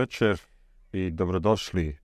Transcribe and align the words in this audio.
Večer 0.00 0.40
i 0.92 1.10
dobrodošli 1.10 1.98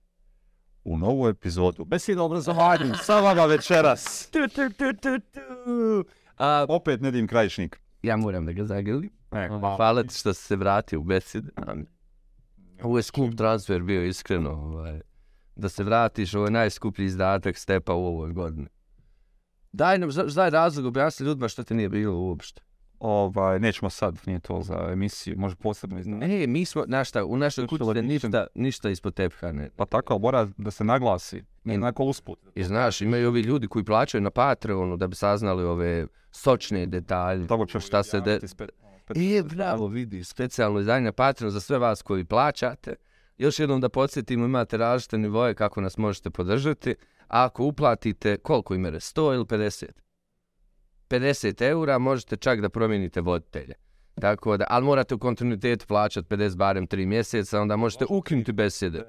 u 0.83 0.97
novu 0.97 1.27
epizodu 1.27 1.85
Beseda 1.85 2.23
obrazovanju 2.23 2.93
sa 3.05 3.19
vama 3.19 3.45
večeras. 3.45 4.29
Tu, 4.31 4.39
tu, 4.47 4.69
tu, 4.69 4.93
tu, 4.93 5.19
tu. 5.33 6.05
A, 6.37 6.65
Opet 6.69 7.01
Nedim 7.01 7.27
Krajišnik. 7.27 7.79
ja 8.03 8.17
moram 8.17 8.45
da 8.45 8.51
ga 8.51 8.65
zagrlim. 8.65 9.09
E, 9.31 9.47
Hvala 9.75 10.03
ti 10.03 10.15
što 10.15 10.33
si 10.33 10.43
se 10.43 10.55
vratio 10.55 10.99
u 10.99 11.03
besed. 11.03 11.45
Ovo 12.83 12.97
je 12.97 13.03
skup 13.03 13.35
transfer 13.37 13.81
bio 13.81 14.05
iskreno. 14.05 14.49
Ovaj. 14.49 15.01
Da 15.55 15.69
se 15.69 15.83
vratiš, 15.83 16.33
ovo 16.33 16.45
je 16.45 16.51
najskuplji 16.51 17.05
izdatak 17.05 17.57
stepa 17.57 17.93
u 17.93 18.05
ovoj 18.05 18.31
godini. 18.33 18.67
Daj 19.71 19.97
nam, 19.99 20.09
daj 20.35 20.49
razlog, 20.49 20.85
objasni 20.85 21.25
ljudima 21.25 21.47
što 21.47 21.63
te 21.63 21.73
nije 21.73 21.89
bilo 21.89 22.15
uopšte. 22.15 22.61
Ovaj, 22.99 23.59
nećemo 23.59 23.89
sad, 23.89 24.19
nije 24.25 24.39
to 24.39 24.61
za 24.61 24.89
emisiju, 24.91 25.35
može 25.37 25.55
posebno 25.55 25.99
iznati. 25.99 26.27
Ne, 26.27 26.47
mi 26.47 26.65
smo, 26.65 26.83
znaš 26.83 27.09
šta, 27.09 27.25
u 27.25 27.37
našoj 27.37 27.67
kući 27.67 27.83
se 27.93 28.01
ništa, 28.01 28.47
ništa 28.55 28.89
ispod 28.89 29.13
tepha 29.13 29.51
ne. 29.51 29.69
Pa 29.75 29.85
tako, 29.85 30.19
mora 30.19 30.47
da 30.57 30.71
se 30.71 30.83
naglasi. 30.83 31.43
Ne, 31.63 31.73
I- 31.73 31.77
onako 31.77 32.03
usput. 32.03 32.39
I 32.55 32.63
znaš, 32.63 33.01
imaju 33.01 33.27
ovi 33.27 33.41
ljudi 33.41 33.67
koji 33.67 33.85
plaćaju 33.85 34.21
na 34.21 34.29
Patreonu 34.29 34.97
da 34.97 35.07
bi 35.07 35.15
saznali 35.15 35.63
ove 35.63 36.07
sočne 36.31 36.85
detalje. 36.85 37.47
Tako 37.47 37.65
ćeš 37.65 37.85
šta 37.87 38.03
se 38.03 38.21
de... 38.21 38.29
javiti 38.31 38.47
spe- 38.47 38.67
E, 39.15 39.43
bravo, 39.43 39.87
vidi, 39.87 40.23
specijalno 40.23 40.79
izdanje 40.79 41.05
na 41.05 41.11
Patreon 41.11 41.51
za 41.51 41.59
sve 41.59 41.77
vas 41.77 42.01
koji 42.01 42.25
plaćate. 42.25 42.95
Još 43.37 43.59
jednom 43.59 43.81
da 43.81 43.89
podsjetimo, 43.89 44.45
imate 44.45 44.77
različite 44.77 45.17
nivoje 45.17 45.53
kako 45.53 45.81
nas 45.81 45.97
možete 45.97 46.29
podržati. 46.29 46.95
A 47.27 47.43
ako 47.45 47.63
uplatite, 47.63 48.37
koliko 48.37 48.75
imere, 48.75 48.99
100 48.99 49.33
ili 49.35 49.45
50? 49.45 49.85
50 51.09 51.61
eura 51.61 51.97
možete 51.97 52.37
čak 52.37 52.61
da 52.61 52.69
promijenite 52.69 53.21
voditelje. 53.21 53.73
Tako 54.15 54.57
da, 54.57 54.65
ali 54.69 54.85
morate 54.85 55.15
u 55.15 55.19
kontinuitetu 55.19 55.87
plaćati 55.87 56.27
50 56.27 56.55
barem 56.55 56.87
3 56.87 57.05
mjeseca, 57.05 57.61
onda 57.61 57.75
možete 57.75 58.05
ukinuti 58.09 58.51
besede. 58.51 59.03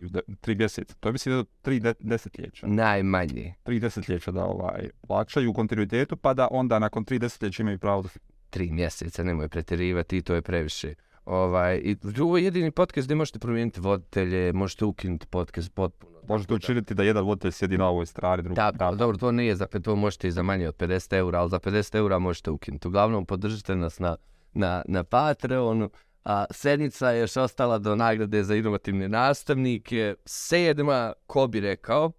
De- 0.00 0.20
Tri 0.40 0.54
deset. 0.54 0.96
To 1.00 1.08
je 1.08 1.12
mislim 1.12 1.34
da 1.34 1.44
tri 1.62 1.80
de- 1.80 1.94
desetljeća. 2.00 2.66
Najmanje. 2.66 3.54
Tri 3.62 3.80
desetljeća 3.80 4.30
da 4.30 4.44
ovaj, 4.44 4.88
plaćaju 5.06 5.50
u 5.50 5.54
kontinuitetu, 5.54 6.16
pa 6.16 6.34
da 6.34 6.48
onda 6.50 6.78
nakon 6.78 7.04
tri 7.04 7.18
desetljeća 7.18 7.62
imaju 7.62 7.78
pravo 7.78 8.02
da 8.02 8.08
tri 8.50 8.70
mjeseca, 8.70 9.22
nemoj 9.22 9.48
pretjerivati 9.48 10.16
i 10.16 10.22
to 10.22 10.34
je 10.34 10.42
previše. 10.42 10.94
Ovaj, 11.24 11.80
i 11.84 11.96
ovo 12.20 12.38
je 12.38 12.44
jedini 12.44 12.70
podcast 12.70 13.06
gdje 13.06 13.14
možete 13.14 13.38
promijeniti 13.38 13.80
voditelje, 13.80 14.52
možete 14.52 14.84
ukinuti 14.84 15.26
podcast 15.26 15.74
potpuno. 15.74 16.12
Možete 16.28 16.54
učiniti 16.54 16.94
da 16.94 17.02
jedan 17.02 17.24
voditelj 17.24 17.50
sjedi 17.52 17.78
na 17.78 17.88
ovoj 17.88 18.06
strani, 18.06 18.42
drugi 18.42 18.56
Da, 18.56 18.72
tamo. 18.72 18.96
dobro, 18.96 19.16
to 19.18 19.32
nije 19.32 19.56
za, 19.56 19.66
to 19.66 19.96
možete 19.96 20.28
i 20.28 20.30
za 20.30 20.42
manje 20.42 20.68
od 20.68 20.76
50 20.76 21.16
eura, 21.16 21.40
ali 21.40 21.50
za 21.50 21.58
50 21.58 21.96
eura 21.96 22.18
možete 22.18 22.50
ukinuti. 22.50 22.88
Uglavnom, 22.88 23.26
podržite 23.26 23.76
nas 23.76 23.98
na, 23.98 24.16
na, 24.52 24.82
na 24.88 25.04
Patreonu. 25.04 25.90
A 26.24 26.44
sednica 26.50 27.10
je 27.10 27.20
još 27.20 27.36
ostala 27.36 27.78
do 27.78 27.96
nagrade 27.96 28.42
za 28.42 28.54
inovativne 28.54 29.08
nastavnike. 29.08 30.14
Sedma, 30.24 31.12
ko 31.26 31.46
bi 31.46 31.60
rekao, 31.60 32.12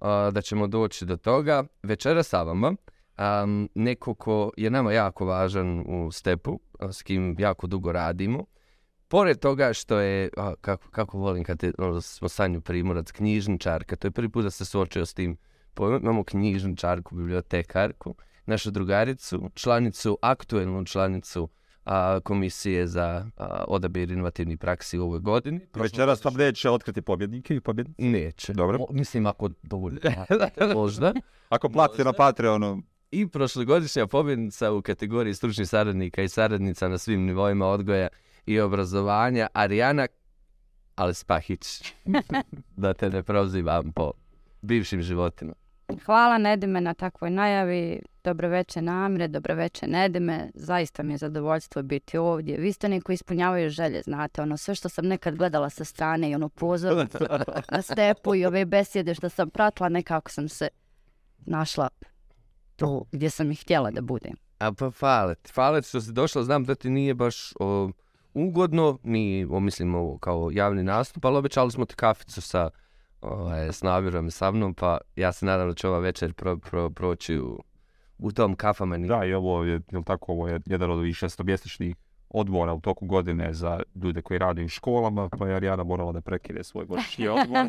a, 0.00 0.30
da 0.32 0.40
ćemo 0.40 0.66
doći 0.66 1.04
do 1.04 1.16
toga. 1.16 1.64
Večera 1.82 2.22
sa 2.22 2.42
vama, 2.42 2.74
um, 3.20 3.68
neko 3.74 4.14
ko 4.14 4.50
je 4.56 4.70
nama 4.70 4.92
jako 4.92 5.26
važan 5.26 5.84
u 5.86 6.12
stepu, 6.12 6.60
s 6.90 7.02
kim 7.02 7.36
jako 7.38 7.66
dugo 7.66 7.92
radimo. 7.92 8.44
Pored 9.08 9.38
toga 9.38 9.72
što 9.72 9.98
je, 9.98 10.30
a, 10.36 10.54
kako, 10.60 10.90
kako 10.90 11.18
volim 11.18 11.44
kad 11.44 11.58
te, 11.58 11.72
ono, 11.78 12.00
smo 12.00 12.28
Sanju 12.28 12.60
Primorac, 12.60 13.10
knjižničarka, 13.12 13.96
to 13.96 14.06
je 14.06 14.10
prvi 14.10 14.28
put 14.28 14.44
da 14.44 14.50
se 14.50 14.64
suočio 14.64 15.06
s 15.06 15.14
tim 15.14 15.36
pojmom. 15.74 16.02
Imamo 16.02 16.24
knjižničarku, 16.24 17.14
bibliotekarku, 17.14 18.14
našu 18.46 18.70
drugaricu, 18.70 19.50
članicu, 19.54 20.18
aktuelnu 20.22 20.84
članicu 20.84 21.48
a, 21.84 22.20
komisije 22.20 22.86
za 22.86 23.26
a, 23.36 23.64
odabir 23.68 24.10
inovativnih 24.10 24.58
praksi 24.58 24.98
u 24.98 25.04
ovoj 25.04 25.20
godini. 25.20 25.60
Večeras 25.74 26.24
vam 26.24 26.34
neće 26.34 26.70
otkriti 26.70 27.02
pobjednike 27.02 27.54
i 27.54 27.60
pobjednice. 27.60 28.02
Neće. 28.02 28.52
Dobro. 28.52 28.78
Mo- 28.78 28.92
mislim 28.92 29.26
ako 29.26 29.48
dovoljno. 29.62 30.00
Možda. 30.74 31.12
Ako 31.48 31.68
platite 31.68 32.04
na. 32.04 32.12
Patreonu, 32.12 32.82
I 33.10 33.28
prošlogodišnja 33.28 34.06
pobjednica 34.06 34.72
u 34.72 34.82
kategoriji 34.82 35.34
stručnih 35.34 35.68
saradnika 35.68 36.22
i 36.22 36.28
saradnica 36.28 36.88
na 36.88 36.98
svim 36.98 37.24
nivoima 37.24 37.66
odgoja 37.66 38.08
i 38.46 38.60
obrazovanja, 38.60 39.46
Arijana 39.52 40.06
Alespahić. 40.96 41.94
da 42.76 42.94
te 42.94 43.10
ne 43.10 43.22
prozivam 43.22 43.92
po 43.92 44.12
bivšim 44.62 45.02
životima. 45.02 45.52
Hvala 46.04 46.38
Nedime 46.38 46.80
na 46.80 46.94
takvoj 46.94 47.30
najavi. 47.30 48.00
Dobro 48.24 48.48
večer 48.48 48.82
Namre, 48.82 49.28
dobro 49.28 49.54
večer 49.54 49.88
Nedime. 49.88 50.50
Zaista 50.54 51.02
mi 51.02 51.12
je 51.12 51.18
zadovoljstvo 51.18 51.82
biti 51.82 52.18
ovdje. 52.18 52.58
Vi 52.58 52.72
ste 52.72 52.88
neki 52.88 53.02
koji 53.02 53.14
ispunjavaju 53.14 53.70
želje, 53.70 54.02
znate. 54.02 54.42
Ono 54.42 54.56
sve 54.56 54.74
što 54.74 54.88
sam 54.88 55.06
nekad 55.06 55.36
gledala 55.36 55.70
sa 55.70 55.84
strane 55.84 56.30
i 56.30 56.34
ono 56.34 56.48
pozor 56.48 57.06
na 57.72 57.82
stepu 57.82 58.34
i 58.34 58.46
ove 58.46 58.64
besjede 58.64 59.14
što 59.14 59.28
sam 59.28 59.50
pratila, 59.50 59.88
nekako 59.88 60.30
sam 60.30 60.48
se 60.48 60.68
našla 61.46 61.88
tu 62.80 63.06
gdje 63.12 63.30
sam 63.30 63.50
i 63.50 63.54
htjela 63.54 63.90
da 63.90 64.00
budem. 64.00 64.34
A 64.58 64.72
pa 64.72 64.90
hvala 64.90 65.34
ti. 65.34 65.52
Hvala 65.54 65.80
ti 65.80 65.88
što 65.88 66.00
si 66.00 66.12
došla. 66.12 66.42
Znam 66.42 66.64
da 66.64 66.74
ti 66.74 66.90
nije 66.90 67.14
baš 67.14 67.52
o, 67.60 67.90
ugodno, 68.34 68.98
ni, 69.02 69.46
o, 69.50 69.60
mislim, 69.60 69.94
ovo 69.94 70.18
kao 70.18 70.50
javni 70.52 70.82
nastup, 70.82 71.24
ali 71.24 71.36
obećali 71.36 71.70
smo 71.70 71.84
ti 71.84 71.94
kaficu 71.94 72.40
sa, 72.40 72.70
ovaj, 73.20 73.68
s 73.68 73.82
Navirom 73.82 74.26
i 74.26 74.30
sa 74.30 74.50
mnom, 74.50 74.74
pa 74.74 74.98
ja 75.16 75.32
se 75.32 75.46
nadam 75.46 75.68
da 75.68 75.74
će 75.74 75.88
ova 75.88 75.98
večer 75.98 76.34
pro, 76.34 76.56
pro, 76.56 76.90
proći 76.90 77.38
u, 77.38 77.62
u 78.18 78.32
tom 78.32 78.54
kafama. 78.54 78.98
da, 78.98 79.24
i 79.24 79.34
ovo 79.34 79.64
je, 79.64 79.80
tako, 80.06 80.32
ovo 80.32 80.48
je 80.48 80.60
jedan 80.66 80.90
od 80.90 80.98
ovih 80.98 81.16
šestomjesečnih 81.16 81.96
odmora 82.30 82.74
u 82.74 82.80
toku 82.80 83.06
godine 83.06 83.54
za 83.54 83.80
ljude 83.94 84.22
koji 84.22 84.38
rade 84.38 84.64
u 84.64 84.68
školama, 84.68 85.28
pa 85.38 85.48
je 85.48 85.54
Arijana 85.54 85.84
morala 85.84 86.12
da 86.12 86.20
prekine 86.20 86.64
svoj 86.64 86.84
godišnji 86.84 87.28
odmor. 87.38 87.66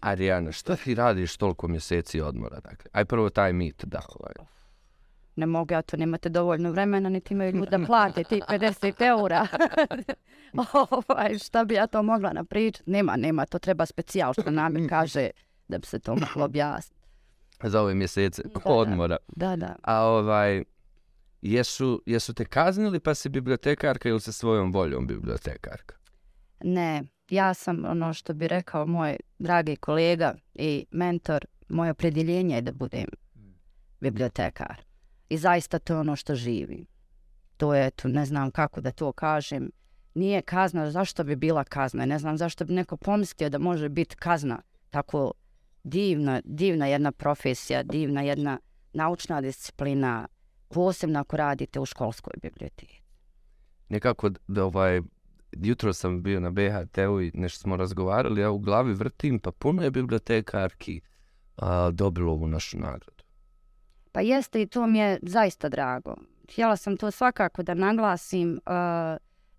Arijana, 0.00 0.52
šta 0.52 0.76
ti 0.76 0.94
radiš 0.94 1.36
toliko 1.36 1.68
mjeseci 1.68 2.20
odmora? 2.20 2.60
Dakle, 2.60 2.90
aj 2.92 3.04
prvo 3.04 3.30
taj 3.30 3.52
mit, 3.52 3.84
da. 3.84 4.00
Ovaj. 4.20 4.32
Ne 5.36 5.46
mogu 5.46 5.74
ja 5.74 5.82
to, 5.82 5.96
nemate 5.96 6.28
dovoljno 6.28 6.70
vremena, 6.70 7.08
niti 7.08 7.34
imaju 7.34 7.52
ljudi 7.52 7.70
da 7.70 7.86
plate 7.86 8.24
ti 8.24 8.40
50 8.48 9.02
eura. 9.06 9.46
ovaj, 10.90 11.38
šta 11.38 11.64
bi 11.64 11.74
ja 11.74 11.86
to 11.86 12.02
mogla 12.02 12.32
napričati? 12.32 12.90
Nema, 12.90 13.16
nema, 13.16 13.46
to 13.46 13.58
treba 13.58 13.86
specijal 13.86 14.32
što 14.32 14.50
nam 14.50 14.88
kaže 14.88 15.30
da 15.68 15.78
bi 15.78 15.86
se 15.86 15.98
to 15.98 16.14
moglo 16.14 16.44
objasniti. 16.44 16.98
Za 17.62 17.80
ove 17.80 17.94
mjesece 17.94 18.42
da. 18.42 18.60
odmora. 18.64 19.16
Da, 19.36 19.56
da. 19.56 19.76
A 19.82 20.04
ovaj, 20.04 20.64
jesu, 21.42 22.02
jesu 22.06 22.34
te 22.34 22.44
kaznili 22.44 23.00
pa 23.00 23.14
si 23.14 23.28
bibliotekarka 23.28 24.08
ili 24.08 24.20
se 24.20 24.32
svojom 24.32 24.72
voljom 24.72 25.06
bibliotekarka? 25.06 25.96
Ne, 26.64 27.02
ja 27.30 27.54
sam 27.54 27.84
ono 27.84 28.12
što 28.14 28.34
bi 28.34 28.48
rekao 28.48 28.86
moj 28.86 29.16
dragi 29.38 29.76
kolega 29.76 30.34
i 30.54 30.86
mentor, 30.90 31.46
moje 31.68 31.90
opredjeljenje 31.90 32.54
je 32.54 32.60
da 32.60 32.72
budem 32.72 33.06
bibliotekar. 34.00 34.82
I 35.28 35.38
zaista 35.38 35.78
to 35.78 35.92
je 35.92 35.98
ono 35.98 36.16
što 36.16 36.34
živim. 36.34 36.86
To 37.56 37.74
je, 37.74 37.90
tu 37.90 38.08
ne 38.08 38.26
znam 38.26 38.50
kako 38.50 38.80
da 38.80 38.90
to 38.90 39.12
kažem, 39.12 39.70
nije 40.14 40.42
kazna, 40.42 40.90
zašto 40.90 41.24
bi 41.24 41.36
bila 41.36 41.64
kazna? 41.64 42.06
Ne 42.06 42.18
znam 42.18 42.38
zašto 42.38 42.64
bi 42.64 42.72
neko 42.72 42.96
pomislio 42.96 43.48
da 43.48 43.58
može 43.58 43.88
biti 43.88 44.16
kazna 44.16 44.62
tako 44.90 45.32
divna, 45.84 46.40
divna 46.44 46.86
jedna 46.86 47.12
profesija, 47.12 47.82
divna 47.82 48.22
jedna 48.22 48.58
naučna 48.92 49.40
disciplina, 49.40 50.28
posebno 50.68 51.20
ako 51.20 51.36
radite 51.36 51.80
u 51.80 51.86
školskoj 51.86 52.32
biblioteki. 52.42 53.00
Nekako 53.88 54.30
da 54.48 54.64
ovaj, 54.64 55.00
jutro 55.52 55.92
sam 55.92 56.22
bio 56.22 56.40
na 56.40 56.50
BHT-u 56.50 57.20
i 57.20 57.30
nešto 57.34 57.60
smo 57.62 57.76
razgovarali, 57.76 58.40
ja 58.40 58.50
u 58.50 58.58
glavi 58.58 58.92
vrtim, 58.92 59.38
pa 59.38 59.52
puno 59.52 59.82
je 59.82 59.90
bibliotekarki 59.90 61.00
a, 61.56 61.90
dobilo 61.90 62.32
ovu 62.32 62.48
našu 62.48 62.78
nagradu. 62.78 63.24
Pa 64.12 64.20
jeste 64.20 64.62
i 64.62 64.66
to 64.66 64.86
mi 64.86 64.98
je 64.98 65.18
zaista 65.22 65.68
drago. 65.68 66.14
Htjela 66.52 66.76
sam 66.76 66.96
to 66.96 67.10
svakako 67.10 67.62
da 67.62 67.74
naglasim 67.74 68.52
uh, 68.52 68.62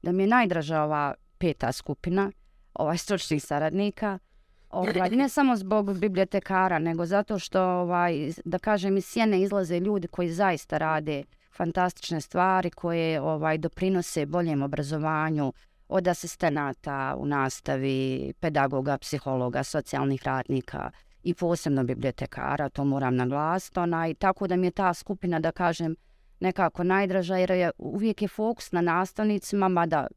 da 0.02 0.12
mi 0.12 0.24
je 0.24 0.28
najdraža 0.28 0.82
ova 0.82 1.14
peta 1.38 1.72
skupina, 1.72 2.32
ovaj 2.74 2.98
stručnih 2.98 3.44
saradnika. 3.44 4.20
Ovaj, 4.70 5.10
ne 5.10 5.30
samo 5.38 5.56
zbog 5.56 6.00
bibliotekara, 6.00 6.80
nego 6.80 7.06
zato 7.06 7.40
što, 7.40 7.62
ovaj, 7.62 8.32
da 8.46 8.60
kažem, 8.60 8.98
iz 8.98 9.06
sjene 9.06 9.42
izlaze 9.42 9.80
ljudi 9.80 10.08
koji 10.08 10.30
zaista 10.30 10.78
rade 10.78 11.24
fantastične 11.56 12.22
stvari, 12.22 12.70
koje 12.70 13.22
ovaj 13.22 13.58
doprinose 13.58 14.26
boljem 14.26 14.64
obrazovanju 14.64 15.54
od 15.90 16.08
asistenata 16.08 17.16
u 17.18 17.26
nastavi, 17.26 18.34
pedagoga, 18.40 18.98
psihologa, 18.98 19.64
socijalnih 19.64 20.24
radnika 20.24 20.92
i 21.24 21.34
posebno 21.34 21.84
bibliotekara, 21.84 22.70
to 22.70 22.86
moram 22.86 23.16
naglasiti. 23.16 23.80
Onaj, 23.80 24.14
tako 24.14 24.48
da 24.48 24.56
mi 24.56 24.68
je 24.68 24.72
ta 24.72 24.94
skupina, 24.94 25.40
da 25.40 25.52
kažem, 25.52 25.96
nekako 26.40 26.84
najdraža 26.84 27.38
jer 27.38 27.52
je 27.52 27.72
uvijek 27.78 28.22
je 28.22 28.28
fokus 28.28 28.72
na 28.72 28.82
nastavnicima, 28.82 29.68
mada 29.68 30.08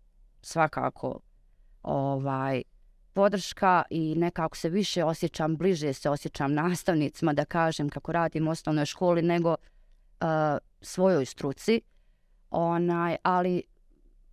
svakako 0.42 1.20
ovaj 1.82 2.62
podrška 3.12 3.82
i 3.90 4.14
nekako 4.14 4.56
se 4.56 4.68
više 4.68 5.04
osjećam, 5.04 5.56
bliže 5.56 5.92
se 5.92 6.10
osjećam 6.10 6.54
nastavnicima 6.54 7.32
da 7.32 7.44
kažem 7.44 7.88
kako 7.88 8.12
radim 8.12 8.48
u 8.48 8.50
osnovnoj 8.50 8.86
školi 8.86 9.22
nego 9.22 9.50
uh, 9.50 10.26
svojoj 10.80 11.26
struci. 11.26 11.80
Onaj, 12.50 13.16
ali 13.22 13.62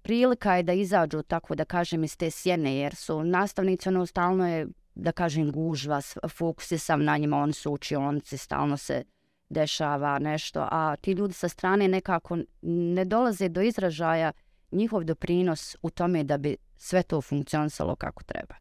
prilika 0.01 0.55
je 0.55 0.63
da 0.63 0.73
izađu, 0.73 1.21
tako 1.21 1.55
da 1.55 1.65
kažem, 1.65 2.03
iz 2.03 2.17
te 2.17 2.31
sjene, 2.31 2.77
jer 2.77 2.95
su 2.95 3.23
nastavnici, 3.23 3.89
ono, 3.89 4.05
stalno 4.05 4.49
je, 4.49 4.67
da 4.95 5.11
kažem, 5.11 5.51
gužva, 5.51 6.01
fokus 6.29 6.71
je 6.71 6.77
sam 6.77 7.03
na 7.03 7.17
njima, 7.17 7.37
oni 7.37 7.53
su 7.53 7.71
učionci, 7.71 8.37
stalno 8.37 8.77
se 8.77 9.03
dešava 9.49 10.19
nešto, 10.19 10.67
a 10.71 10.95
ti 10.95 11.11
ljudi 11.11 11.33
sa 11.33 11.49
strane 11.49 11.87
nekako 11.87 12.37
ne 12.61 13.05
dolaze 13.05 13.49
do 13.49 13.61
izražaja 13.61 14.31
njihov 14.71 15.03
doprinos 15.03 15.75
u 15.81 15.89
tome 15.89 16.23
da 16.23 16.37
bi 16.37 16.57
sve 16.75 17.03
to 17.03 17.21
funkcionisalo 17.21 17.95
kako 17.95 18.23
treba. 18.23 18.55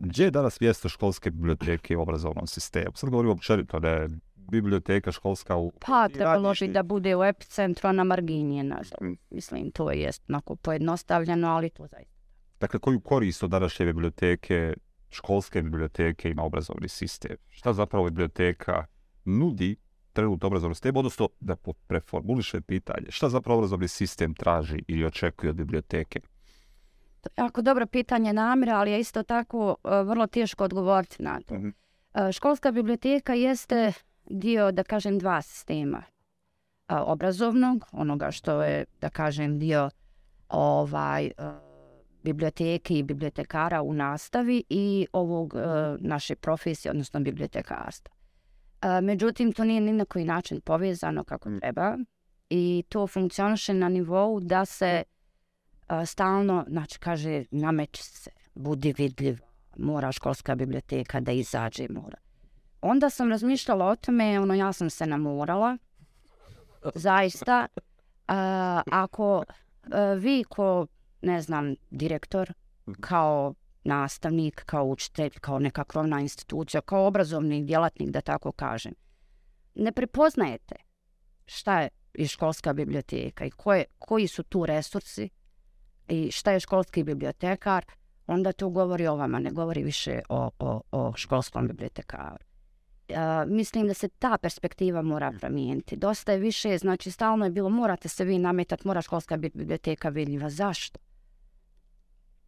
Gdje 0.00 0.24
je 0.24 0.30
danas 0.30 0.60
mjesto 0.60 0.88
školske 0.88 1.30
biblioteke 1.30 1.96
u 1.96 2.02
obrazovnom 2.02 2.46
sistemu? 2.46 2.92
Sad 2.94 3.10
govorim 3.10 3.30
općenito 3.30 3.78
da 3.80 3.88
je 3.88 4.08
biblioteka 4.36 5.12
školska 5.12 5.56
u... 5.56 5.72
Pa, 5.86 6.08
trebalo 6.08 6.52
bi 6.60 6.68
da 6.68 6.82
bude 6.82 7.16
u 7.16 7.24
epicentru, 7.24 7.88
a 7.88 7.92
na 7.92 8.04
marginije, 8.04 8.64
na, 8.64 8.80
Mm. 9.00 9.12
mislim, 9.30 9.70
to 9.70 9.90
je 9.90 10.10
onako 10.28 10.56
pojednostavljeno, 10.56 11.48
ali 11.48 11.70
to 11.70 11.86
zaista. 11.86 12.18
Dakle, 12.60 12.80
koju 12.80 13.00
korist 13.00 13.42
od 13.42 13.50
današnje 13.50 13.86
biblioteke, 13.86 14.74
školske 15.10 15.62
biblioteke 15.62 16.30
ima 16.30 16.42
obrazovni 16.42 16.88
sistem? 16.88 17.36
Šta 17.48 17.72
zapravo 17.72 18.04
biblioteka 18.04 18.84
nudi 19.24 19.76
trenutno 20.12 20.46
obrazovni 20.46 20.74
sistem, 20.74 20.96
odnosno 20.96 21.28
da 21.40 21.56
preformuliše 21.86 22.60
pitanje, 22.60 23.06
šta 23.08 23.28
zapravo 23.28 23.58
obrazovni 23.58 23.88
sistem 23.88 24.34
traži 24.34 24.82
ili 24.88 25.04
očekuje 25.04 25.50
od 25.50 25.56
biblioteke? 25.56 26.20
Jako 27.36 27.62
dobro 27.62 27.86
pitanje 27.86 28.32
namjera, 28.32 28.78
ali 28.78 28.90
je 28.90 29.00
isto 29.00 29.22
tako 29.22 29.76
e, 29.84 29.88
vrlo 30.02 30.26
teško 30.26 30.64
odgovoriti 30.64 31.22
na 31.22 31.40
to. 31.40 31.54
Mhm. 31.54 31.68
E, 32.14 32.32
Školska 32.32 32.70
biblioteka 32.72 33.34
jeste 33.34 33.92
dio, 34.24 34.72
da 34.72 34.82
kažem, 34.84 35.18
dva 35.18 35.42
sistema. 35.42 36.02
E, 36.88 36.94
Obrazovnog, 36.94 37.84
onoga 37.92 38.30
što 38.30 38.62
je, 38.62 38.84
da 39.00 39.08
kažem, 39.08 39.58
dio 39.58 39.90
ovaj 40.48 41.30
biblioteke 42.22 42.94
i 42.94 43.02
bibliotekara 43.02 43.82
u 43.82 43.92
nastavi 43.94 44.64
i 44.68 45.06
ovog 45.12 45.54
naše 46.00 46.36
profesije, 46.36 46.90
odnosno 46.90 47.20
bibliotekarstva. 47.20 48.14
Međutim, 49.02 49.52
to 49.52 49.64
nije 49.64 49.80
ni 49.80 49.92
na 49.92 50.04
koji 50.04 50.24
način 50.24 50.60
povezano 50.60 51.24
kako 51.24 51.50
Mm. 51.50 51.58
treba 51.60 51.98
i 52.50 52.84
to 52.88 53.06
funkcioniše 53.06 53.74
na 53.74 53.88
nivou 53.88 54.40
da 54.40 54.64
se 54.64 55.02
a, 55.88 56.06
stalno, 56.06 56.64
znači 56.68 56.98
kaže, 56.98 57.44
nameće 57.50 58.02
se, 58.02 58.30
budi 58.54 58.94
vidljiv, 58.98 59.38
mora 59.76 60.12
školska 60.12 60.54
biblioteka 60.54 61.20
da 61.20 61.32
izađe, 61.32 61.86
mora. 61.90 62.16
Onda 62.80 63.10
sam 63.10 63.30
razmišljala 63.30 63.86
o 63.86 63.96
tome, 63.96 64.40
ono, 64.40 64.54
ja 64.54 64.72
sam 64.72 64.90
se 64.90 65.06
namorala, 65.06 65.76
zaista, 66.94 67.66
a, 68.28 68.82
ako 68.92 69.44
a, 69.92 70.12
vi 70.12 70.44
ko, 70.48 70.86
ne 71.22 71.42
znam, 71.42 71.74
direktor, 71.90 72.52
kao 73.00 73.54
nastavnik, 73.84 74.62
kao 74.66 74.84
učitelj, 74.84 75.30
kao 75.40 75.58
neka 75.58 75.84
krovna 75.84 76.20
institucija, 76.20 76.80
kao 76.80 77.06
obrazovni 77.06 77.64
djelatnik, 77.64 78.10
da 78.10 78.20
tako 78.20 78.52
kažem, 78.52 78.92
ne 79.74 79.92
prepoznajete 79.92 80.74
šta 81.46 81.80
je 81.80 81.88
i 82.14 82.26
školska 82.26 82.72
biblioteka 82.72 83.44
i 83.44 83.50
koje, 83.50 83.84
koji 83.98 84.28
su 84.28 84.42
tu 84.42 84.66
resursi 84.66 85.28
i 86.08 86.30
šta 86.30 86.52
je 86.52 86.60
školski 86.60 87.02
bibliotekar, 87.02 87.84
onda 88.26 88.52
to 88.52 88.68
govori 88.68 89.06
o 89.06 89.16
vama, 89.16 89.38
ne 89.38 89.50
govori 89.50 89.82
više 89.82 90.20
o, 90.28 90.50
o, 90.58 90.80
o 90.92 91.12
školskom 91.16 91.68
bibliotekaru. 91.68 92.44
Uh, 93.08 93.16
mislim 93.46 93.86
da 93.86 93.94
se 93.94 94.08
ta 94.08 94.38
perspektiva 94.38 95.02
mora 95.02 95.32
promijeniti. 95.40 95.96
Dosta 95.96 96.32
je 96.32 96.38
više, 96.38 96.78
znači 96.78 97.10
stalno 97.10 97.44
je 97.44 97.50
bilo 97.50 97.68
morate 97.68 98.08
se 98.08 98.24
vi 98.24 98.38
nametati, 98.38 98.86
mora 98.86 99.02
školska 99.02 99.36
biblioteka 99.36 100.08
vidljiva. 100.08 100.50
Zašto? 100.50 100.98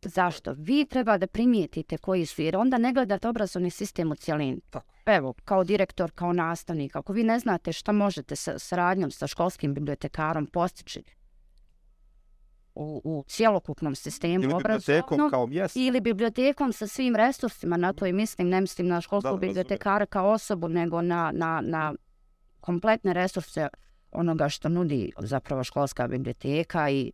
Zašto? 0.03 0.55
Vi 0.59 0.87
treba 0.91 1.19
da 1.19 1.27
primijetite 1.27 1.99
koji 1.99 2.27
su, 2.27 2.43
jer 2.43 2.57
onda 2.57 2.79
ne 2.79 2.93
gledate 2.93 3.29
obrazovni 3.29 3.71
sistem 3.71 4.13
u 4.13 4.15
cijelini. 4.15 4.61
Evo, 5.07 5.35
kao 5.45 5.65
direktor, 5.65 6.11
kao 6.11 6.33
nastavnik, 6.33 6.97
ako 6.97 7.13
vi 7.13 7.25
ne 7.25 7.39
znate 7.39 7.73
šta 7.73 7.93
možete 7.93 8.37
sa 8.37 8.59
saradnjom 8.59 9.11
sa 9.11 9.27
školskim 9.27 9.75
bibliotekarom 9.75 10.47
postići 10.47 11.03
u, 12.75 13.01
u 13.05 13.25
cijelokupnom 13.29 13.95
sistemu 13.95 14.35
Ili 14.35 14.55
bibliotekom 14.55 15.03
obrazovnog, 15.03 15.31
kao 15.31 15.47
mjesto? 15.47 15.81
ili 15.81 16.01
bibliotekom 16.01 16.73
sa 16.73 16.87
svim 16.87 17.17
resursima, 17.17 17.77
na 17.77 17.93
to 17.93 18.07
i 18.07 18.13
mislim, 18.13 18.49
ne 18.49 18.61
mislim 18.61 18.87
na 18.87 19.01
Dobro, 19.11 19.37
bibliotekara 19.37 20.07
kao 20.07 20.31
osobu, 20.31 20.69
nego 20.69 21.03
na, 21.03 21.33
na, 21.35 21.61
na 21.65 21.95
kompletne 22.61 23.13
resurse 23.13 23.69
onoga 24.13 24.49
što 24.49 24.69
nudi 24.69 25.13
zapravo 25.19 25.65
školska 25.65 26.09
biblioteka 26.09 26.91
i 26.91 27.13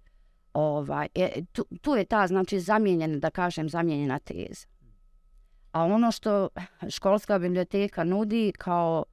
ovaj, 0.54 1.08
e, 1.14 1.42
tu, 1.52 1.64
tu 1.80 1.94
je 1.94 2.04
ta, 2.04 2.26
znači, 2.26 2.60
zamijenjena, 2.60 3.18
da 3.18 3.30
kažem, 3.30 3.68
zamijenjena 3.68 4.18
teza. 4.18 4.66
A 5.72 5.84
ono 5.84 6.12
što 6.12 6.48
školska 6.88 7.38
biblioteka 7.38 8.04
nudi 8.04 8.52
kao 8.58 9.04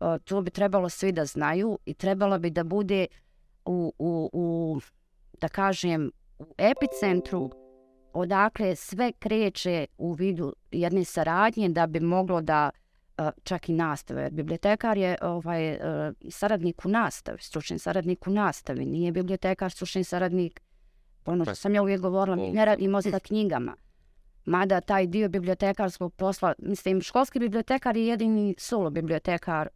e, 0.00 0.18
to 0.24 0.42
bi 0.42 0.50
trebalo 0.50 0.88
svi 0.88 1.12
da 1.12 1.24
znaju 1.24 1.78
i 1.86 1.94
trebalo 1.94 2.38
bi 2.38 2.50
da 2.50 2.64
bude 2.64 3.06
u, 3.64 3.92
u, 3.98 4.30
u 4.32 4.80
da 5.42 5.48
kažem, 5.48 6.10
u 6.38 6.46
epicentru 6.58 7.50
odakle 8.12 8.76
sve 8.76 9.12
kreće 9.12 9.86
u 9.98 10.12
vidu 10.12 10.54
jedne 10.70 11.04
saradnje 11.04 11.68
da 11.68 11.86
bi 11.86 12.00
moglo 12.00 12.40
da 12.40 12.70
e, 13.18 13.30
čak 13.44 13.68
i 13.68 13.72
nastave. 13.72 14.30
Bibliotekar 14.30 14.98
je 14.98 15.16
ovaj, 15.22 15.70
e, 15.70 15.78
saradnik 16.30 16.84
u 16.84 16.88
nastavi, 16.88 17.38
stručni 17.40 17.78
saradnik 17.78 18.26
u 18.26 18.30
nastavi. 18.30 18.86
Nije 18.86 19.12
bibliotekar 19.12 19.70
stručni 19.70 20.04
saradnik. 20.04 20.60
Ono 21.26 21.44
što 21.44 21.54
sam 21.54 21.74
ja 21.74 21.82
uvijek 21.82 22.00
govorila, 22.00 22.36
mi 22.36 22.52
ne 22.52 22.64
radimo 22.64 23.02
sa 23.02 23.18
knjigama. 23.18 23.76
Mada 24.44 24.80
taj 24.80 25.06
dio 25.06 25.28
bibliotekarskog 25.28 26.14
posla, 26.14 26.54
mislim, 26.58 27.00
školski 27.00 27.38
bibliotekar 27.38 27.96
je 27.96 28.06
jedini 28.06 28.54
solo 28.58 28.90
bibliotekar 28.90 29.68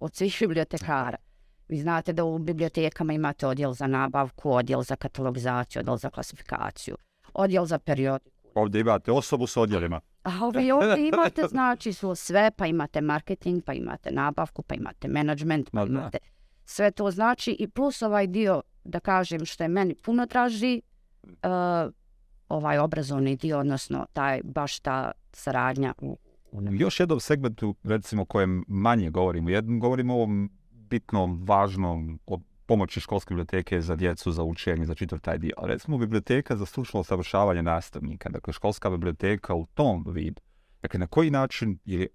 od 0.00 0.14
svih 0.14 0.36
bibliotekara. 0.40 1.25
Vi 1.68 1.78
znate 1.78 2.12
da 2.12 2.24
u 2.24 2.38
bibliotekama 2.38 3.12
imate 3.12 3.46
odjel 3.46 3.72
za 3.72 3.86
nabavku, 3.86 4.50
odjel 4.50 4.82
za 4.82 4.96
katalogizaciju, 4.96 5.80
odjel 5.80 5.96
za 5.96 6.10
klasifikaciju, 6.10 6.96
odjel 7.34 7.64
za 7.64 7.78
period. 7.78 8.20
Ovdje 8.54 8.80
imate 8.80 9.12
osobu 9.12 9.46
s 9.46 9.56
odjelima. 9.56 10.00
A 10.22 10.48
vi 10.48 10.72
ovdje 10.72 11.08
imate, 11.08 11.42
znači, 11.48 11.92
su 11.92 12.14
sve, 12.14 12.50
pa 12.56 12.66
imate 12.66 13.00
marketing, 13.00 13.64
pa 13.64 13.72
imate 13.72 14.10
nabavku, 14.10 14.62
pa 14.62 14.74
imate 14.74 15.08
management, 15.08 15.70
pa 15.70 15.84
imate 15.84 16.18
sve 16.64 16.90
to 16.90 17.10
znači 17.10 17.56
i 17.58 17.68
plus 17.68 18.02
ovaj 18.02 18.26
dio, 18.26 18.62
da 18.84 19.00
kažem, 19.00 19.44
što 19.44 19.64
je 19.64 19.68
meni 19.68 19.94
puno 19.94 20.26
traži, 20.26 20.82
uh, 21.22 21.92
ovaj 22.48 22.78
obrazovni 22.78 23.36
dio, 23.36 23.58
odnosno 23.58 24.06
taj, 24.12 24.40
baš 24.44 24.80
ta 24.80 25.12
saradnja 25.32 25.94
u 25.98 26.18
U 26.52 26.62
još 26.70 27.00
jednom 27.00 27.20
segmentu, 27.20 27.74
recimo, 27.84 28.24
kojem 28.24 28.64
manje 28.68 29.10
govorimo, 29.10 29.50
jednom 29.50 29.80
govorimo 29.80 30.14
o 30.14 30.16
ovom 30.16 30.50
bitnom, 30.90 31.44
važnom, 31.44 32.20
o 32.26 32.40
pomoći 32.66 33.00
školske 33.00 33.34
biblioteke 33.34 33.80
za 33.80 33.96
djecu, 33.96 34.32
za 34.32 34.42
učenje, 34.42 34.84
za 34.84 34.94
čitav 34.94 35.20
taj 35.20 35.38
dio. 35.38 35.54
Recimo, 35.62 35.98
biblioteka 35.98 36.56
za 36.56 36.66
stručno 36.66 37.00
usavršavanje 37.00 37.62
nastavnika, 37.62 38.28
dakle, 38.28 38.52
školska 38.52 38.90
biblioteka 38.90 39.54
u 39.54 39.66
tom 39.66 40.04
vidu. 40.08 40.42
Dakle, 40.82 41.00
na 41.00 41.06
koji 41.06 41.30
način 41.30 41.78
je 41.84 42.08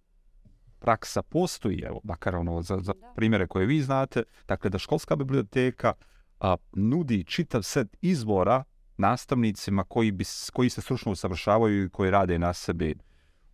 praksa 0.80 1.22
postoji, 1.22 1.84
evo, 1.86 2.02
makar 2.04 2.36
ono, 2.36 2.62
za, 2.62 2.80
za 2.82 2.94
primjere 3.16 3.48
koje 3.48 3.66
vi 3.66 3.82
znate, 3.82 4.24
dakle, 4.48 4.70
da 4.70 4.78
školska 4.78 5.16
biblioteka 5.16 5.94
a, 6.40 6.56
nudi 6.74 7.24
čitav 7.24 7.62
set 7.64 7.98
izbora 8.02 8.64
nastavnicima 8.98 9.84
koji, 9.84 10.12
bi, 10.12 10.24
koji 10.54 10.70
se 10.70 10.82
stručno 10.82 11.12
usavršavaju 11.12 11.86
i 11.86 11.90
koji 11.90 12.12
rade 12.12 12.40
na 12.40 12.54
sebi 12.54 12.96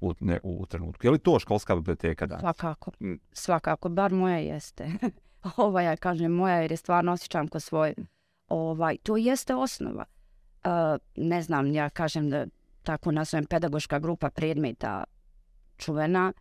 u, 0.01 0.13
ne, 0.19 0.39
u 0.43 0.65
trenutku. 0.65 1.07
Je 1.07 1.11
li 1.11 1.19
to 1.19 1.39
školska 1.39 1.75
biblioteka 1.75 2.25
da? 2.25 2.39
Svakako, 2.39 2.91
Mm. 2.99 3.13
svakako, 3.31 3.89
bar 3.89 4.13
moja 4.13 4.37
jeste. 4.37 4.89
ovaj, 5.57 5.85
ja 5.85 5.95
kažem 5.95 6.31
moja 6.31 6.55
jer 6.55 6.71
je 6.71 6.77
stvarno 6.77 7.11
osjećam 7.11 7.47
ko 7.47 7.59
svoj. 7.59 7.93
Ovaj, 8.47 8.97
to 9.03 9.17
jeste 9.17 9.55
osnova. 9.55 10.05
Uh, 10.65 10.71
ne 11.15 11.41
znam, 11.41 11.71
ja 11.73 11.89
kažem 11.89 12.29
da 12.29 12.45
tako 12.83 13.11
nazovem 13.11 13.45
pedagoška 13.45 13.99
grupa 13.99 14.29
predmeta 14.29 15.03
čuvena, 15.77 16.33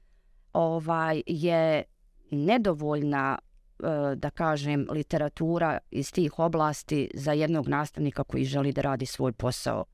ovaj, 0.52 1.22
je 1.26 1.82
nedovoljna 2.30 3.38
uh, 3.78 3.88
da 4.16 4.30
kažem 4.30 4.86
literatura 4.90 5.78
iz 5.90 6.12
tih 6.12 6.38
oblasti 6.38 7.10
za 7.14 7.32
jednog 7.32 7.68
nastavnika 7.68 8.24
koji 8.24 8.44
želi 8.44 8.72
da 8.72 8.80
radi 8.82 9.06
svoj 9.06 9.32
posao 9.32 9.84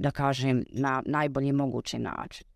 da 0.00 0.10
kažem 0.10 0.64
na 0.70 1.02
najbolji 1.06 1.52
mogući 1.52 1.98
način. 1.98 2.46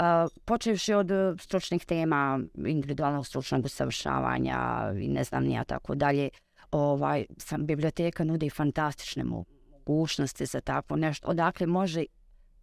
Uh, 0.00 0.30
počevši 0.44 0.94
od 0.94 1.10
e, 1.10 1.34
stručnih 1.38 1.84
tema, 1.84 2.40
individualnog 2.66 3.26
stručnog 3.26 3.64
usavršavanja 3.64 4.58
i 5.00 5.08
ne 5.08 5.24
znam 5.24 5.44
nija 5.44 5.64
tako 5.64 5.94
dalje, 5.94 6.30
ovaj, 6.70 7.26
sam, 7.38 7.66
biblioteka 7.66 8.24
nudi 8.24 8.50
fantastične 8.50 9.24
mogućnosti 9.24 10.46
za 10.46 10.60
tako 10.60 10.96
nešto, 10.96 11.28
odakle 11.28 11.66
može 11.66 12.04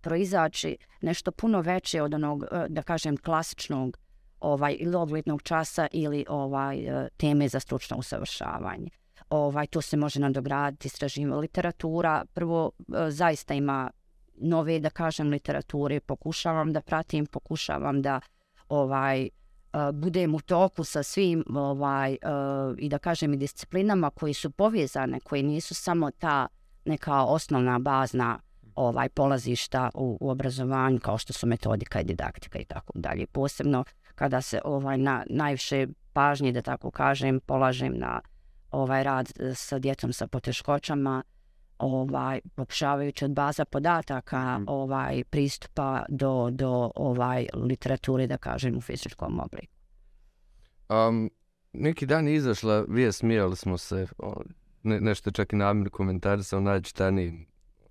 proizaći 0.02 0.78
nešto 1.02 1.32
puno 1.32 1.62
veće 1.62 2.02
od 2.02 2.14
onog, 2.14 2.44
e, 2.44 2.66
da 2.70 2.82
kažem, 2.82 3.18
klasičnog 3.18 3.98
ovaj, 4.40 4.78
ili 4.80 4.96
oglednog 4.96 5.42
časa 5.42 5.88
ili 5.92 6.26
ovaj 6.30 6.78
e, 6.78 7.10
teme 7.18 7.48
za 7.48 7.60
stručno 7.60 7.98
usavršavanje. 7.98 8.90
ovaj, 9.30 9.68
to 9.68 9.82
se 9.82 9.98
može 9.98 10.20
nadograditi, 10.20 10.88
istraživa 10.88 11.38
literatura. 11.38 12.26
Prvo, 12.34 12.72
zaista 13.10 13.54
ima 13.54 13.92
nove, 14.38 14.80
da 14.80 14.90
kažem, 14.90 15.30
literature, 15.30 16.00
pokušavam 16.00 16.74
da 16.74 16.82
pratim, 16.82 17.26
pokušavam 17.26 18.02
da 18.02 18.20
ovaj 18.70 19.30
budem 19.94 20.36
u 20.36 20.40
toku 20.40 20.84
sa 20.84 21.04
svim 21.04 21.44
ovaj 21.56 22.18
i 22.78 22.90
da 22.90 22.98
kažem 22.98 23.34
i 23.34 23.38
disciplinama 23.38 24.10
koji 24.10 24.34
su 24.34 24.52
povezane, 24.52 25.20
koji 25.20 25.44
nisu 25.44 25.76
samo 25.76 26.12
ta 26.12 26.48
neka 26.86 27.24
osnovna 27.24 27.80
bazna 27.80 28.40
ovaj 28.76 29.10
polazišta 29.10 29.90
u, 29.94 30.18
u 30.22 30.30
obrazovanju 30.30 31.00
kao 31.00 31.18
što 31.18 31.34
su 31.34 31.48
metodika 31.48 32.02
i 32.02 32.04
didaktika 32.04 32.60
i 32.60 32.66
tako 32.66 32.94
dalje. 32.96 33.28
Posebno 33.28 33.84
kada 34.16 34.42
se 34.42 34.62
ovaj 34.66 34.98
na 34.98 35.24
najviše 35.30 35.88
pažnje 36.14 36.52
da 36.52 36.62
tako 36.62 36.92
kažem 36.92 37.40
polažem 37.40 37.94
na 37.98 38.22
ovaj 38.72 39.04
rad 39.04 39.32
e, 39.40 39.56
sa 39.56 39.80
djecom 39.80 40.14
sa 40.14 40.28
poteškoćama, 40.28 41.24
ovaj 41.80 42.40
pokušavajući 42.56 43.26
od 43.26 43.32
baza 43.32 43.66
podataka 43.66 44.60
mm. 44.60 44.66
ovaj 44.68 45.24
pristupa 45.30 46.06
do 46.10 46.50
do 46.52 46.92
ovaj 46.96 47.48
literature 47.54 48.28
da 48.28 48.38
kažem 48.38 48.78
u 48.78 48.82
fizičkom 48.82 49.40
obliku. 49.40 49.74
Um, 50.90 51.32
neki 51.74 52.06
dan 52.06 52.28
je 52.28 52.36
izašla 52.36 52.86
vijest, 52.90 53.20
smijali 53.20 53.56
smo 53.56 53.78
se, 53.78 54.08
o, 54.18 54.42
ne, 54.84 55.02
nešto 55.02 55.32
čak 55.32 55.54
i 55.54 55.56
namjer 55.56 55.90
komentari 55.90 56.44
sa 56.44 56.60
najčitanijim. 56.60 57.46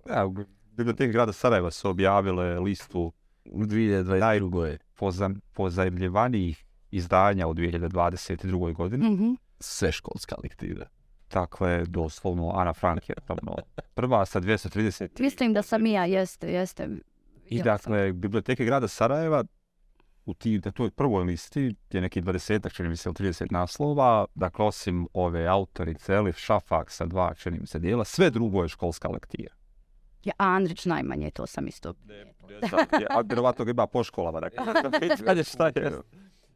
Ja, 0.09 0.25
u 0.25 0.35
biblioteki 0.71 1.11
grada 1.11 1.33
Sarajeva 1.33 1.71
su 1.71 1.89
objavile 1.89 2.59
listu 2.59 3.11
u 3.45 3.63
2022. 3.63 4.77
Pozam, 4.95 5.41
pozajemljivanijih 5.53 6.65
izdanja 6.91 7.47
u 7.47 7.53
2022. 7.53 8.73
godini. 8.73 9.09
Mm 9.09 9.17
-hmm. 9.17 9.35
Sve 9.59 9.91
školska 9.91 10.35
lektira. 10.43 10.87
Dakle, 11.33 11.83
doslovno, 11.87 12.51
Ana 12.55 12.73
Frank 12.73 13.09
je 13.09 13.15
tamo 13.25 13.55
prva 13.93 14.25
sa 14.25 14.41
230. 14.41 15.19
Mislim 15.19 15.53
da 15.53 15.61
sam 15.61 15.85
i 15.85 15.91
ja, 15.91 16.05
jeste, 16.05 16.51
jeste. 16.51 16.89
I 17.49 17.61
dakle, 17.61 18.13
biblioteke 18.13 18.65
grada 18.65 18.87
Sarajeva 18.87 19.43
u 20.25 20.33
ti, 20.33 20.61
na 20.65 20.71
toj 20.71 20.91
prvoj 20.91 21.23
listi 21.23 21.75
je 21.91 22.01
neki 22.01 22.21
20 22.21 22.73
čini 22.73 22.89
mi 22.89 22.97
se, 22.97 23.09
30 23.09 23.51
naslova. 23.51 24.25
Dakle, 24.35 24.65
osim 24.65 25.07
ove 25.13 25.45
autorice, 25.45 26.13
Elif 26.13 26.37
Šafak 26.37 26.91
sa 26.91 27.05
dva, 27.05 27.33
čini 27.33 27.59
mi 27.59 27.67
se, 27.67 27.79
dijela, 27.79 28.05
sve 28.05 28.29
drugo 28.29 28.63
je 28.63 28.69
školska 28.69 29.07
lektira. 29.07 29.55
Ja, 30.23 30.33
Andrić 30.37 30.85
najmanje, 30.85 31.31
to 31.31 31.47
sam 31.47 31.67
isto. 31.67 31.93
Ne, 32.05 32.25
ne, 32.25 32.59
a 33.09 33.21
vjerovatno 33.21 33.65
ga 33.65 33.71
ima 33.71 33.87
po 33.87 34.03
školama, 34.03 34.39
dakle. 34.39 34.65
Pitanje 35.17 35.43
šta 35.43 35.67
je? 35.67 35.91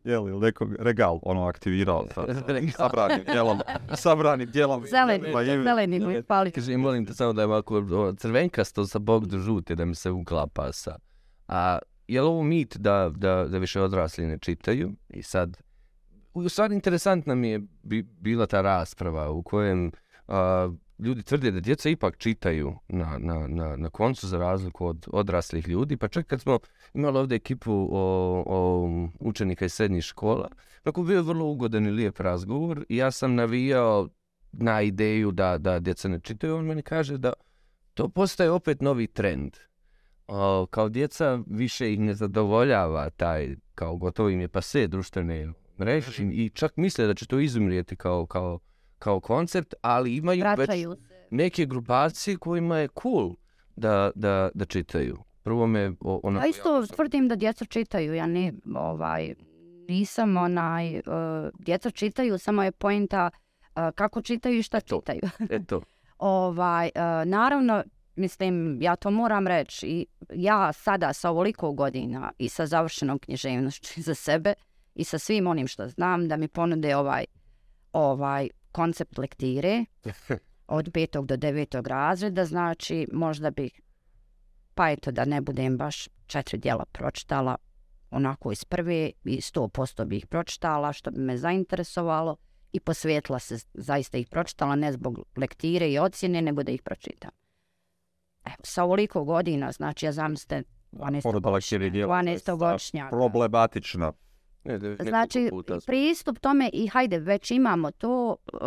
Je 0.04 0.20
li 0.20 0.40
neko 0.40 0.68
regal 0.80 1.20
ono 1.24 1.46
aktivirao 1.46 2.08
sa, 2.14 2.26
sa 2.34 2.44
sabranim 2.78 3.24
dijelom, 3.26 3.60
sabranim 3.94 4.52
dijelom. 4.52 4.84
Zeleni, 4.88 5.32
zeleni 5.64 6.00
mi 6.00 6.24
pali. 6.24 6.52
Kaže, 6.52 6.78
molim 6.78 7.06
te 7.06 7.14
samo 7.14 7.34
da 7.34 7.42
je 7.42 7.46
ovako 7.46 8.14
crvenkasto 8.18 8.86
sa 8.86 9.00
bog 9.00 9.28
do 9.28 9.38
žute, 9.38 9.76
da 9.76 9.86
mi 9.86 9.96
se 9.96 10.12
uklapa 10.12 10.72
sa... 10.72 10.98
A 11.48 11.80
je 12.08 12.22
li 12.22 12.28
ovo 12.28 12.44
mit 12.44 12.78
da, 12.78 13.12
da, 13.16 13.46
da 13.48 13.58
više 13.58 13.82
odrasli 13.82 14.26
ne 14.26 14.38
čitaju? 14.38 14.92
I 15.10 15.24
sad, 15.24 15.58
u 16.34 16.50
stvari 16.50 16.76
interesantna 16.76 17.36
mi 17.36 17.50
je 17.50 17.62
bi, 17.84 18.04
bila 18.04 18.48
ta 18.48 18.62
rasprava 18.62 19.30
u 19.30 19.44
kojem 19.44 19.92
a, 20.28 20.72
ljudi 21.02 21.24
tvrde 21.24 21.52
da 21.52 21.60
djeca 21.60 21.90
ipak 21.90 22.18
čitaju 22.18 22.74
na, 22.88 23.18
na, 23.20 23.48
na, 23.48 23.76
na 23.76 23.90
koncu 23.90 24.28
za 24.28 24.38
razliku 24.38 24.86
od 24.86 25.08
odraslih 25.12 25.68
ljudi. 25.68 25.98
Pa 25.98 26.08
čak 26.08 26.28
kad 26.28 26.42
smo 26.42 26.60
imali 26.94 27.18
ovdje 27.18 27.36
ekipu 27.36 27.90
o, 27.92 28.44
o 28.48 28.90
učenika 29.20 29.66
iz 29.66 29.74
srednjih 29.74 30.04
škola, 30.04 30.50
tako 30.84 31.04
bio 31.04 31.16
je 31.16 31.22
vrlo 31.22 31.46
ugodan 31.46 31.88
i 31.88 31.92
lijep 31.92 32.20
razgovor 32.20 32.86
i 32.90 32.98
ja 32.98 33.12
sam 33.12 33.36
navijao 33.36 34.10
na 34.52 34.82
ideju 34.82 35.32
da, 35.32 35.58
da 35.58 35.80
djeca 35.80 36.08
ne 36.08 36.20
čitaju. 36.20 36.56
On 36.56 36.66
meni 36.66 36.82
kaže 36.82 37.18
da 37.18 37.34
to 37.94 38.10
postaje 38.10 38.52
opet 38.52 38.82
novi 38.82 39.08
trend. 39.08 39.58
O, 40.28 40.66
kao 40.70 40.90
djeca 40.90 41.40
više 41.48 41.94
ih 41.94 42.00
ne 42.00 42.14
zadovoljava 42.14 43.10
taj, 43.10 43.56
kao 43.76 43.96
gotovo 43.96 44.30
im 44.30 44.42
je 44.42 44.48
pase 44.48 44.88
društvene 44.88 45.54
mreže 45.80 46.24
i 46.24 46.50
čak 46.50 46.78
misle 46.78 47.08
da 47.08 47.14
će 47.14 47.26
to 47.26 47.40
izumrijeti 47.40 47.96
kao, 47.96 48.26
kao 48.26 48.60
kao 49.02 49.20
koncept, 49.20 49.74
ali 49.82 50.16
imaju 50.16 50.42
Vraćaju 50.42 50.90
već 50.90 51.00
neke 51.32 51.66
grupacije 51.66 52.38
kojima 52.38 52.78
je 52.78 52.88
cool 53.02 53.36
da, 53.76 54.12
da, 54.16 54.50
da 54.54 54.66
čitaju. 54.66 55.18
Prvo 55.44 55.68
me 55.68 55.92
ona... 56.02 56.40
Ja 56.40 56.48
isto 56.48 56.88
tvrdim 56.88 57.28
da 57.28 57.36
djeca 57.36 57.66
čitaju, 57.66 58.14
ja 58.14 58.28
ne, 58.28 58.54
ovaj, 58.76 59.34
nisam 59.88 60.38
onaj, 60.38 60.96
uh, 60.96 61.04
djeca 61.60 61.92
čitaju, 61.92 62.38
samo 62.38 62.64
je 62.64 62.72
pojenta 62.72 63.30
uh, 63.30 63.82
kako 63.96 64.22
čitaju 64.22 64.60
i 64.60 64.64
šta 64.64 64.80
to, 64.80 65.00
čitaju. 65.00 65.20
Eto. 65.60 65.82
ovaj, 66.18 66.90
uh, 66.96 67.02
naravno, 67.30 67.84
mislim, 68.16 68.82
ja 68.82 68.96
to 68.96 69.12
moram 69.12 69.48
reći, 69.48 69.88
i 69.88 70.06
ja 70.34 70.74
sada 70.74 71.14
sa 71.14 71.30
ovoliko 71.30 71.72
godina 71.72 72.32
i 72.38 72.50
sa 72.50 72.66
završenom 72.66 73.20
književnošću 73.20 74.02
za 74.08 74.16
sebe 74.16 74.54
i 74.96 75.04
sa 75.04 75.20
svim 75.20 75.48
onim 75.48 75.68
što 75.68 75.88
znam 75.88 76.28
da 76.28 76.38
mi 76.38 76.48
ponude 76.48 76.96
ovaj, 76.96 77.26
ovaj 77.94 78.50
koncept 78.72 79.18
lektire 79.18 79.86
od 80.68 80.90
petog 80.94 81.26
do 81.26 81.38
devetog 81.38 81.88
razreda, 81.88 82.46
znači 82.46 83.08
možda 83.14 83.52
bih, 83.52 83.82
pa 84.76 84.90
eto 84.90 85.12
da 85.12 85.26
ne 85.26 85.42
budem 85.42 85.78
baš 85.78 86.08
četiri 86.28 86.58
dijela 86.58 86.86
pročitala, 86.86 87.58
onako 88.12 88.52
iz 88.52 88.66
prve 88.66 89.12
i 89.24 89.42
sto 89.42 89.68
posto 89.68 90.06
bih 90.06 90.28
pročitala, 90.28 90.94
što 90.94 91.12
bi 91.12 91.20
me 91.20 91.38
zainteresovalo 91.38 92.36
i 92.74 92.80
posvijetila 92.80 93.40
se, 93.40 93.58
zaista 93.74 94.18
ih 94.18 94.28
pročitala, 94.28 94.76
ne 94.76 94.92
zbog 94.92 95.20
lektire 95.36 95.92
i 95.92 96.00
ocjene, 96.00 96.42
nego 96.42 96.64
da 96.64 96.72
ih 96.72 96.82
pročitam. 96.82 97.32
Evo, 98.46 98.56
sa 98.64 98.84
ovoliko 98.84 99.24
godina, 99.24 99.72
znači 99.72 100.06
ja 100.06 100.12
zamislite 100.12 100.64
12 102.08 102.58
godišnjaka. 102.58 103.16
Ne, 104.64 104.78
da, 104.78 105.04
Znači, 105.04 105.50
pristup 105.86 106.40
tome 106.40 106.70
i 106.74 106.88
hajde, 106.88 107.20
već 107.20 107.52
imamo 107.52 107.92
to 107.92 108.36
uh, 108.54 108.62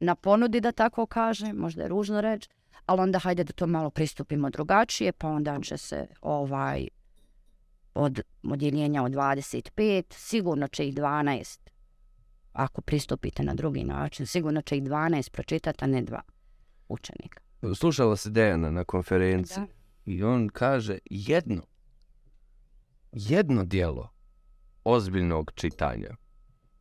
na 0.00 0.14
ponudi, 0.14 0.60
da 0.60 0.72
tako 0.72 1.06
kaže, 1.06 1.52
možda 1.52 1.82
je 1.82 1.88
ružno 1.88 2.20
reći, 2.20 2.48
ali 2.86 3.00
onda 3.00 3.18
hajde 3.18 3.44
da 3.44 3.52
to 3.52 3.66
malo 3.66 3.90
pristupimo 3.90 4.50
drugačije, 4.50 5.12
pa 5.12 5.28
onda 5.28 5.58
će 5.62 5.76
se 5.76 6.06
ovaj 6.20 6.88
od 7.94 8.20
odjeljenja 8.42 9.02
od 9.02 9.12
25, 9.12 10.02
sigurno 10.10 10.68
će 10.68 10.88
ih 10.88 10.94
12, 10.94 11.58
ako 12.52 12.80
pristupite 12.80 13.42
na 13.42 13.54
drugi 13.54 13.84
način, 13.84 14.26
sigurno 14.26 14.62
će 14.62 14.76
ih 14.76 14.82
12 14.82 15.30
pročitati, 15.30 15.84
a 15.84 15.86
ne 15.86 16.02
dva 16.02 16.22
učenika. 16.88 17.40
Slušala 17.74 18.16
se 18.16 18.30
Dejana 18.30 18.70
na 18.70 18.84
konferenciji 18.84 19.64
da. 19.66 20.12
i 20.12 20.22
on 20.22 20.48
kaže 20.48 20.98
jedno, 21.10 21.62
jedno 23.12 23.64
dijelo 23.64 24.19
ozbiljnog 24.84 25.52
čitanja 25.54 26.16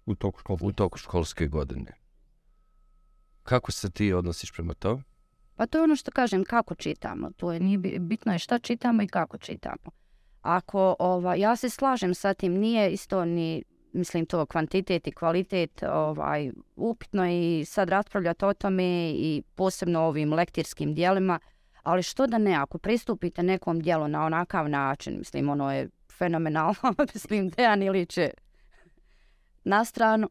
u 0.06 0.16
toku, 0.16 0.40
školske. 0.40 0.66
u 0.66 0.72
toku 0.72 0.98
školske 0.98 1.48
godine. 1.48 1.92
Kako 3.44 3.72
se 3.72 3.92
ti 3.92 4.14
odnosiš 4.14 4.52
prema 4.52 4.74
to? 4.74 5.02
Pa 5.56 5.68
to 5.68 5.78
je 5.78 5.84
ono 5.84 5.96
što 5.96 6.12
kažem, 6.12 6.44
kako 6.44 6.76
čitamo. 6.76 7.32
To 7.38 7.52
je 7.52 7.60
nije 7.60 8.00
bitno 8.00 8.34
je 8.34 8.40
šta 8.40 8.60
čitamo 8.60 9.02
i 9.04 9.08
kako 9.08 9.38
čitamo. 9.38 9.92
Ako 10.42 10.96
ova, 11.00 11.36
ja 11.36 11.56
se 11.56 11.70
slažem 11.70 12.14
sa 12.14 12.34
tim, 12.34 12.54
nije 12.54 12.92
isto 12.92 13.26
ni 13.26 13.64
mislim 13.94 14.26
to 14.26 14.46
kvantitet 14.46 15.08
i 15.08 15.12
kvalitet 15.12 15.84
ovaj 15.84 16.52
upitno 16.76 17.30
i 17.30 17.66
sad 17.66 17.90
raspravljati 17.90 18.46
o 18.46 18.54
tome 18.54 19.10
i 19.12 19.44
posebno 19.56 20.02
ovim 20.02 20.34
lektirskim 20.34 20.94
dijelima, 20.94 21.40
ali 21.84 22.04
što 22.04 22.28
da 22.28 22.38
ne, 22.38 22.54
ako 22.56 22.78
pristupite 22.78 23.44
nekom 23.44 23.80
dijelu 23.80 24.08
na 24.08 24.26
onakav 24.26 24.70
način, 24.70 25.18
mislim 25.18 25.50
ono 25.50 25.74
je 25.74 25.90
fenomenalno, 26.20 26.96
mislim, 27.14 27.50
Dejan 27.50 27.84
Ilić 27.84 28.18
je 28.18 28.34
na 29.64 29.86
stranu. 29.86 30.30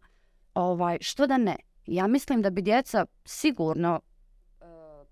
Ovaj, 0.54 0.98
što 1.00 1.26
da 1.26 1.36
ne? 1.36 1.56
Ja 1.86 2.06
mislim 2.06 2.42
da 2.42 2.50
bi 2.50 2.62
djeca 2.62 3.06
sigurno 3.24 4.00
uh, 4.00 4.66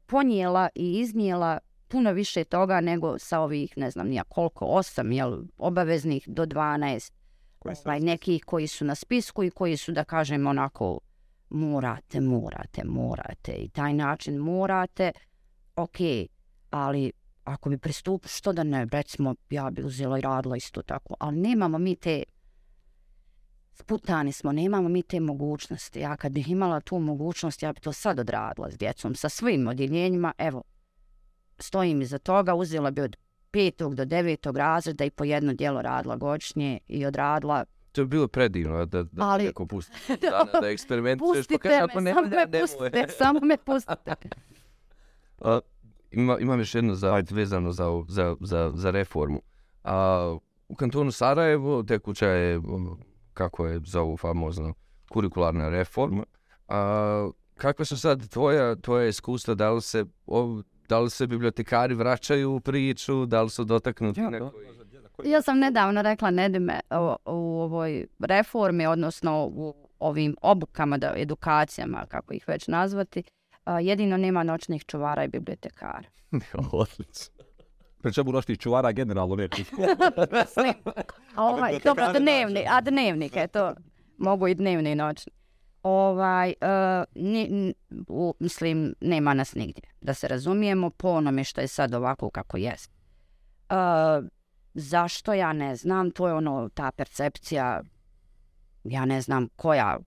ponijela 0.06 0.68
i 0.75 1.00
iznijela 1.00 1.59
puno 1.88 2.12
više 2.12 2.45
toga 2.45 2.80
nego 2.80 3.18
sa 3.18 3.40
ovih, 3.40 3.73
ne 3.76 3.90
znam, 3.90 4.09
nija 4.09 4.25
koliko, 4.25 4.64
osam, 4.64 5.12
jel, 5.12 5.38
obaveznih 5.59 6.25
do 6.28 6.47
12. 6.47 7.12
Ovaj, 7.85 8.00
nekih 8.00 8.45
koji 8.45 8.66
su 8.66 8.85
na 8.85 8.95
spisku 8.95 9.45
i 9.45 9.50
koji 9.50 9.76
su, 9.76 9.92
da 9.92 10.04
kažem, 10.04 10.47
onako, 10.47 11.00
morate, 11.50 12.21
morate, 12.21 12.85
morate. 12.85 13.52
I 13.52 13.68
taj 13.68 13.95
način 13.95 14.37
morate, 14.37 15.12
ok, 15.76 15.97
ali 16.71 17.12
ako 17.46 17.70
bi 17.70 17.78
pristup, 17.78 18.26
što 18.26 18.52
da 18.52 18.62
ne, 18.62 18.86
recimo, 18.92 19.34
ja 19.50 19.70
bi 19.70 19.82
uzela 19.84 20.18
i 20.18 20.20
radila 20.20 20.56
isto 20.56 20.82
tako, 20.82 21.14
ali 21.20 21.36
nemamo 21.36 21.78
mi 21.78 21.96
te, 21.96 22.22
sputani 23.72 24.32
smo, 24.32 24.52
nemamo 24.52 24.88
mi 24.88 25.02
te 25.02 25.20
mogućnosti. 25.20 26.00
Ja 26.00 26.16
kad 26.16 26.32
bih 26.32 26.48
imala 26.48 26.80
tu 26.80 26.98
mogućnost, 26.98 27.62
ja 27.62 27.72
bi 27.72 27.80
to 27.80 27.92
sad 27.92 28.18
odradila 28.18 28.70
s 28.70 28.78
djecom, 28.78 29.14
sa 29.14 29.28
svim 29.28 29.66
odjeljenjima, 29.66 30.32
evo, 30.38 30.62
stojim 31.58 32.02
iza 32.02 32.18
toga, 32.18 32.54
uzela 32.54 32.90
bi 32.90 33.00
od 33.00 33.16
petog 33.50 33.94
do 33.94 34.04
devetog 34.04 34.56
razreda 34.56 35.04
i 35.04 35.10
po 35.10 35.24
jedno 35.24 35.54
dijelo 35.54 35.82
radila 35.82 36.16
godišnje 36.16 36.78
i 36.88 37.06
odradila 37.06 37.64
to 37.92 38.00
je 38.00 38.06
bilo 38.06 38.28
predivno 38.28 38.86
da, 38.86 39.02
da 39.02 39.24
Ali- 39.24 39.44
neko 39.44 39.66
pusti 39.66 39.92
dana, 40.22 40.60
da 40.60 40.68
eksperimentuješ, 40.68 41.46
pa 41.46 41.54
Pustite 41.54 41.58
kaže, 41.58 41.76
me, 41.76 41.82
ako 41.82 42.00
ne 42.00 42.12
samo 42.14 42.22
valja, 42.22 42.36
me 42.36 42.46
nemoj. 42.46 42.60
pustite, 42.60 43.06
samo 43.18 43.40
me 43.40 43.56
pustite. 43.56 44.14
Ima, 46.10 46.38
imam 46.38 46.58
još 46.58 46.75
jedno 46.75 46.94
za, 46.94 47.22
vezano 47.30 47.72
za, 47.72 47.86
ovu- 47.86 48.06
za, 48.08 48.36
za, 48.40 48.72
za 48.75 48.90
reformu. 48.90 49.40
A, 49.84 50.36
u 50.68 50.75
kantonu 50.75 51.12
Sarajevo 51.12 51.82
tekuća 51.82 52.26
je, 52.28 52.56
ono, 52.58 52.98
kako 53.34 53.66
je 53.66 53.80
zovu 53.84 54.16
famozno, 54.16 54.75
kurikularna 55.08 55.68
reforma. 55.68 56.25
A, 56.68 57.28
kakva 57.54 57.84
su 57.84 57.98
sad 57.98 58.28
tvoja, 58.28 58.76
tvoja 58.76 59.08
iskustva, 59.08 59.54
da 59.54 59.70
li 59.70 59.82
se, 59.82 60.04
ov, 60.26 60.62
da 60.88 61.00
li 61.00 61.10
se 61.10 61.26
bibliotekari 61.26 61.94
vraćaju 61.94 62.52
u 62.52 62.60
priču, 62.60 63.26
da 63.26 63.42
li 63.42 63.50
su 63.50 63.64
dotaknuti 63.64 64.20
Ja, 64.20 64.30
neko... 64.30 64.52
Ja 65.25 65.42
sam 65.42 65.58
nedavno 65.58 66.02
rekla 66.02 66.30
Nedime 66.30 66.80
o, 66.90 67.16
u 67.26 67.60
ovoj 67.60 68.06
reformi, 68.20 68.86
odnosno 68.86 69.46
u 69.46 69.75
ovim 69.98 70.36
obukama, 70.42 70.98
da, 70.98 71.12
edukacijama, 71.16 72.06
kako 72.08 72.34
ih 72.34 72.44
već 72.48 72.68
nazvati, 72.68 73.22
a, 73.66 73.80
jedino 73.80 74.16
nema 74.16 74.42
noćnih 74.42 74.85
čuvara 74.87 75.25
i 75.25 75.28
bibliotekara. 75.28 76.08
Odlično. 76.73 77.35
Pri 78.02 78.12
čemu 78.12 78.32
noćnih 78.32 78.58
čuvara 78.58 78.92
generalno. 78.92 79.37
Mislim, 79.37 80.75
a 81.37 81.44
ovaj, 81.44 81.73
bibliotekari 81.73 82.06
dobro, 82.12 82.20
dnevni, 82.20 82.64
a 82.70 82.80
dnevnik, 82.80 83.32
eto, 83.37 83.75
mogu 84.18 84.49
i 84.49 84.54
dnevni 84.54 84.90
i 84.92 84.94
noćni. 84.94 85.32
Ovaj, 85.82 86.49
uh, 86.49 87.23
ni, 87.23 87.46
n- 87.50 87.75
u, 88.08 88.35
mislim, 88.40 88.94
nema 89.00 89.35
nas 89.35 89.54
nigdje. 89.54 89.82
Da 90.00 90.14
se 90.14 90.28
razumijemo 90.28 90.90
po 90.90 91.08
onome 91.08 91.44
što 91.44 91.61
je 91.61 91.68
sad 91.68 91.94
ovako 91.94 92.30
kako 92.30 92.56
jest. 92.56 92.90
Uh, 93.70 94.26
zašto 94.75 95.35
ja 95.35 95.52
ne 95.52 95.76
znam, 95.76 96.11
to 96.11 96.28
je 96.28 96.35
ono, 96.35 96.68
ta 96.75 96.90
percepcija, 96.96 97.82
ja 98.85 99.04
ne 99.04 99.20
znam 99.20 99.49
koja 99.56 99.99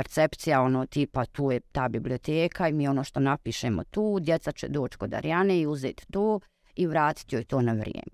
percepcija, 0.00 0.62
ono 0.62 0.86
tipa 0.86 1.24
tu 1.24 1.52
je 1.52 1.60
ta 1.60 1.88
biblioteka 1.88 2.68
i 2.68 2.72
mi 2.72 2.88
ono 2.88 3.04
što 3.04 3.20
napišemo 3.20 3.84
tu, 3.84 4.18
djeca 4.20 4.52
će 4.52 4.68
doći 4.68 4.98
kod 4.98 5.14
Arijane 5.14 5.60
i 5.60 5.66
uzeti 5.66 6.06
tu 6.12 6.40
i 6.76 6.86
vratiti 6.86 7.36
joj 7.36 7.44
to 7.44 7.62
na 7.62 7.72
vrijeme. 7.72 8.12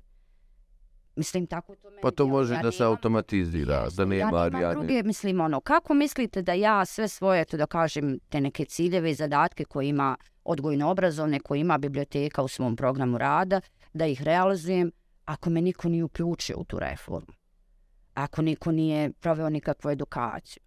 Mislim, 1.17 1.47
tako 1.47 1.75
to 1.75 1.91
meni 1.91 2.03
Pa 2.03 2.11
to 2.11 2.27
može 2.27 2.55
Ja 2.55 2.63
da 2.63 2.73
se 2.73 2.85
automatizira, 2.85 3.89
da 3.97 4.03
ja 4.03 4.07
nema 4.07 4.31
nemam 4.31 4.35
Arijane. 4.35 4.75
druge, 4.75 5.03
mislim, 5.03 5.41
ono, 5.41 5.61
kako 5.61 5.95
mislite 5.95 6.43
da 6.43 6.53
ja 6.53 6.85
sve 6.85 7.09
svoje, 7.09 7.45
to 7.45 7.57
da 7.57 7.67
kažem, 7.67 8.19
te 8.29 8.41
neke 8.41 8.65
ciljeve 8.65 9.11
i 9.11 9.15
zadatke 9.15 9.65
koje 9.65 9.89
ima 9.89 10.17
odgojno-obrazovne, 10.45 11.41
koje 11.41 11.61
ima 11.61 11.79
biblioteka 11.79 12.43
u 12.43 12.49
svom 12.49 12.77
programu 12.77 13.19
rada, 13.19 13.61
da 13.93 14.07
ih 14.07 14.23
realizujem 14.23 14.93
ako 15.25 15.51
me 15.51 15.61
niko 15.61 15.89
nije 15.89 16.05
uključio 16.05 16.57
u 16.59 16.65
tu 16.65 16.79
reformu. 16.79 17.33
Ako 18.15 18.43
niko 18.43 18.73
nije 18.73 19.13
proveo 19.13 19.51
nikakvu 19.51 19.91
edukaciju. 19.91 20.66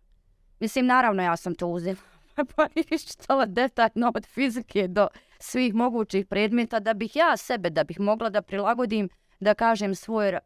Mislim, 0.60 0.86
naravno, 0.86 1.24
ja 1.24 1.38
sam 1.38 1.56
to 1.56 1.68
uzela 1.68 1.98
pa 2.56 2.68
iščitala 2.92 3.46
detaljno 3.46 4.12
od 4.16 4.25
fizike 4.25 4.88
do 4.88 5.08
svih 5.39 5.74
mogućih 5.74 6.25
predmeta 6.25 6.80
da 6.80 6.94
bih 6.94 7.16
ja 7.16 7.38
sebe, 7.38 7.70
da 7.70 7.84
bih 7.84 8.00
mogla 8.00 8.30
da 8.30 8.42
prilagodim, 8.42 9.10
da 9.39 9.54
kažem, 9.54 9.96
svoj 9.96 10.32
ra- 10.32 10.39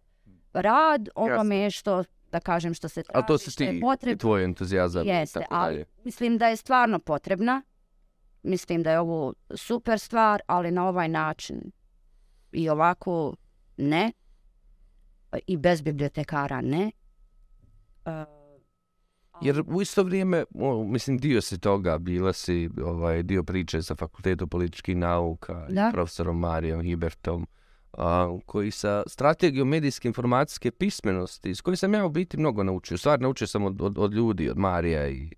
rad 0.54 1.10
onome 1.16 1.72
što, 1.72 2.04
da 2.32 2.40
kažem, 2.40 2.74
što 2.74 2.90
se 2.90 3.04
traži, 3.04 3.24
A 3.24 3.28
to 3.28 3.38
se 3.38 3.52
što 3.52 3.64
je 3.64 3.70
ti, 3.70 3.78
i 3.78 3.82
potrebno. 3.82 4.20
tvoj 4.20 4.44
entuzijazam 4.44 5.08
Jeste, 5.08 5.40
tako 5.40 5.56
ali 5.56 5.74
dalje. 5.74 5.86
mislim 6.04 6.38
da 6.38 6.48
je 6.48 6.56
stvarno 6.56 7.00
potrebna. 7.00 7.62
Mislim 8.44 8.84
da 8.84 8.92
je 8.92 9.00
ovo 9.00 9.34
super 9.56 10.00
stvar, 10.00 10.42
ali 10.48 10.72
na 10.72 10.88
ovaj 10.88 11.08
način 11.08 11.72
i 12.52 12.70
ovako 12.70 13.36
ne. 13.78 14.12
I 15.48 15.58
bez 15.58 15.82
bibliotekara 15.82 16.62
ne. 16.62 16.92
E, 18.06 18.12
Jer 19.42 19.64
u 19.68 19.82
isto 19.82 20.04
vrijeme, 20.04 20.46
o, 20.56 20.84
mislim, 20.84 21.18
dio 21.18 21.42
si 21.42 21.60
toga, 21.60 21.98
bila 21.98 22.34
si 22.34 22.70
ovaj, 22.84 23.24
dio 23.24 23.44
priče 23.44 23.82
sa 23.82 23.96
Fakultetom 23.96 24.50
političkih 24.50 24.98
nauka 24.98 25.68
Da. 25.70 25.90
i 25.90 25.94
profesorom 25.94 26.40
Marijom 26.40 26.82
Hibertom, 26.82 27.48
a, 27.94 28.38
koji 28.46 28.72
sa 28.72 29.04
strategijom 29.08 29.68
medijske 29.68 30.08
informacijske 30.08 30.72
pismenosti, 30.72 31.50
iz 31.50 31.62
koje 31.62 31.78
sam 31.78 31.94
ja 31.94 32.06
u 32.06 32.10
biti 32.10 32.38
mnogo 32.38 32.64
naučio. 32.64 32.98
Stvar, 32.98 33.22
naučio 33.22 33.48
sam 33.48 33.64
od, 33.64 33.82
od, 33.82 33.98
od 33.98 34.14
ljudi, 34.14 34.50
od 34.50 34.58
Marija 34.58 35.08
i, 35.08 35.30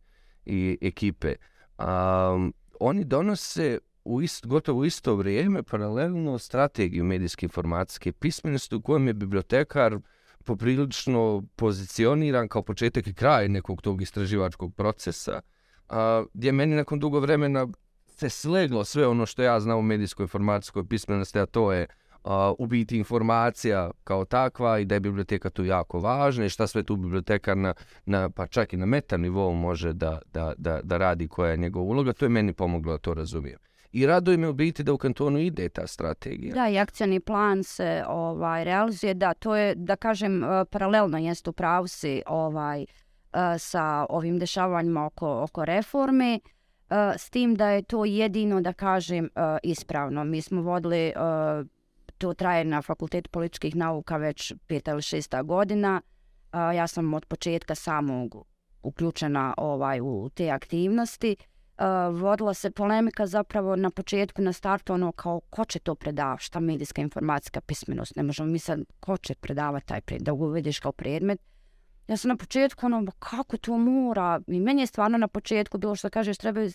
i 0.46 0.78
ekipe. 0.82 1.36
A, 1.78 2.50
oni 2.80 3.04
donose 3.04 3.80
u 4.06 4.22
ist, 4.22 4.46
gotovo 4.46 4.80
u 4.80 4.86
isto 4.86 5.16
vrijeme 5.16 5.64
paralelno 5.64 6.40
strategiju 6.40 7.04
medijske 7.04 7.46
informacijske 7.46 8.12
pismenosti 8.12 8.76
u 8.76 8.82
kojem 8.82 9.08
je 9.08 9.14
bibliotekar 9.14 9.98
poprilično 10.46 11.44
pozicioniran 11.56 12.48
kao 12.48 12.62
početak 12.62 13.08
i 13.08 13.14
kraj 13.14 13.50
nekog 13.50 13.82
tog 13.82 14.02
istraživačkog 14.02 14.76
procesa, 14.76 15.42
a, 15.90 16.24
gdje 16.34 16.52
meni 16.52 16.76
nakon 16.76 17.00
dugo 17.00 17.20
vremena 17.20 17.68
se 18.08 18.30
sleglo 18.30 18.84
sve 18.84 19.08
ono 19.08 19.26
što 19.26 19.44
ja 19.44 19.60
znam 19.60 19.78
o 19.78 19.82
medijskoj 19.82 20.24
informacijskoj 20.24 20.88
pismenosti, 20.88 21.40
a 21.40 21.46
to 21.46 21.74
je 21.74 21.88
a, 22.24 22.54
u 22.60 22.68
biti 22.68 22.98
informacija 22.98 23.92
kao 24.04 24.26
takva 24.26 24.80
i 24.80 24.86
da 24.86 24.96
je 24.96 25.00
biblioteka 25.00 25.50
tu 25.50 25.66
jako 25.66 26.00
važna 26.00 26.46
i 26.46 26.50
šta 26.50 26.68
sve 26.68 26.84
tu 26.84 26.96
bibliotekar 26.96 27.58
na, 27.58 27.74
na, 28.06 28.30
pa 28.30 28.48
čak 28.48 28.74
i 28.74 28.78
na 28.78 28.86
meta 28.86 29.18
nivou 29.18 29.54
može 29.54 29.94
da, 29.94 30.20
da, 30.34 30.54
da, 30.58 30.80
da 30.84 30.98
radi 30.98 31.28
koja 31.28 31.52
je 31.52 31.58
njegova 31.58 31.86
uloga, 31.86 32.14
to 32.14 32.26
je 32.26 32.30
meni 32.30 32.54
pomoglo 32.54 32.92
da 32.92 32.98
to 32.98 33.14
razumijem. 33.14 33.60
I 33.96 34.06
raduje 34.06 34.38
me 34.38 34.50
u 34.50 34.54
biti 34.54 34.84
da 34.84 34.94
u 34.94 34.98
kantonu 34.98 35.40
ide 35.40 35.70
ta 35.70 35.88
strategija. 35.88 36.54
Da, 36.54 36.70
i 36.70 36.80
akcijni 36.80 37.20
plan 37.20 37.64
se 37.64 38.04
ovaj 38.08 38.64
realizuje. 38.64 39.14
Da, 39.14 39.34
to 39.34 39.56
je, 39.56 39.76
da 39.76 39.96
kažem, 39.96 40.44
e, 40.44 40.66
paralelno 40.66 41.18
jeste 41.18 41.50
u 41.50 41.54
pravu 41.54 41.88
si 41.88 42.22
ovaj, 42.28 42.82
e, 42.82 42.86
sa 43.58 44.06
ovim 44.10 44.40
dešavanjima 44.40 45.06
oko, 45.06 45.44
oko 45.44 45.66
reforme, 45.66 46.34
e, 46.34 46.40
s 47.18 47.30
tim 47.30 47.56
da 47.56 47.70
je 47.70 47.82
to 47.82 48.06
jedino, 48.06 48.62
da 48.62 48.74
kažem, 48.74 49.30
ispravno. 49.64 50.24
Mi 50.24 50.42
smo 50.42 50.62
vodili, 50.62 51.14
to 52.18 52.34
traje 52.34 52.66
na 52.66 52.82
Fakultetu 52.82 53.30
političkih 53.30 53.76
nauka 53.76 54.18
već 54.18 54.54
peta 54.68 54.92
ili 54.92 55.02
šesta 55.02 55.42
godina. 55.44 56.02
Ja 56.54 56.88
sam 56.88 57.14
od 57.14 57.26
početka 57.26 57.76
samog 57.76 58.46
uključena 58.84 59.54
ovaj 59.58 60.00
u 60.02 60.30
te 60.34 60.50
aktivnosti. 60.50 61.36
Uh, 61.80 62.20
vodila 62.22 62.54
se 62.54 62.72
polemika 62.72 63.26
zapravo 63.28 63.76
na 63.76 63.90
početku, 63.90 64.42
na 64.42 64.54
startu, 64.54 64.94
ono 64.94 65.12
kao 65.12 65.40
ko 65.50 65.66
će 65.66 65.80
to 65.80 65.96
predavati, 65.96 66.44
šta 66.44 66.60
medijska 66.60 67.02
informacijska 67.02 67.62
pismenost, 67.62 68.16
ne 68.16 68.24
možemo 68.24 68.50
mi 68.50 68.60
sad, 68.60 68.80
ko 69.00 69.18
će 69.18 69.36
predavati 69.36 69.86
taj 69.88 70.02
predmet, 70.02 70.26
da 70.26 70.32
ga 70.32 70.44
uvediš 70.44 70.80
kao 70.80 70.92
predmet. 70.92 71.40
Ja 72.08 72.18
sam 72.18 72.30
na 72.30 72.36
početku 72.38 72.86
ono, 72.86 73.02
"Ma 73.02 73.12
kako 73.20 73.58
to 73.58 73.78
mora, 73.78 74.42
i 74.48 74.60
meni 74.60 74.82
je 74.82 74.88
stvarno 74.88 75.18
na 75.18 75.28
početku 75.28 75.78
bilo 75.78 75.96
što 75.96 76.10
kažeš, 76.10 76.38
treba, 76.38 76.62
uh, 76.62 76.70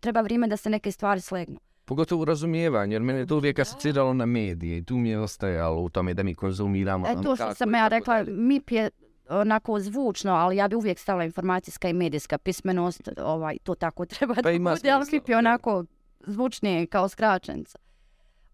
treba 0.00 0.20
vrijeme 0.20 0.48
da 0.48 0.56
se 0.56 0.70
neke 0.70 0.92
stvari 0.92 1.20
slegnu. 1.20 1.60
Pogotovo 1.84 2.22
u 2.22 2.24
razumijevanju, 2.24 2.92
jer 2.92 3.02
mene 3.02 3.18
je 3.18 3.26
to 3.26 3.36
uvijek 3.36 3.58
asociralo 3.58 4.14
na 4.14 4.26
medije 4.26 4.78
i 4.78 4.84
tu 4.84 4.96
mi 4.96 5.08
je 5.10 5.18
ostajalo 5.18 5.82
u 5.82 5.88
tome 5.88 6.14
da 6.14 6.22
mi 6.22 6.34
konzumiramo. 6.34 7.06
E 7.08 7.10
ono 7.10 7.22
to 7.22 7.36
što 7.36 7.54
sam 7.54 7.74
ja 7.74 7.88
rekla, 7.88 8.14
dalje. 8.14 8.36
MIP 8.36 8.70
je 8.70 8.90
onako 9.30 9.80
zvučno, 9.80 10.32
ali 10.32 10.56
ja 10.56 10.68
bi 10.68 10.76
uvijek 10.76 10.98
stavila 10.98 11.24
informacijska 11.24 11.88
i 11.88 11.92
medijska 11.92 12.38
pismenost, 12.38 13.08
ovaj, 13.18 13.56
to 13.62 13.74
tako 13.74 14.06
treba 14.14 14.34
Pa 14.34 14.42
da 14.42 14.50
ima 14.50 14.74
bude, 14.74 14.90
ali 14.90 15.06
MIP 15.12 15.28
je 15.28 15.36
onako 15.36 15.84
zvučnije 16.26 16.86
kao 16.86 17.08
skraćenica. 17.08 17.78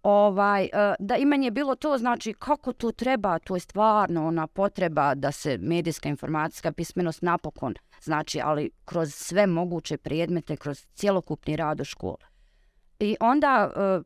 Ovaj, 0.03 0.65
e, 0.65 0.69
da 0.99 1.17
i 1.17 1.25
meni 1.25 1.47
je 1.47 1.51
bilo 1.51 1.75
to, 1.75 1.99
znači 1.99 2.33
kako 2.33 2.73
to 2.73 2.93
treba, 2.93 3.39
to 3.39 3.57
je 3.57 3.61
stvarno 3.61 4.27
ona 4.27 4.47
potreba 4.47 5.15
da 5.15 5.33
se 5.33 5.59
medijska 5.59 6.09
informacijska 6.09 6.73
pismenost 6.73 7.23
napokon, 7.23 7.75
znači, 8.03 8.41
ali 8.41 8.71
kroz 8.85 9.15
sve 9.15 9.47
moguće 9.47 9.97
predmete, 9.97 10.57
kroz 10.57 10.87
cjelokupni 10.95 11.57
rad 11.57 11.81
u 11.81 11.85
školi. 11.85 12.25
I 12.99 13.17
onda 13.21 13.73
e, 13.77 14.01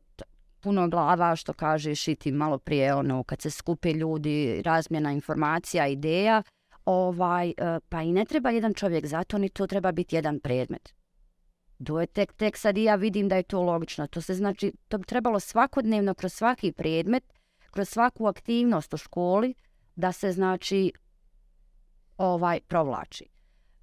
puno 0.61 0.87
glava, 0.87 1.35
što 1.35 1.53
kažeš 1.53 2.07
i 2.07 2.15
ti 2.15 2.31
malo 2.31 2.57
prije, 2.57 2.93
ono, 2.93 3.23
kad 3.23 3.41
se 3.41 3.49
skupe 3.49 3.93
ljudi, 3.93 4.61
razmjena 4.65 5.11
informacija, 5.11 5.87
ideja, 5.87 6.43
ovaj, 6.85 7.49
e, 7.49 7.79
pa 7.89 8.01
i 8.01 8.11
ne 8.11 8.25
treba 8.25 8.49
jedan 8.49 8.73
čovjek 8.73 9.05
za 9.05 9.23
to, 9.23 9.37
ni 9.37 9.49
to 9.49 9.67
treba 9.67 9.91
biti 9.91 10.15
jedan 10.15 10.39
predmet. 10.39 10.93
To 11.85 12.01
je 12.01 12.07
tek, 12.07 12.33
tek 12.33 12.57
sad 12.57 12.77
i 12.77 12.83
ja 12.83 12.95
vidim 12.95 13.29
da 13.29 13.35
je 13.35 13.43
to 13.43 13.61
logično. 13.61 14.07
To 14.07 14.21
se 14.21 14.33
znači, 14.33 14.73
to 14.87 14.97
bi 14.97 15.05
trebalo 15.05 15.39
svakodnevno 15.39 16.13
kroz 16.13 16.33
svaki 16.33 16.71
predmet, 16.71 17.23
kroz 17.71 17.89
svaku 17.89 18.27
aktivnost 18.27 18.93
u 18.93 18.97
školi, 18.97 19.53
da 19.95 20.11
se 20.11 20.31
znači 20.31 20.91
ovaj 22.17 22.59
provlači. 22.67 23.25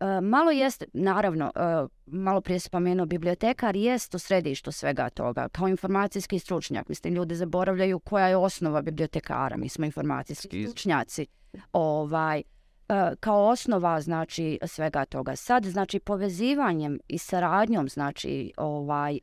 E, 0.00 0.20
malo 0.20 0.50
jest, 0.50 0.84
naravno, 0.92 1.52
e, 1.54 1.86
malo 2.06 2.40
prije 2.40 2.60
se 2.60 2.66
spomenuo, 2.66 3.06
bibliotekar 3.06 3.76
jest 3.76 4.14
u 4.14 4.18
središtu 4.18 4.72
svega 4.72 5.10
toga, 5.10 5.48
kao 5.48 5.68
informacijski 5.68 6.38
stručnjak. 6.38 6.88
Mislim, 6.88 7.14
ljudi 7.14 7.34
zaboravljaju 7.34 7.98
koja 7.98 8.28
je 8.28 8.36
osnova 8.36 8.82
bibliotekara. 8.82 9.56
Mi 9.56 9.68
smo 9.68 9.84
informacijski 9.84 10.66
stručnjaci. 10.66 11.26
Ovaj, 11.72 12.42
E, 12.88 13.16
kao 13.20 13.46
osnova 13.48 14.00
znači 14.00 14.58
svega 14.66 15.04
toga. 15.04 15.36
Sad 15.36 15.64
znači 15.64 16.00
povezivanjem 16.00 16.98
i 17.08 17.18
saradnjom 17.18 17.88
znači 17.88 18.52
ovaj 18.56 19.14
e, 19.14 19.20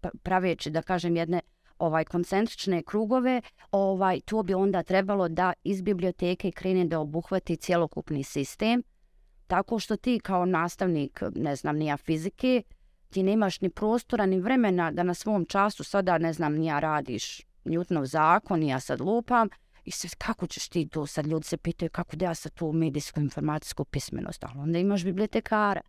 pa, 0.00 0.10
praveći 0.22 0.70
da 0.70 0.82
kažem 0.82 1.16
jedne 1.16 1.40
ovaj 1.78 2.04
koncentrične 2.04 2.82
krugove, 2.82 3.42
ovaj 3.70 4.20
to 4.20 4.42
bi 4.42 4.54
onda 4.54 4.82
trebalo 4.82 5.28
da 5.28 5.52
iz 5.64 5.82
biblioteke 5.82 6.50
krene 6.50 6.84
da 6.84 7.00
obuhvati 7.00 7.56
cjelokupni 7.56 8.24
sistem, 8.24 8.82
tako 9.46 9.78
što 9.78 9.96
ti 9.96 10.20
kao 10.22 10.44
nastavnik, 10.44 11.22
ne 11.34 11.56
znam, 11.56 11.76
nija 11.76 11.96
fizike, 11.96 12.62
ti 13.10 13.22
nemaš 13.22 13.60
ni 13.60 13.70
prostora 13.70 14.26
ni 14.26 14.40
vremena 14.40 14.90
da 14.90 15.02
na 15.02 15.14
svom 15.14 15.44
času 15.44 15.84
sada, 15.84 16.18
ne 16.18 16.32
znam, 16.32 16.54
nija 16.54 16.80
radiš 16.80 17.40
Newtonov 17.64 18.04
zakon, 18.04 18.62
ja 18.62 18.80
sad 18.80 19.00
lupam, 19.00 19.48
i 19.84 19.90
sve, 19.90 20.10
kako 20.18 20.46
ćeš 20.46 20.68
ti 20.68 20.88
to, 20.88 21.06
sad 21.06 21.26
ljudi 21.26 21.46
se 21.46 21.56
pitaju 21.56 21.90
kako 21.90 22.16
da 22.16 22.24
ja 22.24 22.34
sad 22.34 22.52
tu 22.52 22.72
medijsku 22.72 23.20
informacijsku 23.20 23.84
pismenost, 23.84 24.44
ali 24.44 24.58
onda 24.60 24.78
imaš 24.78 25.04
bibliotekara. 25.04 25.80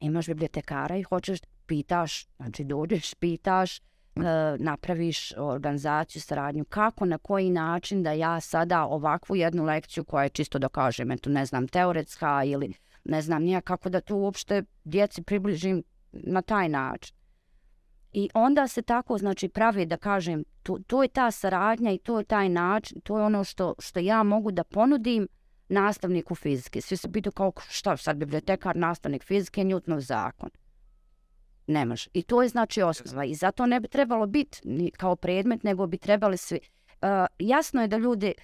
Imaš 0.00 0.26
bibliotekara 0.26 0.96
i 0.96 1.02
hoćeš, 1.02 1.38
pitaš, 1.66 2.26
znači 2.36 2.64
dođeš, 2.64 3.14
pitaš, 3.14 3.80
uh, 3.80 4.24
napraviš 4.58 5.32
organizaciju, 5.36 6.22
saradnju, 6.22 6.64
kako, 6.64 7.04
na 7.04 7.18
koji 7.18 7.50
način 7.50 8.02
da 8.02 8.12
ja 8.12 8.40
sada 8.40 8.84
ovakvu 8.84 9.36
jednu 9.36 9.64
lekciju 9.64 10.04
koja 10.04 10.22
je 10.22 10.28
čisto 10.28 10.58
da 10.58 10.68
kažem, 10.68 11.10
eto 11.10 11.30
ne 11.30 11.46
znam, 11.46 11.68
teoretska 11.68 12.44
ili 12.44 12.72
ne 13.04 13.22
znam 13.22 13.42
nija 13.42 13.60
kako 13.60 13.88
da 13.88 14.00
to 14.00 14.16
uopšte 14.16 14.62
djeci 14.84 15.22
približim 15.22 15.82
na 16.12 16.42
taj 16.42 16.68
način. 16.68 17.16
I 18.12 18.28
onda 18.34 18.68
se 18.68 18.82
tako 18.82 19.18
znači 19.18 19.48
pravi 19.48 19.86
da 19.86 19.96
kažem 19.96 20.44
to, 20.62 20.78
to 20.86 21.02
je 21.02 21.08
ta 21.08 21.30
saradnja 21.30 21.92
i 21.92 21.98
to 21.98 22.18
je 22.18 22.24
taj 22.24 22.48
način, 22.48 23.00
to 23.00 23.18
je 23.18 23.24
ono 23.24 23.44
što 23.44 23.74
što 23.78 24.00
ja 24.00 24.22
mogu 24.22 24.50
da 24.50 24.64
ponudim 24.64 25.28
nastavniku 25.68 26.34
fizike. 26.34 26.80
Svi 26.80 26.96
se 26.96 27.12
pitaju 27.12 27.32
kao 27.32 27.52
šta 27.68 27.96
sad 27.96 28.16
bibliotekar, 28.16 28.76
nastavnik 28.76 29.24
fizike, 29.24 29.60
Newtonov 29.60 30.00
zakon. 30.00 30.50
Ne 31.66 31.84
može. 31.84 32.10
I 32.12 32.22
to 32.22 32.42
je 32.42 32.48
znači 32.48 32.82
osnova. 32.82 33.24
I 33.24 33.34
zato 33.34 33.66
ne 33.66 33.80
bi 33.80 33.88
trebalo 33.88 34.26
biti 34.26 34.60
kao 34.96 35.16
predmet, 35.16 35.62
nego 35.62 35.86
bi 35.86 35.98
trebali 35.98 36.36
svi. 36.36 36.60
Uh, 37.02 37.08
jasno 37.38 37.82
je 37.82 37.88
da 37.88 37.96
ljudi 37.96 38.34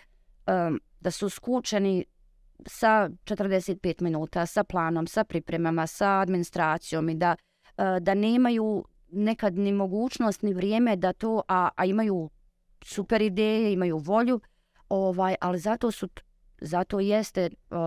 um, 0.47 0.81
da 1.01 1.11
su 1.11 1.29
skučeni 1.29 2.05
sa 2.67 3.11
45 3.25 4.03
minuta, 4.03 4.47
sa 4.47 4.65
planom, 4.65 5.07
sa 5.07 5.25
pripremama, 5.25 5.87
sa 5.87 6.21
administracijom 6.21 7.09
i 7.09 7.15
da, 7.15 7.37
uh, 7.77 7.85
da 8.01 8.15
nemaju 8.15 8.85
nekad 9.11 9.59
ni 9.59 9.73
mogućnost 9.73 10.43
ni 10.43 10.55
vrijeme 10.55 10.97
da 10.97 11.13
to, 11.13 11.43
a, 11.49 11.69
a 11.77 11.85
imaju 11.85 12.31
super 12.85 13.23
ideje, 13.23 13.73
imaju 13.73 13.99
volju, 13.99 14.41
ovaj, 14.89 15.35
ali 15.41 15.59
zato 15.59 15.91
su 15.91 16.09
zato 16.61 17.01
jeste 17.01 17.51
uh, 17.71 17.79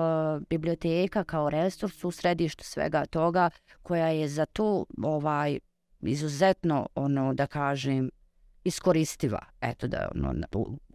biblioteka 0.49 1.23
kao 1.23 1.49
resurs 1.49 2.03
u 2.03 2.11
središtu 2.11 2.63
svega 2.63 3.05
toga 3.05 3.49
koja 3.81 4.07
je 4.07 4.27
za 4.27 4.45
to 4.45 4.85
ovaj 5.03 5.59
izuzetno 5.99 6.87
ono 6.95 7.33
da 7.33 7.47
kažem 7.47 8.09
iskoristiva. 8.63 9.39
Eto 9.61 9.87
da 9.87 10.11
ono 10.15 10.33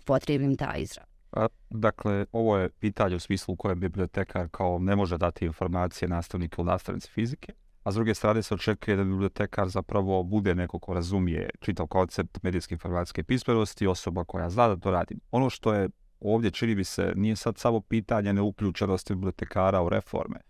potrebim 0.05 0.57
ta 0.57 0.75
izraz. 0.77 1.07
A, 1.33 1.47
dakle, 1.71 2.27
ovo 2.33 2.59
je 2.59 2.69
pitanje 2.69 3.17
u 3.17 3.21
smislu 3.21 3.55
u 3.55 3.57
kojem 3.57 3.81
bibliotekar 3.81 4.49
kao 4.51 4.79
ne 4.79 4.97
može 4.97 5.19
dati 5.19 5.45
informacije 5.45 6.09
nastavniku 6.09 6.63
u 6.63 6.65
nastavnici 6.65 7.11
fizike, 7.11 7.53
a 7.87 7.93
s 7.93 7.95
druge 7.95 8.15
strane 8.15 8.43
se 8.43 8.55
očekuje 8.55 8.97
da 8.97 9.05
bibliotekar 9.05 9.69
zapravo 9.69 10.23
bude 10.23 10.55
neko 10.55 10.79
ko 10.79 10.95
razumije 10.95 11.51
čitav 11.61 11.87
koncept 11.87 12.43
medijske 12.43 12.75
informacijske 12.75 13.23
pismenosti, 13.23 13.87
osoba 13.87 14.25
koja 14.25 14.51
zna 14.51 14.69
da 14.69 14.77
to 14.77 14.91
radi. 14.91 15.17
Ono 15.31 15.51
što 15.51 15.75
je 15.75 15.89
ovdje 16.21 16.51
čini 16.51 16.75
mi 16.75 16.85
se 16.85 17.13
nije 17.17 17.37
sad 17.37 17.59
samo 17.59 17.81
pitanje 17.81 18.33
neuključenosti 18.33 19.15
bibliotekara 19.15 19.83
u 19.83 19.89
reforme, 19.89 20.41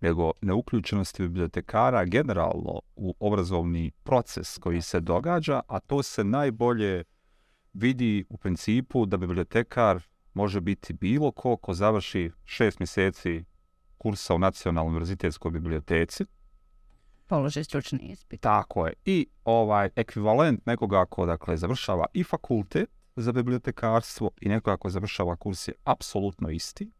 nego 0.00 0.32
neuključenosti 0.42 1.22
bibliotekara 1.22 2.04
generalno 2.04 2.80
u 2.96 3.14
obrazovni 3.20 3.90
proces 4.02 4.58
koji 4.58 4.82
se 4.82 5.00
događa, 5.00 5.60
a 5.68 5.80
to 5.80 6.02
se 6.02 6.24
najbolje 6.24 7.04
vidi 7.72 8.24
u 8.28 8.36
principu 8.36 9.06
da 9.06 9.16
bibliotekar 9.16 10.02
može 10.34 10.60
biti 10.60 10.92
bilo 10.92 11.30
ko 11.30 11.56
ko 11.56 11.74
završi 11.74 12.30
šest 12.44 12.78
mjeseci 12.78 13.44
kursa 13.98 14.34
u 14.34 14.38
Nacionalnoj 14.38 14.90
univerzitetskoj 14.90 15.50
biblioteci, 15.50 16.24
položi 17.26 17.64
stručni 17.64 17.98
ispit. 17.98 18.40
Tako 18.40 18.86
je. 18.86 18.92
I 19.04 19.26
ovaj 19.44 19.90
ekvivalent 19.96 20.66
nekoga 20.66 21.04
ko 21.04 21.26
dakle 21.26 21.56
završava 21.56 22.06
i 22.12 22.24
fakultet 22.24 22.90
za 23.16 23.32
bibliotekarstvo 23.32 24.30
i 24.40 24.48
nekoga 24.48 24.76
ko 24.76 24.90
završava 24.90 25.36
kurs 25.36 25.68
je 25.68 25.74
apsolutno 25.84 26.50
isti. 26.50 26.90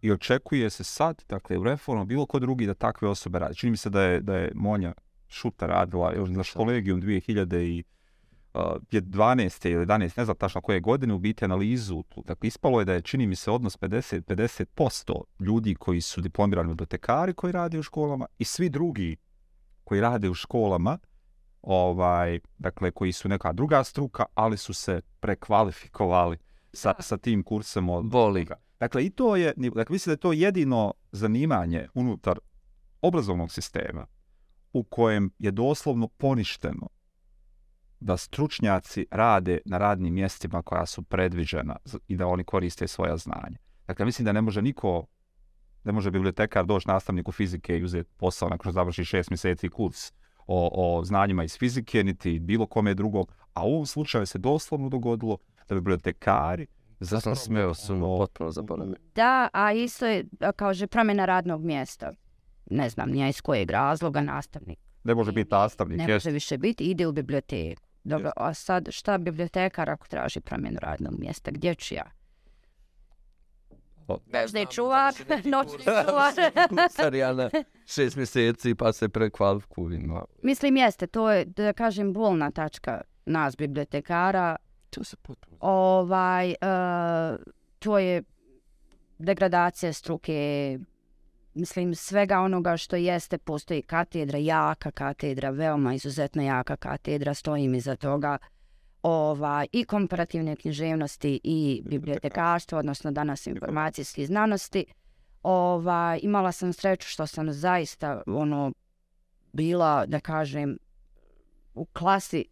I 0.00 0.12
očekuje 0.12 0.70
se 0.70 0.84
sad, 0.84 1.24
dakle, 1.28 1.58
u 1.58 1.64
reformu 1.64 2.04
bilo 2.04 2.26
ko 2.26 2.38
drugi 2.38 2.66
da 2.66 2.74
takve 2.74 3.08
osobe 3.08 3.38
radi. 3.38 3.54
Čini 3.54 3.70
mi 3.70 3.76
se 3.76 3.90
da 3.90 4.02
je, 4.02 4.20
da 4.20 4.36
je 4.36 4.52
Monja 4.54 4.92
Šuta 5.28 5.66
radila 5.66 6.12
još 6.14 6.28
za 6.28 6.42
kolegijum 6.54 7.02
2000 7.02 7.60
i 7.62 7.84
uh, 8.54 8.60
12. 8.90 9.70
ili 9.70 9.86
11. 9.86 10.18
ne 10.18 10.24
znam 10.24 10.36
tačno 10.36 10.60
koje 10.60 10.80
godine 10.80 11.14
u 11.14 11.18
biti 11.18 11.44
analizu. 11.44 12.04
Dakle, 12.24 12.46
ispalo 12.46 12.78
je 12.78 12.84
da 12.84 12.92
je, 12.92 13.02
čini 13.02 13.26
mi 13.26 13.36
se, 13.36 13.50
odnos 13.50 13.78
50-50% 13.78 15.22
ljudi 15.40 15.74
koji 15.74 16.00
su 16.00 16.20
diplomirani 16.20 16.68
bibliotekari 16.68 17.34
koji 17.34 17.52
rade 17.52 17.78
u 17.78 17.82
školama 17.82 18.26
i 18.38 18.44
svi 18.44 18.68
drugi 18.68 19.16
koji 19.84 20.00
rade 20.00 20.30
u 20.30 20.34
školama, 20.34 20.98
ovaj, 21.62 22.40
dakle, 22.58 22.90
koji 22.90 23.12
su 23.12 23.28
neka 23.28 23.52
druga 23.52 23.84
struka, 23.84 24.24
ali 24.34 24.56
su 24.56 24.74
se 24.74 25.00
prekvalifikovali 25.20 26.38
sa, 26.72 26.94
sa 27.00 27.16
tim 27.16 27.42
kursom 27.42 27.88
od 27.88 28.12
Voli. 28.12 28.46
Dakle, 28.80 29.04
i 29.04 29.10
to 29.10 29.36
je, 29.36 29.54
dakle, 29.56 29.92
mislim 29.92 30.10
da 30.10 30.12
je 30.12 30.20
to 30.20 30.32
jedino 30.32 30.92
zanimanje 31.12 31.88
unutar 31.94 32.38
obrazovnog 33.02 33.52
sistema 33.52 34.06
u 34.72 34.82
kojem 34.82 35.30
je 35.38 35.50
doslovno 35.50 36.08
poništeno 36.08 36.88
da 38.00 38.16
stručnjaci 38.16 39.06
rade 39.10 39.58
na 39.64 39.78
radnim 39.78 40.14
mjestima 40.14 40.62
koja 40.62 40.86
su 40.86 41.02
predviđena 41.02 41.76
i 42.08 42.16
da 42.16 42.26
oni 42.26 42.44
koriste 42.44 42.88
svoja 42.88 43.16
znanja. 43.16 43.58
Dakle, 43.86 44.04
mislim 44.04 44.24
da 44.24 44.32
ne 44.32 44.40
može 44.40 44.62
niko, 44.62 45.06
ne 45.84 45.92
može 45.92 46.10
bibliotekar 46.10 46.66
doći 46.66 46.88
nastavniku 46.88 47.32
fizike 47.32 47.78
i 47.78 47.84
uzeti 47.84 48.10
posao 48.16 48.48
nakon 48.48 48.64
što 48.64 48.72
završi 48.72 49.04
šest 49.04 49.30
mjeseci 49.30 49.68
kurs 49.68 50.12
o, 50.46 50.70
o 50.72 51.04
znanjima 51.04 51.44
iz 51.44 51.58
fizike, 51.58 52.04
niti 52.04 52.38
bilo 52.38 52.66
kome 52.66 52.94
drugom, 52.94 53.26
a 53.54 53.64
u 53.66 53.72
ovom 53.74 53.86
slučaju 53.86 54.26
se 54.26 54.38
doslovno 54.38 54.88
dogodilo 54.88 55.38
da 55.68 55.74
bibliotekari 55.74 56.66
Zato 57.00 57.20
sam 57.20 57.36
smeo 57.36 57.74
sam 57.74 58.00
potpuno 58.00 58.50
zaboravio. 58.50 58.94
Da, 59.14 59.48
a 59.52 59.72
isto 59.72 60.06
je, 60.06 60.24
kao 60.56 60.74
že 60.74 60.86
promjena 60.86 61.24
radnog 61.24 61.64
mjesta. 61.64 62.12
Ne 62.70 62.88
znam, 62.88 63.10
nija 63.10 63.28
iz 63.28 63.40
kojeg 63.40 63.70
razloga 63.70 64.20
nastavnik. 64.20 64.78
Ne 65.04 65.14
može 65.14 65.32
biti 65.32 65.50
nastavnik, 65.50 65.98
Ne 65.98 66.12
može 66.12 66.30
više 66.30 66.58
biti, 66.58 66.84
ide 66.84 67.06
u 67.06 67.12
biblioteku. 67.12 67.82
Dobro, 68.04 68.30
a 68.36 68.54
sad 68.54 68.88
šta 68.90 69.18
bibliotekar 69.18 69.90
ako 69.90 70.08
traži 70.08 70.40
promjenu 70.40 70.78
radnog 70.82 71.14
mjesta? 71.18 71.50
Gdje 71.50 71.74
ću 71.74 71.94
ja? 71.94 72.04
Možda 74.08 74.58
je 74.58 74.66
čuvar, 74.66 75.14
noćni 75.54 75.84
čuvar. 75.84 76.34
Kucar 76.68 77.14
ja 77.14 77.32
na 77.32 77.50
šest 77.86 78.16
mjeseci 78.16 78.74
pa 78.74 78.92
se 78.92 79.08
prekvalifikujem. 79.08 80.12
Mislim 80.42 80.76
jeste, 80.76 81.06
to 81.06 81.30
je, 81.30 81.44
da 81.44 81.72
kažem, 81.72 82.12
bolna 82.12 82.50
tačka 82.50 83.00
nas 83.26 83.56
bibliotekara. 83.56 84.56
To 84.90 85.04
se 85.04 85.16
potpuno... 85.16 85.56
Ovaj, 85.60 86.48
uh, 86.48 87.36
to 87.78 87.98
je 87.98 88.22
degradacija 89.18 89.92
struke, 89.92 90.78
mislim, 91.54 91.94
svega 91.94 92.40
onoga 92.40 92.76
što 92.76 92.96
jeste, 92.96 93.38
postoji 93.38 93.82
katedra, 93.82 94.38
jaka 94.38 94.90
katedra, 94.90 95.50
veoma 95.50 95.94
izuzetno 95.94 96.42
jaka 96.42 96.76
katedra, 96.76 97.34
stojim 97.34 97.74
iza 97.74 97.96
toga 97.96 98.38
ovaj, 99.04 99.66
i 99.72 99.84
komparativne 99.84 100.56
književnosti 100.56 101.40
i 101.44 101.82
bibliotekarstvo, 101.86 102.78
odnosno 102.78 103.10
danas 103.10 103.46
informacijski 103.46 104.26
znanosti. 104.26 104.84
Ovaj, 105.42 106.20
imala 106.22 106.52
sam 106.52 106.72
sreću 106.72 107.08
što 107.08 107.26
sam 107.26 107.52
zaista 107.52 108.22
ono 108.26 108.72
bila, 109.52 110.06
da 110.06 110.20
kažem, 110.20 110.78
u 111.74 111.84
klasi 111.84 112.44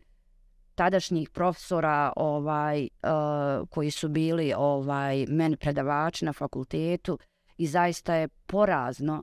tadašnjih 0.75 1.31
profesora 1.31 2.12
ovaj 2.17 2.83
uh, 2.83 3.69
koji 3.69 3.91
su 3.91 4.09
bili 4.09 4.53
ovaj 4.57 5.27
meni 5.29 5.57
predavači 5.57 6.25
na 6.25 6.33
fakultetu 6.33 7.19
i 7.57 7.67
zaista 7.67 8.15
je 8.15 8.29
porazno 8.29 9.23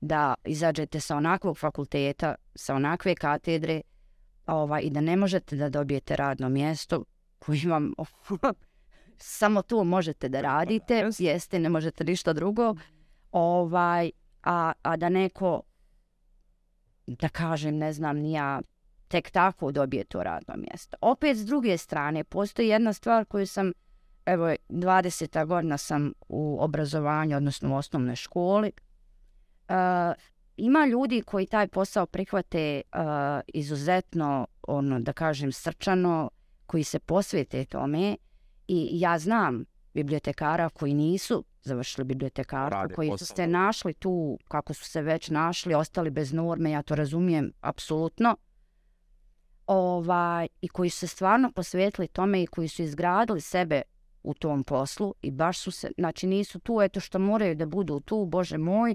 da 0.00 0.34
izađete 0.44 1.00
sa 1.00 1.16
onakvog 1.16 1.58
fakulteta, 1.58 2.34
sa 2.54 2.74
onakve 2.74 3.14
katedre 3.14 3.80
ovaj, 4.50 4.82
i 4.82 4.90
da 4.90 5.00
ne 5.00 5.16
možete 5.16 5.56
da 5.56 5.68
dobijete 5.68 6.16
radno 6.16 6.48
mjesto 6.48 7.04
koji 7.38 7.60
vam 7.60 7.92
samo 9.18 9.62
tu 9.62 9.84
možete 9.84 10.28
da 10.28 10.40
radite, 10.40 11.10
jeste, 11.18 11.58
ne 11.58 11.68
možete 11.68 12.04
ništa 12.04 12.32
drugo, 12.32 12.74
ovaj, 13.32 14.10
a, 14.42 14.72
a 14.82 14.96
da 14.96 15.08
neko, 15.08 15.62
da 17.06 17.28
kažem, 17.28 17.76
ne 17.76 17.92
znam, 17.92 18.16
nija 18.16 18.60
tek 19.08 19.30
tako 19.30 19.72
dobije 19.72 20.04
to 20.04 20.22
radno 20.22 20.54
mjesto. 20.56 20.96
Opet, 21.00 21.36
s 21.36 21.46
druge 21.46 21.78
strane, 21.78 22.24
postoji 22.24 22.68
jedna 22.68 22.92
stvar 22.92 23.24
koju 23.24 23.46
sam, 23.46 23.72
evo, 24.26 24.54
20. 24.68 25.46
godina 25.46 25.78
sam 25.78 26.12
u 26.28 26.56
obrazovanju, 26.60 27.36
odnosno 27.36 27.74
u 27.74 27.76
osnovnoj 27.76 28.16
školi, 28.16 28.72
uh, 29.68 30.14
ima 30.60 30.86
ljudi 30.86 31.22
koji 31.22 31.46
taj 31.46 31.68
posao 31.68 32.06
prihvate 32.06 32.82
uh, 32.94 33.00
izuzetno, 33.46 34.46
ono, 34.62 35.00
da 35.00 35.12
kažem, 35.12 35.52
srčano, 35.52 36.30
koji 36.66 36.84
se 36.84 36.98
posvete 36.98 37.64
tome. 37.64 38.16
I 38.68 38.88
ja 38.92 39.18
znam 39.18 39.64
bibliotekara 39.94 40.68
koji 40.68 40.94
nisu 40.94 41.44
završili 41.62 42.04
bibliotekarstvo, 42.04 42.80
Rade 42.80 42.94
koji 42.94 43.10
su 43.18 43.26
se 43.26 43.46
našli 43.46 43.94
tu, 43.94 44.38
kako 44.48 44.74
su 44.74 44.84
se 44.84 45.02
već 45.02 45.30
našli, 45.30 45.74
ostali 45.74 46.10
bez 46.10 46.32
norme, 46.32 46.70
ja 46.70 46.82
to 46.82 46.94
razumijem 46.94 47.52
apsolutno, 47.60 48.36
ovaj, 49.66 50.48
i 50.60 50.68
koji 50.68 50.90
su 50.90 50.98
se 50.98 51.06
stvarno 51.06 51.52
posvetili 51.52 52.08
tome 52.08 52.42
i 52.42 52.46
koji 52.46 52.68
su 52.68 52.82
izgradili 52.82 53.40
sebe 53.40 53.82
u 54.22 54.34
tom 54.34 54.64
poslu 54.64 55.14
i 55.22 55.30
baš 55.30 55.58
su 55.58 55.70
se, 55.70 55.90
znači 55.98 56.26
nisu 56.26 56.58
tu, 56.58 56.80
eto 56.82 57.00
što 57.00 57.18
moraju 57.18 57.54
da 57.54 57.66
budu 57.66 58.00
tu, 58.00 58.26
bože 58.26 58.58
moj, 58.58 58.94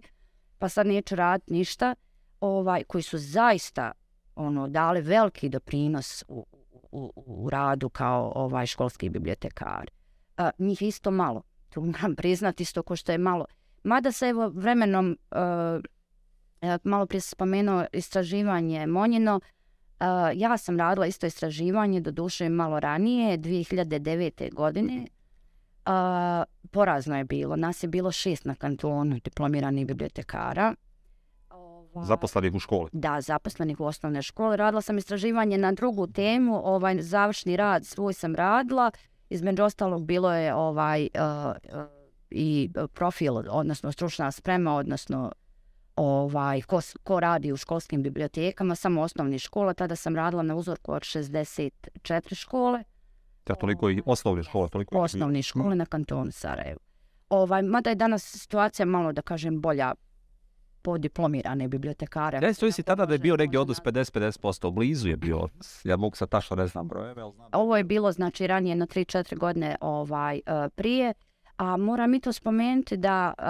pa 0.60 0.70
sad 0.70 0.88
neću 0.88 1.16
raditi 1.16 1.54
ništa, 1.54 1.96
ovaj, 2.40 2.84
koji 2.84 3.02
su 3.02 3.18
zaista 3.18 3.92
ono 4.36 4.68
dali 4.68 5.02
veliki 5.02 5.50
doprinos 5.50 6.24
u, 6.28 6.46
u, 6.92 7.12
u 7.16 7.50
radu 7.50 7.90
kao 7.90 8.32
ovaj 8.36 8.66
školski 8.66 9.10
bibliotekar. 9.10 9.92
A, 10.38 10.50
njih 10.60 10.82
isto 10.82 11.12
malo, 11.12 11.42
tu 11.70 11.82
moram 11.82 12.16
priznati 12.22 12.64
isto 12.64 12.84
ko 12.84 12.96
što 12.96 13.12
je 13.12 13.18
malo. 13.18 13.46
Mada 13.84 14.12
se 14.12 14.28
evo 14.28 14.50
vremenom, 14.50 15.12
e, 15.12 15.38
a, 16.62 16.78
malo 16.84 17.06
prije 17.06 17.22
sam 17.22 17.36
spomenuo 17.36 17.86
istraživanje 17.94 18.88
Monjino, 18.88 19.40
a, 20.00 20.32
ja 20.36 20.58
sam 20.58 20.80
radila 20.80 21.08
isto 21.08 21.28
istraživanje, 21.28 22.02
do 22.02 22.12
duše 22.12 22.50
malo 22.50 22.80
ranije, 22.80 23.38
2009. 23.38 24.54
godine. 24.54 25.06
Uh, 25.86 26.44
porazno 26.72 27.18
je 27.18 27.24
bilo, 27.24 27.56
nas 27.56 27.84
je 27.84 27.88
bilo 27.88 28.12
šest 28.12 28.46
na 28.46 28.56
kantonu 28.56 29.20
diplomiranih 29.24 29.86
bibliotekara. 29.86 30.76
Ovaj, 31.50 32.06
Zaposlenih 32.06 32.54
u 32.54 32.60
školi. 32.60 32.90
Da, 32.94 33.22
zaposlenih 33.22 33.80
u 33.80 33.86
osnovne 33.86 34.22
škole. 34.22 34.58
Radila 34.58 34.82
sam 34.82 34.98
istraživanje 34.98 35.58
na 35.58 35.72
drugu 35.72 36.08
temu, 36.08 36.62
ovaj 36.64 37.02
završni 37.02 37.58
rad 37.58 37.86
svoj 37.86 38.14
sam 38.14 38.36
radila. 38.36 38.92
Između 39.30 39.64
ostalog 39.64 40.06
bilo 40.06 40.34
je 40.34 40.54
ovaj 40.54 41.02
uh, 41.02 41.80
uh, 41.80 41.86
i 42.30 42.70
profil, 42.94 43.38
odnosno 43.50 43.92
stručna 43.92 44.32
sprema, 44.32 44.76
odnosno 44.76 45.32
ovaj 45.96 46.62
ko, 46.62 46.80
ko 47.04 47.20
radi 47.20 47.52
u 47.52 47.58
školskim 47.58 48.04
bibliotekama, 48.04 48.76
samo 48.76 49.02
osnovnih 49.02 49.42
škola. 49.42 49.74
Tada 49.74 49.96
sam 49.96 50.16
radila 50.16 50.44
na 50.44 50.56
uzorku 50.56 50.92
od 50.94 51.02
64 51.02 52.36
škole 52.36 52.84
Ja 53.50 53.56
toliko 53.56 53.90
i 53.90 54.02
osnovne 54.06 54.44
škole, 54.44 54.70
toliko 54.70 54.96
i- 54.96 55.00
osnovne 55.00 55.42
škole 55.42 55.76
na 55.76 55.86
kantonu 55.86 56.32
Sarajevo. 56.32 56.80
Ovaj, 57.30 57.62
mada 57.62 57.90
je 57.90 57.96
danas 57.96 58.24
situacija 58.24 58.86
malo, 58.86 59.12
da 59.12 59.22
kažem, 59.22 59.62
bolja 59.62 59.94
po 60.82 60.98
diplomirane 60.98 61.68
bibliotekare. 61.68 62.40
Ja 62.44 62.50
isto 62.50 62.66
mislim 62.66 62.86
tada 62.86 63.06
da 63.06 63.14
je 63.14 63.20
bio 63.20 63.36
negdje 63.38 63.60
odnos 63.60 63.82
50-50%, 63.82 64.72
blizu 64.72 65.08
je 65.10 65.18
bio. 65.18 65.48
Ja 65.84 65.98
mogu 65.98 66.16
sad 66.16 66.30
tačno 66.30 66.56
ne 66.56 66.68
znam 66.68 66.88
brojeve, 66.88 67.14
znam. 67.14 67.50
Ovo 67.54 67.78
je 67.78 67.84
bilo 67.84 68.12
znači 68.12 68.48
ranije 68.48 68.76
na 68.76 68.88
3-4 68.88 69.38
godine 69.38 69.76
ovaj 69.82 70.42
uh, 70.48 70.72
prije, 70.76 71.14
a 71.58 71.78
moram 71.78 72.14
i 72.14 72.20
to 72.20 72.34
spomenuti 72.34 72.98
da 72.98 73.34
uh, 73.38 73.46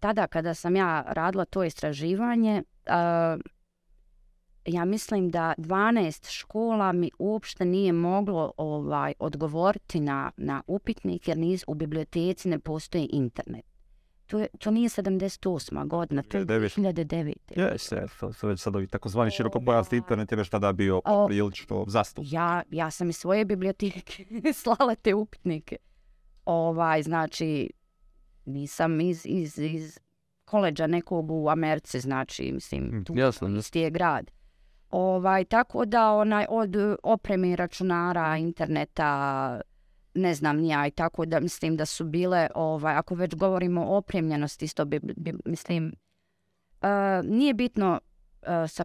tada 0.00 0.26
kada 0.26 0.54
sam 0.54 0.76
ja 0.76 1.04
radila 1.06 1.44
to 1.44 1.64
istraživanje, 1.64 2.62
uh, 2.86 3.40
ja 4.66 4.84
mislim 4.84 5.30
da 5.30 5.54
12 5.58 6.30
škola 6.30 6.92
mi 6.92 7.10
uopšte 7.18 7.64
nije 7.64 7.92
moglo 7.92 8.52
ovaj 8.56 9.14
odgovoriti 9.18 10.00
na, 10.00 10.30
na 10.36 10.62
upitnik 10.66 11.28
jer 11.28 11.38
niz, 11.38 11.64
u 11.66 11.74
biblioteci 11.74 12.48
ne 12.48 12.58
postoji 12.58 13.08
internet. 13.12 13.64
To, 14.26 14.38
je, 14.38 14.48
to 14.58 14.70
nije 14.70 14.88
78. 14.88 15.88
godina, 15.88 16.22
to 16.22 16.38
je 16.38 16.46
2009. 16.46 16.80
2009. 16.94 17.32
Jes, 17.56 17.92
jes, 17.92 18.18
to 18.20 18.32
su 18.32 18.48
već 18.48 18.60
sad 18.60 18.76
ovi 18.76 18.86
takozvani 18.86 19.30
širokopojasni 19.30 19.98
internet 19.98 20.32
je 20.32 20.36
već 20.36 20.48
tada 20.48 20.72
bio 20.72 21.00
prilično 21.26 21.84
zastup. 21.88 22.24
Ja, 22.28 22.62
ja 22.70 22.90
sam 22.90 23.10
iz 23.10 23.16
svoje 23.16 23.44
biblioteke 23.44 24.24
slala 24.62 24.94
te 24.94 25.14
upitnike. 25.14 25.76
Ovaj, 26.44 27.02
znači, 27.02 27.70
nisam 28.44 29.00
iz, 29.00 29.22
iz, 29.24 29.58
iz 29.58 29.98
koleđa 30.44 30.86
nekog 30.86 31.30
u 31.30 31.48
Americi, 31.48 32.00
znači, 32.00 32.52
mislim, 32.52 33.04
tu 33.04 33.12
Jasno, 33.16 33.48
jasno. 33.48 33.58
isti 33.58 33.80
je 33.80 33.90
grad. 33.90 34.30
Ovaj, 34.90 35.44
tako 35.44 35.84
da 35.84 36.12
onaj 36.12 36.46
od 36.48 36.76
e, 36.76 36.96
opreme 37.02 37.56
računara, 37.56 38.36
interneta, 38.36 39.60
ne 40.14 40.34
znam 40.34 40.56
ni 40.56 40.68
ja 40.68 40.86
i 40.86 40.90
tako 40.90 41.26
da 41.26 41.40
mislim 41.40 41.76
da 41.76 41.86
su 41.86 42.04
bile, 42.04 42.48
ovaj, 42.54 42.94
ako 42.94 43.14
već 43.14 43.34
govorimo 43.34 43.84
o 43.84 43.96
opremljenosti, 43.96 44.64
isto 44.64 44.84
bi, 44.84 45.00
bi 45.16 45.34
mislim, 45.44 45.92
uh, 46.82 47.30
nije 47.30 47.54
bitno 47.54 48.00
uh, 48.42 48.70
sa 48.70 48.84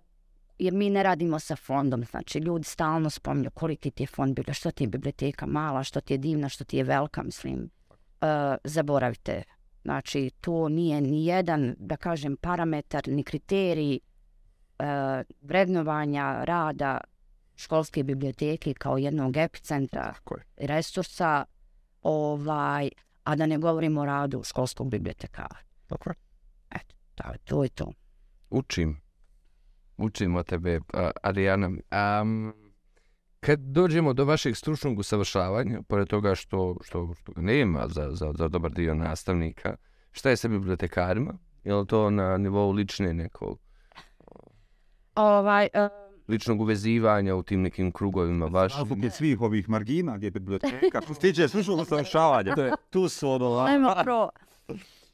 jer 0.60 0.74
mi 0.74 0.90
ne 0.90 1.04
radimo 1.04 1.40
sa 1.40 1.56
fondom, 1.56 2.04
znači 2.04 2.40
ljudi 2.40 2.64
stalno 2.64 3.10
spominju 3.10 3.52
koliki 3.52 3.92
ti 3.92 4.04
je 4.04 4.08
fond 4.08 4.36
bilo, 4.36 4.54
što 4.54 4.72
ti 4.72 4.84
je 4.84 4.88
biblioteka 4.88 5.46
mala, 5.46 5.84
što 5.84 6.02
ti 6.02 6.14
je 6.14 6.18
divna, 6.18 6.50
što 6.50 6.64
ti 6.64 6.78
je 6.78 6.84
velika, 6.84 7.24
mislim, 7.24 7.70
uh, 8.22 8.28
zaboravite. 8.64 9.44
Znači, 9.84 10.32
to 10.42 10.70
nije 10.70 11.02
ni 11.02 11.26
jedan, 11.26 11.76
da 11.80 11.98
kažem, 11.98 12.38
parametar, 12.38 13.08
ni 13.08 13.24
kriterij 13.24 14.00
uh, 14.80 14.86
vrednovanja 15.42 16.44
rada 16.44 17.00
školske 17.56 18.04
biblioteke 18.04 18.74
kao 18.74 18.98
jednog 18.98 19.38
epicentra 19.38 20.14
je. 20.32 20.68
resursa, 20.68 21.46
ovaj, 22.02 22.90
a 23.24 23.36
da 23.36 23.46
ne 23.46 23.58
govorimo 23.58 24.02
o 24.02 24.06
radu 24.06 24.44
školskog 24.44 24.90
bibliotekara. 24.90 25.58
Tako 25.88 26.10
je. 26.10 26.16
Eto, 26.72 26.96
to, 27.16 27.24
to 27.44 27.64
je 27.64 27.70
to. 27.70 27.92
Učim. 28.50 29.02
Učim 29.98 30.36
od 30.36 30.46
tebe, 30.46 30.80
a, 30.94 31.12
Adriana. 31.24 31.70
Um, 32.22 32.54
kad 33.40 33.60
dođemo 33.60 34.14
do 34.14 34.26
vašeg 34.26 34.56
stručnog 34.56 35.00
usavršavanja, 35.00 35.82
pored 35.88 36.08
toga 36.08 36.36
što, 36.36 36.78
što, 36.84 37.14
što 37.14 37.32
nema 37.36 37.88
za, 37.88 38.12
za, 38.12 38.34
za 38.38 38.48
dobar 38.48 38.72
dio 38.72 38.94
nastavnika, 38.94 39.76
šta 40.12 40.30
je 40.30 40.38
sa 40.38 40.48
bibliotekarima? 40.48 41.34
Je 41.64 41.76
li 41.76 41.88
to 41.88 42.10
na 42.10 42.38
nivou 42.38 42.72
lične 42.72 43.14
nekog, 43.14 43.60
Ovaj, 45.16 45.68
uh, 45.74 46.06
ličnog 46.28 46.62
uvezivanja 46.62 47.36
u 47.36 47.44
tim 47.44 47.62
nekim 47.62 47.92
krugovima 47.92 48.46
vašim? 48.46 48.80
Razlike 48.80 49.10
svih 49.10 49.42
ovih 49.42 49.70
margina 49.70 50.18
gdje 50.18 50.28
je 50.28 50.32
biblioteka, 50.32 51.02
što 51.02 51.14
se 51.14 51.20
tiče 51.20 51.48
stručnog 51.50 51.80
usavršavanja, 51.80 52.56
tu 52.90 53.10
su 53.10 53.30
ono... 53.30 53.60
Ajmo 53.60 53.96
pro. 54.04 54.30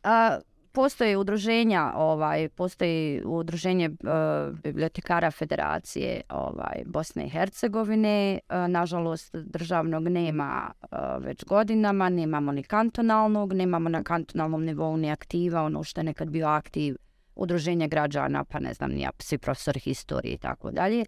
A, 0.03 0.39
postoje 0.71 1.17
udruženja, 1.17 1.93
ovaj, 1.95 2.49
postoji 2.49 3.21
udruženje 3.25 3.89
uh, 3.89 4.57
bibliotekara 4.63 5.31
Federacije 5.31 6.21
ovaj, 6.29 6.83
Bosne 6.85 7.25
i 7.25 7.29
Hercegovine. 7.29 8.39
Uh, 8.49 8.55
nažalost, 8.71 9.35
državnog 9.35 10.07
nema 10.07 10.71
uh, 10.81 10.97
već 11.23 11.45
godinama, 11.45 12.09
nemamo 12.09 12.51
ni 12.51 12.63
kantonalnog, 12.63 13.53
nemamo 13.53 13.89
na 13.89 14.03
kantonalnom 14.03 14.65
nivou 14.65 14.97
ni 14.97 15.11
aktiva, 15.11 15.61
ono 15.61 15.83
što 15.83 15.99
je 15.99 16.05
nekad 16.05 16.29
bio 16.29 16.47
aktiv 16.47 16.95
udruženje 17.41 17.87
građana, 17.87 18.43
pa 18.43 18.59
ne 18.59 18.73
znam, 18.73 18.91
nija, 18.91 19.09
svi 19.19 19.37
profesori 19.37 19.79
historije 19.79 20.33
i 20.33 20.37
tako 20.37 20.71
dalje. 20.71 21.05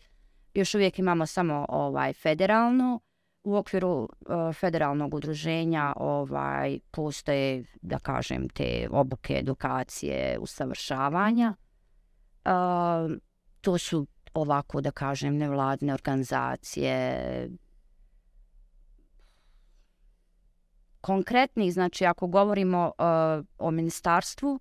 Još 0.53 0.75
uvijek 0.75 0.99
imamo 0.99 1.25
samo 1.25 1.65
ovaj 1.69 2.13
federalno, 2.13 2.99
u 3.43 3.55
okviru 3.55 3.89
uh, 3.89 4.55
federalnog 4.55 5.13
udruženja 5.13 5.93
ovaj 5.95 6.79
postoje 6.91 7.63
da 7.81 7.99
kažem 7.99 8.49
te 8.49 8.87
obuke, 8.91 9.33
edukacije, 9.39 10.37
usavršavanja. 10.39 11.53
Uh, 12.45 13.11
to 13.61 13.77
su 13.77 14.07
ovako 14.33 14.81
da 14.81 14.91
kažem 14.91 15.37
nevladne 15.37 15.93
organizacije. 15.93 17.49
Konkretnih, 21.01 21.73
znači 21.73 22.05
ako 22.05 22.27
govorimo 22.27 22.91
uh, 22.97 23.45
o 23.57 23.71
ministarstvu 23.71 24.59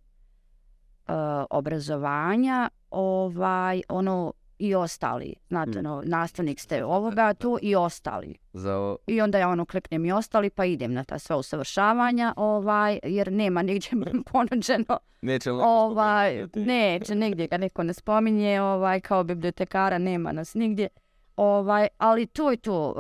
uh, 1.08 1.14
obrazovanja, 1.50 2.70
ovaj 2.90 3.82
ono 3.88 4.32
i 4.58 4.74
ostali. 4.74 5.34
Znate, 5.48 5.78
Mm. 5.78 5.82
no, 5.82 6.02
nastavnik 6.04 6.60
ste 6.60 6.84
ovoga, 6.84 7.34
tu 7.34 7.58
i 7.62 7.74
ostali. 7.76 8.34
Za 8.52 8.72
o- 8.72 8.96
I 9.06 9.20
onda 9.20 9.38
ja 9.38 9.48
ono 9.48 9.64
kliknem 9.64 10.04
i 10.04 10.12
ostali 10.12 10.50
pa 10.50 10.64
idem 10.64 10.92
na 10.92 11.04
ta 11.04 11.18
sva 11.18 11.36
usavršavanja, 11.36 12.34
ovaj, 12.36 12.98
jer 13.02 13.32
nema 13.32 13.62
nigdje 13.62 13.90
ponuđeno, 14.32 14.98
Neće 15.22 15.50
ovaj, 15.52 16.46
neće, 16.56 17.14
nigdje 17.14 17.46
ga 17.46 17.56
neko 17.56 17.82
ne 17.82 17.92
spominje, 17.92 18.60
ovaj, 18.62 19.00
kao 19.00 19.24
bibliotekara 19.24 19.98
nema 19.98 20.32
nas 20.32 20.54
nigdje. 20.54 20.88
Ovaj, 21.36 21.88
ali 21.98 22.26
to 22.26 22.50
je 22.50 22.56
to, 22.56 22.94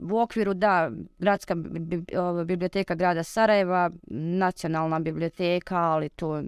uh, 0.00 0.10
u 0.10 0.20
okviru 0.20 0.54
da, 0.54 0.90
gradska 1.18 1.54
bi- 1.54 1.78
bi- 1.96 2.16
ova, 2.16 2.44
biblioteka 2.44 2.94
grada 2.94 3.22
Sarajeva, 3.22 3.90
nacionalna 4.06 4.98
biblioteka, 5.00 5.76
ali 5.76 6.08
to 6.08 6.42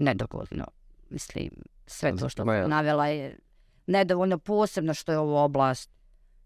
nedovoljno, 0.00 0.64
mislim, 1.10 1.50
sve 1.86 2.16
to 2.16 2.28
što 2.28 2.44
sam 2.44 2.70
navela 2.70 3.06
je 3.06 3.38
nedovoljno 3.86 4.38
posebno 4.38 4.94
što 4.94 5.12
je 5.12 5.18
ovo 5.18 5.44
oblast 5.44 5.90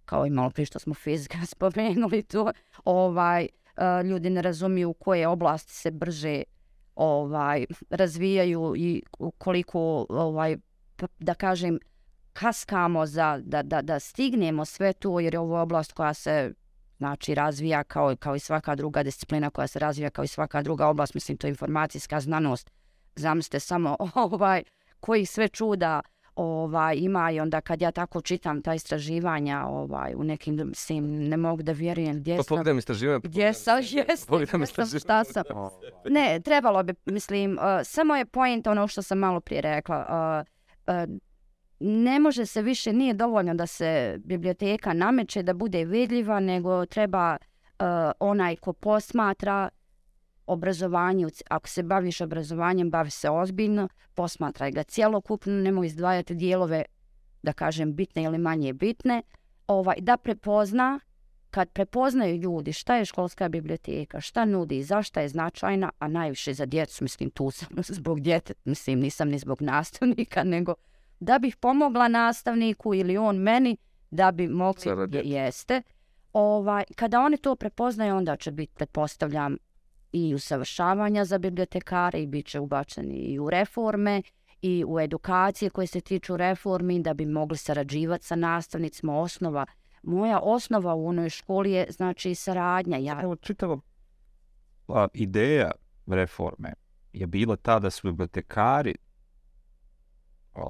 kao 0.05 0.27
i 0.27 0.31
malo 0.31 0.51
prije 0.51 0.67
što 0.67 0.79
smo 0.79 0.95
fizika 0.95 1.38
spomenuli 1.55 2.23
to, 2.23 2.53
ovaj, 2.85 3.49
uh, 3.77 4.07
ljudi 4.07 4.31
ne 4.31 4.43
razumiju 4.43 4.90
u 4.90 4.95
koje 4.95 5.29
oblasti 5.29 5.73
se 5.73 5.90
brže 5.90 6.43
ovaj 6.95 7.67
razvijaju 7.90 8.75
i 8.77 9.03
koliko 9.38 10.07
ovaj 10.09 10.57
da 11.19 11.35
kažem 11.35 11.79
kaskamo 12.33 13.07
za 13.07 13.40
da, 13.45 13.62
da, 13.62 13.83
da 13.83 14.01
stignemo 14.01 14.64
sve 14.64 14.93
to 14.93 15.21
jer 15.21 15.35
je 15.35 15.40
ovo 15.40 15.62
oblast 15.62 15.93
koja 15.93 16.14
se 16.14 16.53
znači 16.99 17.35
razvija 17.35 17.85
kao 17.85 18.17
kao 18.17 18.37
i 18.37 18.38
svaka 18.38 18.75
druga 18.75 19.03
disciplina 19.03 19.51
koja 19.51 19.67
se 19.67 19.79
razvija 19.79 20.11
kao 20.11 20.25
i 20.25 20.29
svaka 20.29 20.62
druga 20.62 20.87
oblast. 20.87 21.14
Mislim 21.14 21.37
to 21.37 21.47
je 21.47 21.49
informacijska 21.49 22.21
znanost 22.21 22.71
zamislite 23.16 23.61
samo 23.61 23.96
ovaj 24.14 24.62
koji 25.00 25.27
sve 25.27 25.48
čuda 25.48 26.00
ovaj 26.37 26.96
ima 26.96 27.31
i 27.31 27.40
onda 27.40 27.61
kad 27.61 27.83
ja 27.83 27.90
tako 27.90 28.20
čitam 28.20 28.62
ta 28.62 28.74
istraživanja 28.74 29.64
ovaj 29.66 30.14
u 30.16 30.24
nekim 30.24 30.61
mislim 30.64 31.29
ne 31.29 31.37
mogu 31.37 31.62
da 31.62 31.72
vjerujem 31.72 32.16
gdje 32.16 32.37
Pa 32.37 32.42
sam 32.42 32.48
pogledam 32.48 32.79
istraživanje. 32.79 33.20
gdje 33.24 33.53
sam 33.55 33.77
jesam 33.79 34.27
Pogledam 34.29 34.61
gdje 34.61 34.66
sam 34.66 34.83
istraživanje. 34.85 35.00
šta 35.00 35.24
sam 35.24 35.42
ne 36.14 36.40
trebalo 36.40 36.83
bi 36.83 36.94
mislim 37.05 37.53
uh, 37.53 37.64
samo 37.85 38.16
je 38.16 38.24
point 38.27 38.66
ono 38.66 38.88
što 38.88 39.03
sam 39.03 39.18
malo 39.18 39.40
prije 39.40 39.61
rekla 39.61 40.07
uh, 40.87 40.94
uh, 40.94 41.16
ne 41.81 42.20
može 42.20 42.46
se 42.46 42.62
više 42.62 42.92
nije 42.92 43.14
dovoljno 43.14 43.55
da 43.55 43.66
se 43.66 44.18
biblioteka 44.24 44.92
nameće 44.92 45.42
da 45.42 45.55
bude 45.55 45.85
vidljiva 45.85 46.40
nego 46.40 46.87
treba 46.87 47.37
uh, 47.37 47.87
onaj 48.20 48.57
ko 48.57 48.72
posmatra 48.72 49.68
obrazovanje, 50.47 51.27
ako 51.51 51.69
se 51.69 51.83
baviš 51.83 52.21
obrazovanjem, 52.21 52.91
bavi 52.91 53.11
se 53.11 53.31
ozbiljno, 53.31 53.89
posmatraj 54.15 54.71
ga 54.71 54.83
cjelokupno, 54.83 55.53
nemoj 55.53 55.87
izdvajati 55.87 56.35
dijelove, 56.35 56.85
da 57.43 57.53
kažem, 57.53 57.95
bitne 57.95 58.23
ili 58.23 58.39
manje 58.39 58.73
bitne, 58.73 59.23
ovaj, 59.67 59.97
da 60.01 60.17
prepozna, 60.17 61.01
kad 61.51 61.71
prepoznaju 61.71 62.37
ljudi 62.37 62.73
šta 62.73 62.97
je 62.97 63.05
školska 63.05 63.49
biblioteka, 63.49 64.21
šta 64.21 64.45
nudi, 64.45 64.83
zašto 64.83 65.21
je 65.21 65.29
značajna, 65.29 65.91
a 65.99 66.09
najviše 66.09 66.55
za 66.55 66.67
djecu, 66.67 67.05
mislim, 67.05 67.31
tu 67.31 67.51
sam 67.51 67.69
zbog 67.99 68.21
djete, 68.21 68.55
mislim, 68.65 69.01
nisam 69.01 69.29
ni 69.29 69.39
zbog 69.39 69.63
nastavnika, 69.63 70.45
nego 70.55 70.75
da 71.21 71.39
bih 71.39 71.57
pomogla 71.57 72.09
nastavniku 72.09 72.95
ili 72.95 73.17
on 73.17 73.37
meni, 73.37 73.77
da 74.11 74.33
bi 74.33 74.49
mogli, 74.49 74.83
jeste, 75.25 75.83
ovaj, 76.33 76.85
kada 76.97 77.21
oni 77.21 77.37
to 77.37 77.57
prepoznaju, 77.57 78.17
onda 78.17 78.37
će 78.37 78.51
biti, 78.51 78.73
pretpostavljam, 78.75 79.57
i 80.14 80.35
usavršavanja 80.35 81.24
za 81.24 81.38
bibliotekare 81.38 82.22
i 82.22 82.27
bit 82.27 82.46
će 82.46 82.61
ubačeni 82.61 83.14
i 83.14 83.38
u 83.38 83.50
reforme 83.50 84.22
i 84.62 84.85
u 84.88 85.00
edukacije 85.00 85.70
koje 85.70 85.87
se 85.87 86.00
tiču 86.00 86.37
reformi 86.37 87.03
da 87.03 87.14
bi 87.14 87.27
mogli 87.27 87.57
sarađivati 87.57 88.24
sa 88.24 88.37
nastavnicima. 88.37 89.18
Osnova, 89.18 89.66
moja 90.03 90.40
osnova 90.42 90.94
u 90.94 91.07
onoj 91.07 91.31
školi 91.31 91.72
je 91.72 91.87
znači 91.90 92.35
saradnja. 92.35 92.96
Ja, 92.96 93.20
Evo, 93.22 93.37
čitava 93.37 93.79
a, 94.88 95.07
ideja 95.14 95.70
reforme 96.07 96.72
je 97.12 97.27
bila 97.27 97.57
ta 97.57 97.79
da 97.79 97.90
su 97.90 98.07
bibliotekari 98.07 98.94
a, 100.55 100.61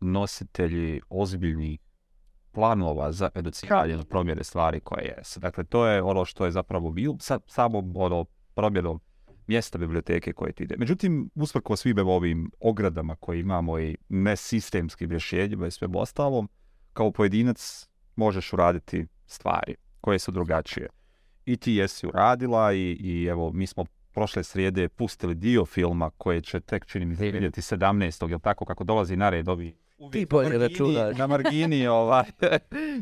nositelji 0.00 1.00
ozbiljnih 1.08 1.80
planova 2.52 3.12
za 3.12 3.30
educiranje 3.34 3.96
na 3.96 4.04
promjene 4.04 4.44
stvari 4.44 4.80
koje 4.80 5.14
jesu. 5.18 5.40
Dakle, 5.40 5.64
to 5.64 5.86
je 5.86 6.02
ono 6.02 6.24
što 6.24 6.44
je 6.44 6.50
zapravo 6.50 6.90
bilo 6.90 7.16
sa 7.20 7.38
samo 7.46 7.78
ono, 7.94 8.24
promjenom 8.54 9.00
mjesta 9.46 9.78
biblioteke 9.78 10.32
koje 10.32 10.52
ti 10.52 10.62
ide. 10.64 10.74
Međutim, 10.78 11.30
usprko 11.34 11.76
svim 11.76 11.98
ovim 11.98 12.50
ogradama 12.60 13.16
koje 13.16 13.40
imamo 13.40 13.78
i 13.78 13.96
nesistemskim 14.08 15.10
rješenjima 15.10 15.66
i 15.66 15.70
svem 15.70 15.96
ostalom, 15.96 16.48
kao 16.92 17.12
pojedinac 17.12 17.88
možeš 18.16 18.52
uraditi 18.52 19.06
stvari 19.26 19.74
koje 20.00 20.18
su 20.18 20.30
drugačije. 20.30 20.88
I 21.44 21.56
ti 21.56 21.72
jesi 21.72 22.06
uradila 22.06 22.72
i, 22.72 22.96
i 23.00 23.24
evo, 23.24 23.52
mi 23.52 23.66
smo 23.66 23.84
prošle 24.12 24.44
srijede 24.44 24.88
pustili 24.88 25.34
dio 25.34 25.64
filma 25.64 26.10
koje 26.10 26.40
će 26.40 26.60
tek, 26.60 26.86
čini 26.86 27.06
mi 27.06 27.14
vidjeti 27.14 27.60
17. 27.60 28.30
jel 28.30 28.40
tako, 28.40 28.64
kako 28.64 28.84
dolazi 28.84 29.16
na 29.16 29.30
red 29.30 29.48
ovi 29.48 29.76
Ti 30.10 30.26
bolje 30.26 30.58
računaš. 30.58 31.16
na 31.18 31.26
margini 31.26 31.86
ovaj, 31.86 32.24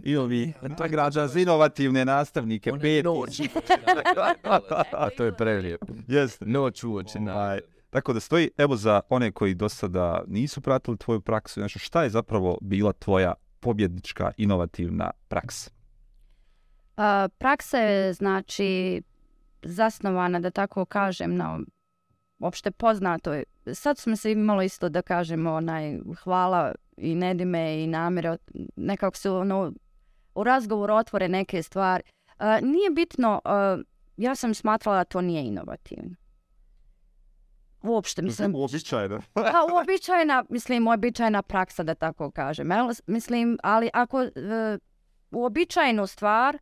i 0.05 0.17
ovi 0.17 0.53
nagrađa 0.81 1.27
za 1.27 1.41
inovativne 1.41 2.05
nastavnike. 2.05 2.73
One 2.73 2.81
Peti. 2.81 3.03
noć. 3.03 3.41
A 4.93 5.11
to 5.17 5.25
je 5.25 5.37
prelijepo. 5.37 5.87
Jeste. 6.09 6.47
Noć 6.47 6.85
uoči 6.85 7.19
na... 7.19 7.35
Ovaj, 7.35 7.61
tako 7.91 8.13
da 8.13 8.21
stoji, 8.21 8.51
evo 8.59 8.77
za 8.77 9.01
one 9.09 9.33
koji 9.33 9.55
do 9.55 9.69
sada 9.69 10.23
nisu 10.27 10.61
pratili 10.61 10.99
tvoju 10.99 11.21
praksu, 11.21 11.61
znači 11.61 11.79
šta 11.79 12.03
je 12.03 12.11
zapravo 12.11 12.59
bila 12.61 12.93
tvoja 12.93 13.35
pobjednička 13.61 14.33
inovativna 14.37 15.11
praksa? 15.29 15.71
A, 16.97 17.29
praksa 17.39 17.79
je 17.79 18.13
znači 18.13 19.03
zasnovana, 19.63 20.41
da 20.41 20.51
tako 20.51 20.85
kažem, 20.85 21.37
na 21.37 21.59
opšte 22.41 22.71
poznato. 22.71 23.35
Sad 23.75 23.99
smo 23.99 24.17
se 24.17 24.33
imalo 24.33 24.63
isto 24.63 24.89
da 24.89 25.03
kažemo 25.03 25.53
onaj 25.53 25.99
hvala 26.25 26.75
i 27.01 27.15
Nedime 27.15 27.83
i 27.83 27.87
namere. 27.87 28.37
Nekako 28.77 29.17
se 29.17 29.31
ono, 29.31 29.73
u 30.35 30.45
razgovoru 30.45 30.95
otvore 30.95 31.29
neke 31.29 31.63
stvari. 31.63 32.03
A, 32.39 32.61
nije 32.61 32.91
bitno, 32.91 33.41
a, 33.45 33.79
ja 34.17 34.35
sam 34.35 34.55
smatrala 34.55 34.99
da 34.99 35.05
to 35.05 35.21
nije 35.21 35.45
inovativno. 35.45 36.15
Uopšte, 37.83 38.23
mislim, 38.23 38.55
Uobičajeno. 38.57 39.21
Pa 39.33 39.75
uobičajena, 39.75 40.45
mislim, 40.49 40.87
uobičajena 40.87 41.43
praksa, 41.43 41.83
da 41.83 41.95
tako 41.95 42.31
kažem. 42.31 42.71
Jel? 42.71 42.91
Mislim, 43.07 43.59
ali 43.63 43.91
ako 43.93 44.23
e, 44.23 44.31
uobičajenu 45.31 46.07
stvar 46.07 46.59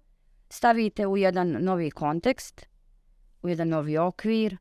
stavite 0.50 1.06
u 1.06 1.16
jedan 1.16 1.56
novi 1.60 1.90
kontekst, 1.90 2.66
u 3.42 3.48
jedan 3.48 3.68
novi 3.68 3.98
okvir, 3.98 4.52
e, 4.54 4.58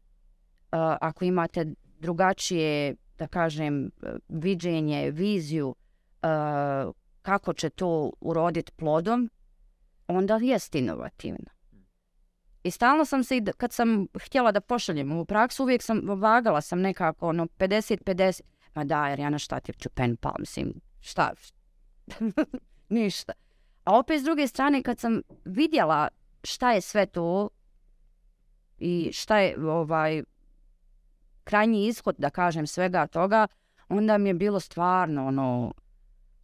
ako 1.01 1.25
imate 1.25 1.65
drugačije, 1.99 2.95
da 3.17 3.27
kažem, 3.27 3.86
e, 3.86 3.89
viđenje, 4.27 5.12
viziju 5.12 5.75
e, 6.21 6.27
kako 7.21 7.53
će 7.53 7.69
to 7.69 8.12
uroditi 8.21 8.71
plodom, 8.71 9.30
onda 10.08 10.39
jest 10.41 10.75
inovativno. 10.75 11.58
I 12.63 12.71
stalno 12.71 13.06
sam 13.06 13.23
se, 13.23 13.38
i 13.38 13.43
kad 13.58 13.73
sam 13.73 14.08
htjela 14.21 14.51
da 14.51 14.62
pošaljem 14.62 15.12
u 15.12 15.25
praksu, 15.25 15.63
uvijek 15.63 15.84
sam 15.84 16.01
vagala 16.06 16.62
sam 16.62 16.82
nekako 16.82 17.27
ono 17.30 17.45
50-50. 17.45 18.41
Ma 18.75 18.84
da, 18.84 19.08
jer 19.08 19.19
ja 19.19 19.30
na 19.30 19.39
šta 19.39 19.60
ti 19.60 19.73
ću 19.73 19.89
pen 19.89 20.17
pa, 20.17 20.36
mislim, 20.39 20.73
šta? 20.99 21.34
Ništa. 22.89 23.34
A 23.84 23.99
opet 23.99 24.21
s 24.21 24.23
druge 24.23 24.47
strane, 24.47 24.84
kad 24.84 24.99
sam 24.99 25.21
vidjela 25.45 26.08
šta 26.43 26.71
je 26.71 26.82
sve 26.82 27.06
to 27.06 27.49
i 28.77 29.10
šta 29.13 29.38
je 29.39 29.69
ovaj 29.69 30.23
krajnji 31.47 31.88
ishod, 31.88 32.15
da 32.17 32.29
kažem, 32.29 32.67
svega 32.67 33.07
toga, 33.07 33.47
onda 33.89 34.17
mi 34.17 34.29
je 34.29 34.33
bilo 34.33 34.60
stvarno 34.60 35.27
ono 35.27 35.73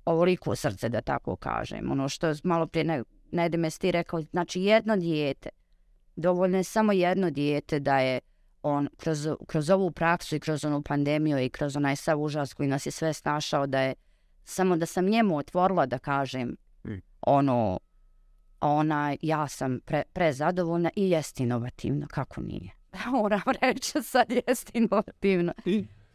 ovoliko 0.06 0.56
srce, 0.56 0.90
da 0.90 1.02
tako 1.02 1.36
kažem. 1.36 1.92
Ono 1.92 2.10
što 2.10 2.28
je 2.28 2.36
malo 2.44 2.68
prije 2.68 2.84
ne, 2.84 3.04
ne 3.32 3.58
me 3.58 3.70
ti 3.70 3.92
rekao, 3.92 4.22
znači 4.22 4.62
jedno 4.62 4.98
dijete, 4.98 5.50
dovoljno 6.16 6.58
je 6.58 6.64
samo 6.64 6.92
jedno 6.92 7.30
dijete 7.30 7.80
da 7.80 8.00
je 8.00 8.20
on 8.64 8.90
kroz, 8.98 9.28
kroz 9.48 9.70
ovu 9.70 9.92
praksu 9.92 10.36
i 10.36 10.40
kroz 10.40 10.66
onu 10.66 10.82
pandemiju 10.82 11.40
i 11.40 11.50
kroz 11.50 11.76
onaj 11.76 11.96
sav 11.96 12.22
užas 12.22 12.54
koji 12.54 12.70
nas 12.70 12.86
je 12.86 12.92
sve 12.92 13.14
snašao 13.14 13.68
da 13.68 13.82
je 13.82 13.94
samo 14.44 14.78
da 14.78 14.86
sam 14.86 15.06
njemu 15.06 15.38
otvorila 15.38 15.86
da 15.86 15.98
kažem 16.00 16.56
Mm. 16.86 17.02
ono 17.22 17.80
ona 18.60 19.16
ja 19.22 19.48
sam 19.48 19.80
pre, 19.86 20.04
prezadovoljna 20.14 20.90
i 20.96 21.10
jest 21.10 21.40
inovativno, 21.40 22.08
kako 22.08 22.42
nije. 22.42 22.72
Moram 23.12 23.42
reći 23.62 24.02
sad 24.14 24.32
jest 24.48 24.72
inovativno. 24.74 25.54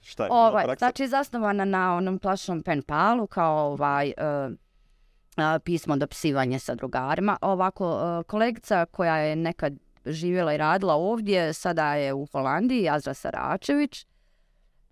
Šta 0.01 0.25
je 0.25 0.29
Ovaj, 0.33 0.67
znači 0.79 1.09
zasnovana 1.09 1.65
na 1.65 1.97
onom 1.97 2.19
plašnom 2.19 2.63
pen 2.63 2.83
palu 2.83 3.27
kao 3.27 3.73
ovaj 3.73 4.13
uh, 4.19 4.55
pismo 5.65 5.97
dopisivanje 5.97 6.59
sa 6.59 6.75
drugarima. 6.75 7.37
Ovako, 7.41 7.91
uh, 7.91 8.27
kolegica 8.27 8.87
koja 8.91 9.17
je 9.17 9.37
nekad 9.37 9.73
živjela 10.07 10.55
i 10.55 10.57
radila 10.57 10.95
ovdje, 10.95 11.53
sada 11.53 11.95
je 11.95 12.13
u 12.13 12.27
Holandiji, 12.27 12.89
Azra 12.89 13.15
Saračević, 13.15 14.07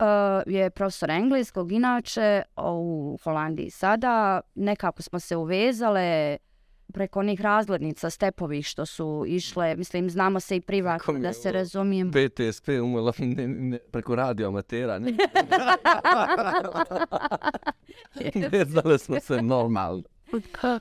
uh, 0.01 0.07
je 0.47 0.71
profesor 0.71 1.11
engleskog, 1.11 1.73
inače 1.73 2.43
u 2.57 3.19
Holandiji 3.25 3.71
sada. 3.71 4.41
Nekako 4.55 5.03
smo 5.03 5.21
se 5.21 5.37
uvezale 5.37 6.37
preko 6.93 7.21
onih 7.21 7.41
razglednica 7.41 8.11
stepovih 8.11 8.67
što 8.67 8.87
su 8.87 9.25
išle, 9.27 9.77
mislim, 9.77 10.11
znamo 10.11 10.41
se 10.41 10.57
i 10.57 10.61
privatno, 10.61 11.19
da 11.19 11.33
se 11.33 11.53
razumijem. 11.53 12.11
PTSP 12.11 12.69
umela 12.69 13.13
ne, 13.37 13.49
ne, 13.49 13.79
preko 13.79 14.15
radio 14.15 14.49
amatera, 14.49 14.99
ne? 14.99 15.13
ne 18.53 18.65
znali 18.65 18.99
smo 18.99 19.21
se 19.21 19.43
normalno. 19.43 20.03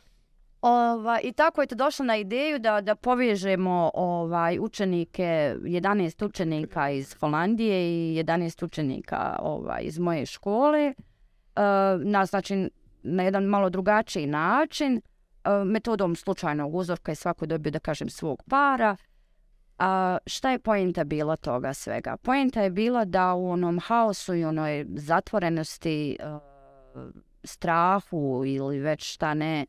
Ova, 0.61 1.19
I 1.23 1.31
tako 1.31 1.61
je 1.61 1.67
to 1.67 1.75
došlo 1.75 2.05
na 2.05 2.17
ideju 2.17 2.59
da, 2.59 2.81
da 2.81 2.95
povežemo 2.95 3.91
ovaj, 3.93 4.59
učenike, 4.59 5.55
11 5.61 6.25
učenika 6.25 6.89
iz 6.89 7.13
Holandije 7.13 7.79
i 7.89 8.23
11 8.23 8.65
učenika 8.65 9.35
ovaj, 9.39 9.81
iz 9.83 9.99
moje 9.99 10.25
škole, 10.25 10.93
uh, 11.55 11.63
na, 12.03 12.25
znači, 12.25 12.69
na 13.03 13.23
jedan 13.23 13.43
malo 13.43 13.69
drugačiji 13.69 14.27
način, 14.27 15.01
metodom 15.65 16.15
slučajnog 16.15 16.75
uzorka 16.75 17.11
je 17.11 17.15
svako 17.15 17.45
dobio, 17.45 17.71
da 17.71 17.79
kažem, 17.79 18.09
svog 18.09 18.43
para. 18.49 18.95
A 19.79 20.17
šta 20.25 20.51
je 20.51 20.59
pojenta 20.59 21.03
bila 21.03 21.35
toga 21.35 21.73
svega? 21.73 22.17
Pojenta 22.17 22.61
je 22.61 22.69
bila 22.69 23.05
da 23.05 23.33
u 23.33 23.49
onom 23.49 23.79
haosu 23.79 24.35
i 24.35 24.45
onoj 24.45 24.85
zatvorenosti, 24.95 26.17
strahu 27.43 28.43
ili 28.45 28.79
već 28.79 29.13
šta 29.13 29.33
ne, 29.33 29.65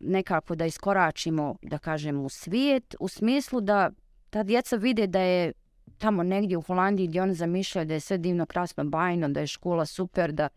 nekako 0.00 0.54
da 0.54 0.66
iskoračimo, 0.66 1.56
da 1.62 1.78
kažem, 1.78 2.24
u 2.24 2.28
svijet, 2.28 2.94
u 3.00 3.08
smislu 3.08 3.60
da 3.60 3.90
ta 4.30 4.42
djeca 4.42 4.76
vide 4.76 5.06
da 5.06 5.20
je 5.20 5.52
tamo 5.98 6.22
negdje 6.22 6.56
u 6.56 6.62
Holandiji 6.62 7.06
gdje 7.06 7.22
oni 7.22 7.34
zamišljaju 7.34 7.86
da 7.86 7.94
je 7.94 8.00
sve 8.00 8.18
divno, 8.18 8.46
krasno, 8.46 8.84
bajno, 8.84 9.28
da 9.28 9.40
je 9.40 9.46
škola 9.46 9.86
super, 9.86 10.32
da 10.32 10.48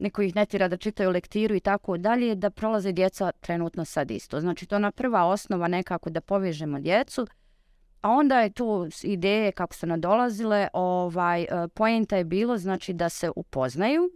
neko 0.00 0.22
ih 0.22 0.36
ne 0.36 0.46
tira 0.46 0.68
da 0.68 0.76
čitaju 0.76 1.10
lektiru 1.10 1.54
i 1.54 1.60
tako 1.60 1.96
dalje, 1.96 2.34
da 2.34 2.50
prolaze 2.50 2.92
djeca 2.92 3.32
trenutno 3.40 3.84
sad 3.84 4.10
isto. 4.10 4.40
Znači, 4.40 4.66
to 4.66 4.74
je 4.74 4.76
ona 4.76 4.92
prva 4.92 5.24
osnova 5.24 5.68
nekako 5.68 6.10
da 6.10 6.20
povežemo 6.20 6.80
djecu, 6.80 7.26
a 8.02 8.10
onda 8.10 8.40
je 8.40 8.50
tu 8.50 8.88
ideje 9.02 9.52
kako 9.52 9.74
su 9.74 9.86
nadolazile, 9.86 10.68
ovaj, 10.72 11.42
e, 11.42 11.68
pojenta 11.74 12.16
je 12.16 12.24
bilo 12.24 12.58
znači 12.58 12.92
da 12.92 13.08
se 13.08 13.30
upoznaju, 13.36 14.10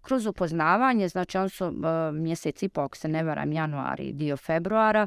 kroz 0.00 0.26
upoznavanje, 0.26 1.08
znači 1.08 1.38
on 1.38 1.48
su 1.48 1.64
e, 1.64 1.68
uh, 1.68 2.14
mjeseci, 2.14 2.68
po 2.68 2.80
ako 2.80 2.96
se 2.96 3.08
ne 3.08 3.22
varam, 3.22 3.52
januari, 3.52 4.12
dio 4.12 4.36
februara, 4.36 5.06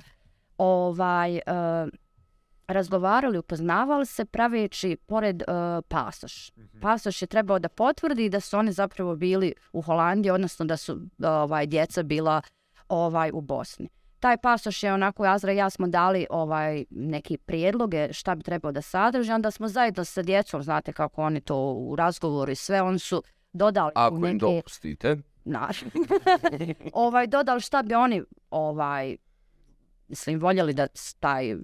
ovaj, 0.57 1.33
uh, 1.35 1.89
razgovarali, 2.67 3.37
upoznavali 3.37 4.05
se 4.05 4.25
praveći 4.25 4.97
pored 5.05 5.41
uh, 5.41 5.83
pasoš. 5.87 6.51
-hmm. 6.51 6.81
Pasoš 6.81 7.21
je 7.21 7.27
trebao 7.27 7.59
da 7.59 7.69
potvrdi 7.69 8.29
da 8.29 8.39
su 8.39 8.57
oni 8.57 8.71
zapravo 8.71 9.15
bili 9.15 9.53
u 9.73 9.81
Holandiji, 9.81 10.31
odnosno 10.31 10.65
da 10.65 10.77
su 10.77 11.01
ovaj 11.23 11.65
djeca 11.65 12.03
bila 12.03 12.41
ovaj 12.89 13.31
u 13.33 13.41
Bosni. 13.41 13.89
Taj 14.19 14.37
pasoš 14.37 14.83
je 14.83 14.93
onako, 14.93 15.23
Azra 15.23 15.53
i 15.53 15.57
ja 15.57 15.69
smo 15.69 15.87
dali 15.87 16.27
ovaj 16.29 16.85
neki 16.89 17.37
prijedloge 17.37 18.13
šta 18.13 18.35
bi 18.35 18.43
trebao 18.43 18.71
da 18.71 18.81
sadrži, 18.81 19.31
onda 19.31 19.51
smo 19.51 19.67
zajedno 19.67 20.05
sa 20.05 20.21
djecom, 20.21 20.63
znate 20.63 20.93
kako 20.93 21.21
oni 21.21 21.41
to 21.41 21.73
u 21.73 21.95
razgovoru 21.95 22.51
i 22.51 22.55
sve, 22.55 22.81
oni 22.81 22.99
su 22.99 23.23
dodali 23.53 23.91
Ako 23.95 24.17
neke... 24.17 24.31
im 24.31 24.37
dopustite. 24.37 25.17
Ovaj, 26.93 27.27
dodali 27.27 27.61
šta 27.61 27.83
bi 27.83 27.93
oni, 27.93 28.23
ovaj, 28.49 29.17
mislim, 30.07 30.39
voljeli 30.39 30.73
da 30.73 30.87
taj 31.19 31.55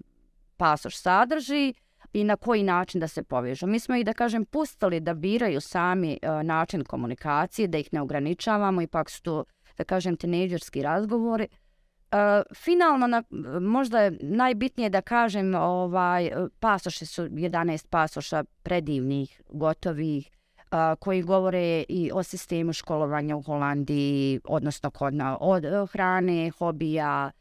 pasoš 0.60 0.98
sadrži 0.98 1.74
i 2.14 2.24
na 2.24 2.36
koji 2.36 2.64
način 2.64 3.02
da 3.02 3.08
se 3.08 3.24
povežu. 3.24 3.68
Mi 3.68 3.80
smo 3.80 3.96
ih, 3.96 4.06
da 4.06 4.14
kažem, 4.14 4.46
pustili 4.46 5.00
da 5.00 5.14
biraju 5.14 5.62
sami 5.62 6.20
e, 6.22 6.44
način 6.44 6.84
komunikacije, 6.84 7.68
da 7.68 7.78
ih 7.78 7.90
ne 7.92 8.02
ograničavamo, 8.02 8.82
ipak 8.82 9.10
su 9.10 9.22
to, 9.22 9.44
da 9.78 9.84
kažem, 9.84 10.18
tinejdžerski 10.18 10.82
razgovori. 10.82 11.48
E, 11.48 12.44
finalno, 12.56 13.08
na, 13.08 13.24
možda 13.62 14.02
je 14.02 14.18
najbitnije 14.22 14.90
da 14.90 15.02
kažem, 15.02 15.56
ovaj, 15.56 16.32
pasoše 16.60 17.06
su 17.06 17.28
11 17.28 17.88
pasoša 17.90 18.44
predivnih, 18.64 19.42
gotovih, 19.50 20.30
uh, 20.72 21.00
koji 21.00 21.22
govore 21.22 21.84
i 21.90 22.12
o 22.14 22.24
sistemu 22.24 22.74
školovanja 22.74 23.36
u 23.36 23.42
Holandiji, 23.42 24.40
odnosno 24.44 24.92
kod 24.92 25.14
na, 25.14 25.38
od 25.42 25.66
e, 25.66 25.86
hrane, 25.92 26.52
hobija, 26.58 27.32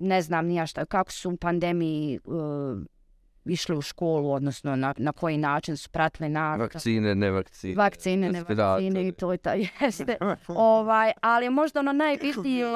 ne 0.00 0.22
znam 0.22 0.46
nija 0.46 0.66
šta, 0.66 0.84
kako 0.84 1.12
su 1.12 1.30
u 1.30 1.36
pandemiji 1.36 2.20
uh, 2.24 2.78
išli 3.44 3.76
u 3.76 3.82
školu, 3.82 4.32
odnosno 4.32 4.76
na, 4.76 4.94
na 4.96 5.12
koji 5.12 5.38
način 5.38 5.76
su 5.76 5.90
pratili 5.90 6.28
na... 6.28 6.56
Vakcine, 6.56 7.14
ne 7.14 7.30
vakcine. 7.30 7.74
Vakcine, 7.74 8.32
ne 8.32 8.42
vakcine 8.42 9.08
i 9.08 9.12
to 9.12 9.34
i 9.34 9.38
to 9.38 9.50
jeste. 9.80 10.16
ovaj, 10.48 11.12
ali 11.20 11.50
možda 11.50 11.80
ono 11.80 11.92
najbitnije 11.92 12.66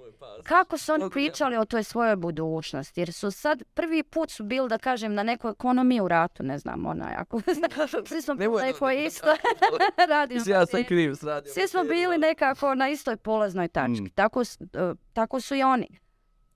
kako 0.48 0.78
su 0.78 0.92
oni 0.92 1.10
pričali 1.10 1.56
o 1.56 1.64
toj 1.64 1.82
svojoj 1.82 2.16
budućnosti. 2.16 3.00
Jer 3.00 3.12
su 3.12 3.30
sad 3.30 3.62
prvi 3.74 4.02
put 4.02 4.30
su 4.30 4.44
bili, 4.44 4.68
da 4.68 4.78
kažem, 4.78 5.14
na 5.14 5.22
nekoj 5.22 5.50
ekonomiji 5.50 6.00
u 6.00 6.08
ratu, 6.08 6.42
ne 6.42 6.58
znam, 6.58 6.86
onaj, 6.86 7.14
ako 7.14 7.40
svi 8.06 8.22
smo 8.22 8.34
bili 8.34 8.62
neko 8.62 8.90
isto. 8.90 9.26
radim. 10.08 10.42
Ja 10.46 10.66
sam 10.66 10.84
kriv 10.84 11.14
s 11.14 11.22
radio. 11.22 11.52
Svi 11.52 11.68
smo 11.68 11.84
bili 11.84 12.18
nekako 12.18 12.74
na 12.74 12.88
istoj 12.88 13.16
polaznoj 13.16 13.68
tački. 13.68 14.02
Mm. 14.02 14.10
Tako, 14.14 14.40
uh, 14.40 14.96
tako 15.12 15.40
su 15.40 15.54
i 15.54 15.62
oni 15.62 15.88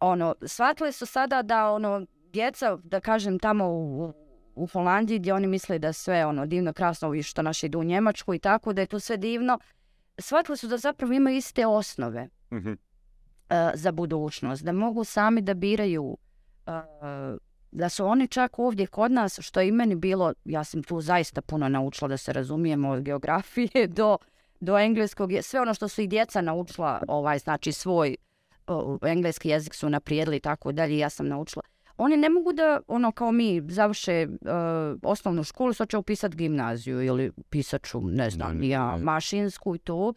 ono, 0.02 0.34
shvatili 0.46 0.92
su 0.92 1.06
sada 1.06 1.42
da 1.42 1.70
ono, 1.70 2.06
djeca, 2.32 2.76
da 2.76 3.00
kažem, 3.00 3.38
tamo 3.38 3.68
u, 3.68 4.12
u 4.54 4.66
Holandiji 4.66 5.18
gdje 5.18 5.34
oni 5.34 5.46
misle 5.46 5.78
da 5.78 5.92
sve 5.92 6.26
ono 6.26 6.46
divno, 6.46 6.72
krasno, 6.72 7.14
i 7.14 7.22
što 7.22 7.42
naši 7.42 7.66
idu 7.66 7.78
u 7.78 7.84
Njemačku 7.84 8.34
i 8.34 8.38
tako, 8.38 8.72
da 8.72 8.80
je 8.80 8.86
to 8.86 9.00
sve 9.00 9.16
divno, 9.16 9.58
shvatili 10.18 10.56
su 10.56 10.68
da 10.68 10.76
zapravo 10.76 11.12
imaju 11.12 11.36
iste 11.36 11.66
osnove 11.66 12.28
mm 12.50 12.56
-hmm. 12.56 12.72
uh, 12.72 13.70
za 13.74 13.92
budućnost, 13.92 14.62
da 14.62 14.72
mogu 14.72 15.04
sami 15.04 15.40
da 15.40 15.54
biraju 15.54 16.04
uh, 16.04 17.38
da 17.72 17.88
su 17.88 18.06
oni 18.06 18.28
čak 18.28 18.58
ovdje 18.58 18.86
kod 18.86 19.12
nas, 19.12 19.38
što 19.40 19.60
je 19.60 19.68
i 19.68 19.72
meni 19.72 19.94
bilo, 19.94 20.32
ja 20.44 20.64
sam 20.64 20.82
tu 20.82 21.00
zaista 21.00 21.42
puno 21.42 21.68
naučila 21.68 22.08
da 22.08 22.16
se 22.16 22.32
razumijemo 22.32 22.90
od 22.90 23.02
geografije 23.02 23.86
do, 23.98 24.18
do 24.60 24.78
engleskog, 24.78 25.30
sve 25.42 25.60
ono 25.60 25.74
što 25.74 25.88
su 25.88 26.00
i 26.00 26.06
djeca 26.06 26.40
naučila, 26.40 27.02
ovaj, 27.08 27.38
znači 27.38 27.72
svoj 27.72 28.16
uh, 28.18 28.31
engleski 29.02 29.48
jezik 29.48 29.74
su 29.74 29.90
naprijedili 29.90 30.36
i 30.36 30.40
tako 30.40 30.72
dalje, 30.72 30.98
ja 30.98 31.10
sam 31.10 31.28
naučila. 31.28 31.62
Oni 31.96 32.16
ne 32.16 32.28
mogu 32.28 32.52
da, 32.52 32.80
ono, 32.86 33.12
kao 33.12 33.32
mi, 33.32 33.62
završe 33.68 34.26
uh, 34.30 34.48
osnovnu 35.02 35.44
školu, 35.44 35.72
sad 35.72 35.88
će 35.88 35.96
upisati 35.98 36.36
gimnaziju 36.36 37.02
ili 37.02 37.32
pisat 37.50 37.84
ću, 37.84 38.00
ne 38.00 38.30
znam, 38.30 38.52
ne, 38.52 38.60
ne, 38.60 38.68
ja, 38.68 38.96
mašinsku 38.96 39.74
i 39.74 39.78
to, 39.78 40.12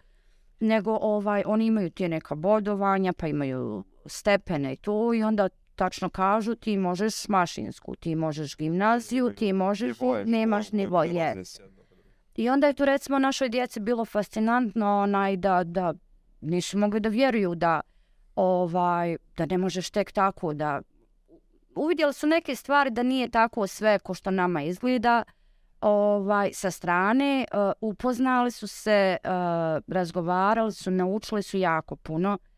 nego 0.59 0.97
ovaj, 1.01 1.43
oni 1.45 1.65
imaju 1.65 1.89
tije 1.89 2.09
neka 2.09 2.35
bodovanja, 2.35 3.13
pa 3.13 3.27
imaju 3.27 3.83
stepene 4.05 4.73
i 4.73 4.77
to, 4.77 5.13
i 5.13 5.23
onda 5.23 5.49
tačno 5.75 6.09
kažu 6.09 6.55
ti 6.55 6.77
možeš 6.77 7.27
mašinsku, 7.27 7.95
ti 7.95 8.15
možeš 8.15 8.57
gimnaziju, 8.57 9.33
ti 9.33 9.53
možeš, 9.53 9.97
nemaš 10.25 10.71
nivo, 10.71 11.03
je. 11.03 11.43
I 12.35 12.49
onda 12.49 12.67
je 12.67 12.73
tu 12.73 12.85
recimo 12.85 13.19
našoj 13.19 13.49
djeci 13.49 13.79
bilo 13.79 14.05
fascinantno 14.05 14.99
onaj 14.99 15.37
da, 15.37 15.63
da 15.63 15.93
nisu 16.41 16.77
mogli 16.77 16.99
da 16.99 17.09
vjeruju 17.09 17.55
da 17.55 17.81
ovaj, 18.35 19.17
da 19.37 19.45
ne 19.45 19.57
možeš 19.57 19.89
tek 19.89 20.11
tako 20.11 20.53
da... 20.53 20.81
Uvidjeli 21.75 22.13
su 22.13 22.27
neke 22.27 22.55
stvari 22.55 22.89
da 22.89 23.03
nije 23.03 23.29
tako 23.29 23.67
sve 23.67 23.99
ko 23.99 24.13
što 24.13 24.31
nama 24.31 24.63
izgleda 24.63 25.23
ovaj, 25.81 26.53
sa 26.53 26.71
strane. 26.71 27.45
Uh, 27.53 27.89
upoznali 27.89 28.51
su 28.51 28.67
se, 28.67 29.17
uh, 29.23 29.29
razgovarali 29.87 30.71
su, 30.71 30.91
naučili 30.91 31.43
su 31.43 31.57
jako 31.57 31.95
puno. 31.95 32.33
Uh, 32.33 32.54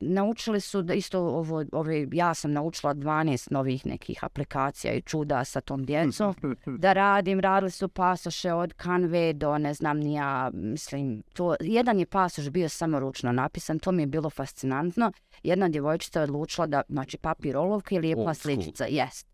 naučili 0.00 0.60
su 0.60 0.82
da 0.82 0.94
isto 0.94 1.20
ovo, 1.20 1.64
ove, 1.72 2.06
ja 2.12 2.34
sam 2.34 2.52
naučila 2.52 2.94
12 2.94 3.52
novih 3.52 3.86
nekih 3.86 4.24
aplikacija 4.24 4.94
i 4.94 5.02
čuda 5.02 5.44
sa 5.44 5.60
tom 5.60 5.84
djecom 5.84 6.34
da 6.82 6.92
radim, 6.92 7.40
radili 7.40 7.70
su 7.70 7.88
pasoše 7.88 8.52
od 8.52 8.72
kanve 8.72 9.32
do 9.32 9.58
ne 9.58 9.74
znam 9.74 9.98
ni 9.98 10.14
ja, 10.14 10.50
mislim, 10.52 11.22
to, 11.32 11.56
jedan 11.60 11.98
je 11.98 12.06
pasoš 12.06 12.50
bio 12.50 12.68
samo 12.68 13.00
ručno 13.00 13.32
napisan, 13.32 13.78
to 13.78 13.92
mi 13.92 14.02
je 14.02 14.06
bilo 14.06 14.30
fascinantno. 14.30 15.12
Jedna 15.42 15.68
djevojčica 15.68 16.20
je 16.20 16.24
odlučila 16.24 16.66
da, 16.66 16.82
znači, 16.88 17.18
papir 17.18 17.56
olovka 17.56 17.94
ili 17.94 18.08
je 18.08 18.34
sličica, 18.34 18.86
jest. 18.88 19.26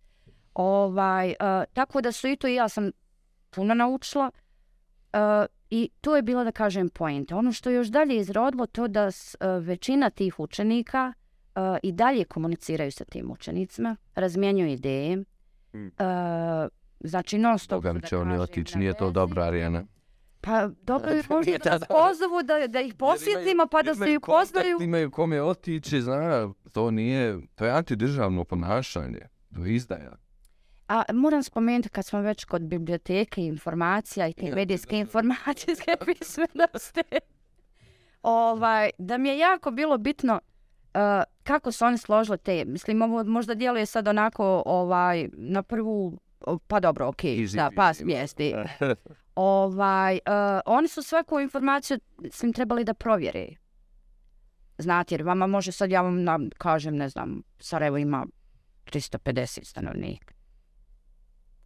Ovaj, 0.55 1.28
uh, 1.28 1.64
tako 1.72 2.01
da 2.01 2.12
su 2.12 2.28
i 2.28 2.36
to 2.36 2.49
i 2.49 2.55
ja 2.55 2.68
sam 2.68 2.91
puno 3.51 3.74
naučila. 3.74 4.30
Uh, 5.12 5.60
I 5.71 5.91
to 6.01 6.16
je 6.16 6.23
bilo, 6.23 6.45
da 6.45 6.53
kažem, 6.53 6.89
point. 6.89 7.33
Ono 7.33 7.53
što 7.53 7.71
je 7.71 7.77
još 7.77 7.89
dalje 7.89 8.16
izrodilo 8.16 8.66
to 8.66 8.89
da 8.89 9.07
uh, 9.07 9.64
većina 9.64 10.11
tih 10.11 10.41
učenika 10.41 11.12
uh, 11.55 11.62
i 11.83 11.93
dalje 11.93 12.25
komuniciraju 12.25 12.93
sa 12.93 13.05
tim 13.05 13.31
učenicima, 13.31 13.97
razmijenjuju 14.14 14.73
ideje. 14.73 15.25
Hmm. 15.73 15.87
Uh, 15.87 16.68
znači, 17.01 17.39
non 17.39 17.59
stop 17.59 17.83
Bogam 17.83 18.01
će 18.01 18.16
oni 18.16 18.39
otići, 18.39 18.79
nije 18.79 18.95
to 18.95 19.11
dobra 19.11 19.45
arena. 19.45 19.85
Pa 20.41 20.68
dobro 20.83 21.11
je 21.11 21.23
možda 21.29 21.59
da 21.64 21.71
nas 21.71 21.83
pozovu 21.89 22.43
da, 22.43 22.66
da 22.66 22.81
ih 22.81 22.95
posjetimo 22.95 23.66
pa 23.71 23.83
da 23.83 23.95
se 23.95 24.12
ih 24.12 24.18
poznaju. 24.27 24.79
Imaju 24.81 25.11
kome 25.11 25.43
otići, 25.43 26.01
zna, 26.01 26.53
to 26.73 26.91
nije, 26.91 27.39
to 27.55 27.64
je 27.64 27.73
antidržavno 27.73 28.45
ponašanje, 28.45 29.21
to 29.55 29.64
je 29.64 29.75
izdaja. 29.75 30.16
A 30.91 31.05
moram 31.12 31.43
spomenuti 31.43 31.88
kad 31.88 32.07
smo 32.07 32.20
već 32.20 32.45
kod 32.45 32.62
biblioteke 32.62 33.45
informacija 33.45 34.28
i 34.28 34.32
te 34.32 34.47
ja, 34.47 34.55
medijske 34.55 34.99
informacijske 34.99 35.93
pismenosti, 36.07 37.03
ovaj, 38.22 38.91
da 38.99 39.18
mi 39.18 39.28
je 39.28 39.38
jako 39.38 39.70
bilo 39.70 39.99
bitno 39.99 40.34
uh, 40.34 41.01
kako 41.43 41.72
su 41.72 41.84
oni 41.84 41.99
složili 41.99 42.38
te, 42.38 42.64
mislim, 42.64 43.03
ovo 43.03 43.24
možda 43.24 43.55
djeluje 43.55 43.86
sad 43.86 44.09
onako 44.09 44.62
ovaj, 44.66 45.28
na 45.32 45.62
prvu, 45.62 46.18
pa 46.66 46.80
dobro, 46.80 47.09
ok, 47.09 47.22
easy, 47.24 47.57
da, 47.57 47.70
pa 47.76 47.95
smijesti. 47.95 48.55
ovaj, 49.34 50.14
uh, 50.14 50.61
oni 50.66 50.88
su 50.88 51.03
svaku 51.03 51.41
informaciju 51.41 51.99
svim 52.30 52.53
trebali 52.53 52.84
da 52.84 52.95
provjere. 52.95 53.47
Znate, 54.78 55.14
jer 55.14 55.22
vama 55.22 55.47
može 55.47 55.72
sad, 55.72 55.91
ja 55.91 56.03
vam 56.03 56.22
na, 56.22 56.38
kažem, 56.59 56.97
ne 56.97 57.09
znam, 57.09 57.43
Sarajevo 57.59 57.97
ima 57.99 58.26
350 58.86 59.64
stanovnika 59.64 60.39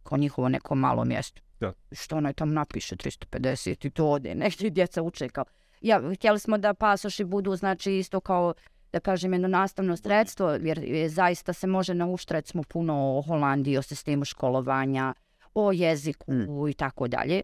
kao 0.05 0.17
njihovo 0.17 0.49
neko 0.49 0.75
malo 0.75 1.05
mjesto. 1.05 1.41
Da. 1.59 1.73
Što 1.91 2.17
onaj 2.17 2.33
tam 2.33 2.53
napiše 2.53 2.95
350 2.95 3.85
i 3.87 3.89
to 3.89 4.07
ode, 4.07 4.35
negdje 4.45 4.69
djeca 4.69 5.01
uče 5.01 5.29
kao. 5.29 5.45
Ja, 5.81 6.01
htjeli 6.15 6.39
smo 6.39 6.57
da 6.57 6.73
pasoši 6.73 7.23
budu, 7.23 7.55
znači, 7.55 7.93
isto 7.93 8.19
kao 8.19 8.53
da 8.91 8.99
kažem, 8.99 9.33
jedno 9.33 9.47
nastavno 9.47 9.97
sredstvo, 9.97 10.49
jer 10.61 10.77
je, 10.77 11.09
zaista 11.09 11.53
se 11.53 11.67
može 11.67 11.93
naučiti 11.93 12.33
recimo 12.33 12.63
puno 12.63 13.17
o 13.17 13.21
Holandiji, 13.21 13.77
o 13.77 13.81
sistemu 13.81 14.25
školovanja, 14.25 15.13
o 15.55 15.71
jeziku 15.71 16.31
i 16.69 16.73
tako 16.73 17.07
dalje. 17.07 17.41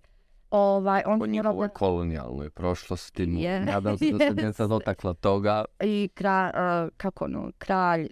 Ovaj, 0.51 1.01
on 1.05 1.21
O 1.21 1.25
njihovoj 1.25 1.67
da- 1.67 1.73
kolonijalnoj 1.73 2.49
prošlosti. 2.49 3.23
Je. 3.23 3.59
Nadam 3.59 3.97
se 3.97 4.11
da 4.11 4.17
se 4.19 4.33
djeca 4.41 4.67
dotakla 4.67 5.13
toga. 5.13 5.65
i 5.83 6.09
kra, 6.13 6.51
uh, 6.53 6.93
kako 6.97 7.25
ono, 7.25 7.51
kralj, 7.57 8.09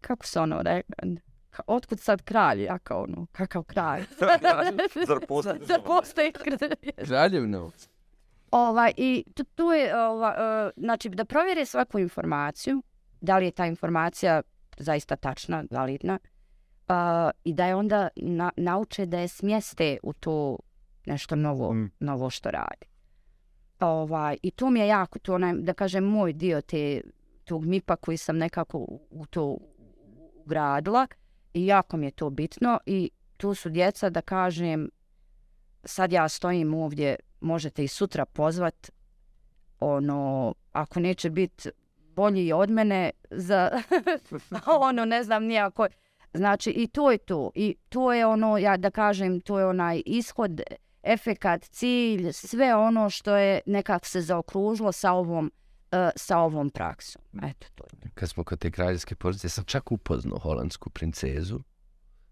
kako 0.00 0.26
se 0.26 0.40
ono 0.40 0.62
rekao, 0.62 1.08
Ka- 1.50 1.62
otkud 1.66 2.00
sad 2.00 2.22
kralj, 2.22 2.62
ja 2.62 2.78
kao 2.78 3.02
ono, 3.02 3.26
kakav 3.32 3.62
kralj? 3.62 4.02
Zar 5.08 5.26
postoji 5.28 5.60
Zar 5.62 5.80
postoji 5.86 6.32
kralj? 6.32 6.70
Kraljevno. 7.06 7.70
Ovaj, 8.50 8.92
I 8.96 9.24
tu, 9.34 9.44
tu 9.44 9.62
je, 9.64 10.00
ova, 10.00 10.34
uh, 10.66 10.82
znači, 10.82 11.08
da 11.08 11.24
provjere 11.24 11.64
svaku 11.64 11.98
informaciju, 11.98 12.82
da 13.20 13.38
li 13.38 13.44
je 13.44 13.50
ta 13.50 13.66
informacija 13.66 14.42
zaista 14.78 15.16
tačna, 15.16 15.64
validna, 15.70 16.18
uh, 16.88 16.94
i 17.44 17.52
da 17.52 17.66
je 17.66 17.74
onda 17.74 18.08
na, 18.16 18.50
nauče 18.56 19.06
da 19.06 19.18
je 19.18 19.28
smjeste 19.28 19.98
u 20.02 20.12
to 20.12 20.58
nešto 21.06 21.36
novo, 21.36 21.72
Mm. 21.72 21.90
novo 22.00 22.30
što 22.30 22.50
radi. 22.50 22.86
Ovaj, 23.80 24.36
I 24.42 24.50
to 24.50 24.70
mi 24.70 24.80
je 24.80 24.86
jako, 24.88 25.18
to 25.18 25.34
onaj, 25.34 25.52
da 25.54 25.74
kažem, 25.74 26.04
moj 26.04 26.32
dio 26.32 26.60
te, 26.60 27.00
tog 27.44 27.64
MIPA 27.64 27.96
koji 27.96 28.16
sam 28.16 28.36
nekako 28.38 28.78
u 28.78 29.00
u 29.10 29.26
to 29.26 29.58
ugradila 30.34 31.06
i 31.58 31.66
jako 31.66 31.96
mi 31.96 32.06
je 32.06 32.10
to 32.10 32.30
bitno 32.30 32.78
i 32.86 33.10
tu 33.36 33.54
su 33.54 33.68
djeca, 33.68 34.10
da 34.10 34.20
kažem, 34.20 34.90
sad 35.84 36.12
ja 36.12 36.28
stojim 36.28 36.74
ovdje, 36.74 37.16
možete 37.40 37.84
i 37.84 37.88
sutra 37.88 38.24
pozvat, 38.24 38.90
ono, 39.80 40.54
ako 40.72 41.00
neće 41.00 41.30
biti 41.30 41.68
bolji 42.14 42.52
od 42.52 42.70
mene 42.70 43.10
za, 43.30 43.70
ono, 44.88 45.04
ne 45.04 45.24
znam 45.24 45.44
nijako, 45.44 45.86
znači 46.34 46.70
i 46.70 46.86
to 46.86 47.10
je 47.10 47.18
to, 47.18 47.50
i 47.54 47.76
to 47.88 48.12
je 48.12 48.26
ono, 48.26 48.58
ja 48.58 48.76
da 48.76 48.90
kažem, 48.90 49.40
to 49.40 49.58
je 49.58 49.66
onaj 49.66 50.02
ishod, 50.06 50.60
efekat, 51.02 51.64
cilj, 51.64 52.32
sve 52.32 52.74
ono 52.74 53.10
što 53.10 53.36
je 53.36 53.60
nekak 53.66 54.06
se 54.06 54.20
zaokružilo 54.20 54.92
sa 54.92 55.12
ovom, 55.12 55.52
eh, 55.92 56.10
sa 56.16 56.38
ovom 56.38 56.70
praksom. 56.70 57.22
Eto, 57.42 57.66
to 57.74 57.84
je. 57.92 58.10
Kad 58.14 58.28
smo 58.28 58.44
kod 58.44 58.58
te 58.58 58.70
kraljevske 58.70 59.14
porodice, 59.14 59.48
sam 59.48 59.64
čak 59.64 59.92
upoznao 59.92 60.38
holandsku 60.38 60.90
princezu. 60.90 61.60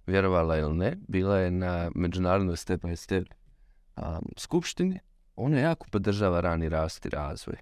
Vjerovala 0.06 0.58
ili 0.58 0.74
ne, 0.76 0.96
bila 1.08 1.38
je 1.38 1.50
na 1.50 1.90
međunarodnoj 1.94 2.56
step 2.56 2.82
by 2.82 2.96
step 2.96 3.24
um, 3.96 4.04
skupštini. 4.36 4.98
Ona 5.36 5.58
jako 5.58 5.86
podržava 5.90 6.40
rani 6.40 6.68
rast 6.68 7.06
i 7.06 7.08
razvoj. 7.08 7.56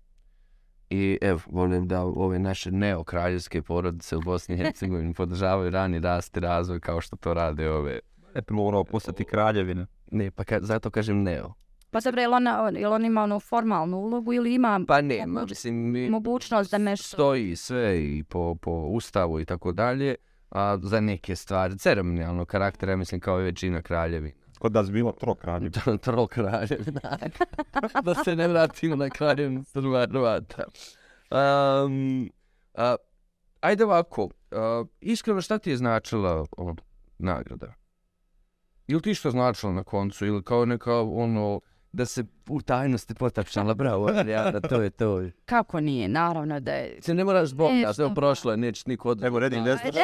I 0.90 1.18
evo, 1.22 1.40
volim 1.46 1.88
da 1.88 2.02
ove 2.02 2.38
naše 2.38 2.70
neokraljevske 2.70 3.62
porodice 3.62 4.16
u 4.16 4.20
Bosni 4.20 4.54
i 4.54 4.58
Hercegovini 4.58 5.14
podržavaju 5.20 5.70
rani 5.70 6.00
rast 6.00 6.36
i 6.36 6.40
razvoj 6.40 6.80
kao 6.80 7.00
što 7.00 7.16
to 7.16 7.34
rade 7.34 7.70
ove. 7.70 8.00
Ne 8.34 8.40
bi 8.40 8.54
morao 8.54 8.84
postati 8.84 9.24
kraljevina. 9.24 9.86
Ne, 10.10 10.30
pa 10.30 10.44
ka, 10.44 10.58
zato 10.62 10.90
kažem 10.90 11.22
neo. 11.22 11.54
Pa 11.94 12.00
dobro, 12.00 12.20
je 12.20 12.28
li 12.28 12.34
ona, 12.34 12.70
je 12.74 12.88
li 12.88 12.94
on 12.94 13.04
ima 13.04 13.22
onu 13.22 13.40
formalnu 13.40 13.98
ulogu 13.98 14.32
ili 14.32 14.54
ima 14.54 14.80
Pa 14.88 15.00
nema, 15.00 15.40
Moguć- 15.40 15.48
mislim, 15.50 15.74
mi, 15.74 16.10
mogućnost 16.10 16.70
da 16.70 16.78
nešto... 16.78 17.16
stoji 17.16 17.56
sve 17.56 18.04
i 18.04 18.24
po, 18.24 18.54
po 18.54 18.70
ustavu 18.70 19.40
i 19.40 19.44
tako 19.44 19.72
dalje, 19.72 20.14
a 20.50 20.78
za 20.82 21.00
neke 21.00 21.36
stvari 21.36 21.78
ceremonijalnog 21.78 22.48
karaktera, 22.48 22.96
mislim 22.96 23.20
kao 23.20 23.40
i 23.40 23.44
većina 23.44 23.82
kraljevina. 23.82 24.34
Kod 24.58 24.72
nas 24.72 24.90
bilo 24.90 25.12
tro 25.12 25.34
kraljevina. 25.34 25.96
Trol 26.04 26.26
kraljevina. 26.26 27.00
da 28.04 28.14
se 28.14 28.36
ne 28.36 28.48
vratimo 28.48 28.96
na 28.96 29.08
kraljevinu 29.10 29.64
Srba 29.64 30.06
Hrvata. 30.06 30.64
Um, 31.30 32.30
a, 32.74 32.96
ajde 33.60 33.84
ovako, 33.84 34.28
a, 34.50 34.84
iskreno 35.00 35.40
šta 35.40 35.58
ti 35.58 35.70
je 35.70 35.76
značila 35.76 36.44
ova 36.56 36.74
nagrada? 37.18 37.74
Ili 38.86 39.02
ti 39.02 39.14
što 39.14 39.30
značilo 39.30 39.72
na 39.72 39.84
koncu? 39.84 40.26
Ili 40.26 40.42
kao 40.42 40.64
neka 40.64 41.00
ono, 41.00 41.60
da 41.94 42.06
se 42.06 42.24
u 42.48 42.60
tajnosti 42.60 43.14
potapšala, 43.14 43.74
bravo, 43.74 44.06
Adriana, 44.08 44.60
to 44.60 44.82
je 44.82 44.90
to. 44.90 45.22
Kako 45.44 45.80
nije? 45.80 46.08
Naravno 46.08 46.60
da 46.60 46.72
je... 46.72 46.98
Se 47.02 47.14
ne 47.14 47.24
moraš 47.24 47.48
zbog 47.48 47.70
da 47.82 47.92
se 47.92 48.08
prošlo 48.14 48.50
je, 48.50 48.56
neće 48.56 48.84
niko 48.86 49.08
oduzeti. 49.10 49.26
Evo, 49.26 49.38
Redin, 49.38 49.62
ne 49.62 49.76
znaš. 49.76 49.94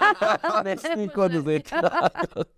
Neće 0.64 0.96
niko 0.96 1.22
oduzeti. 1.22 1.70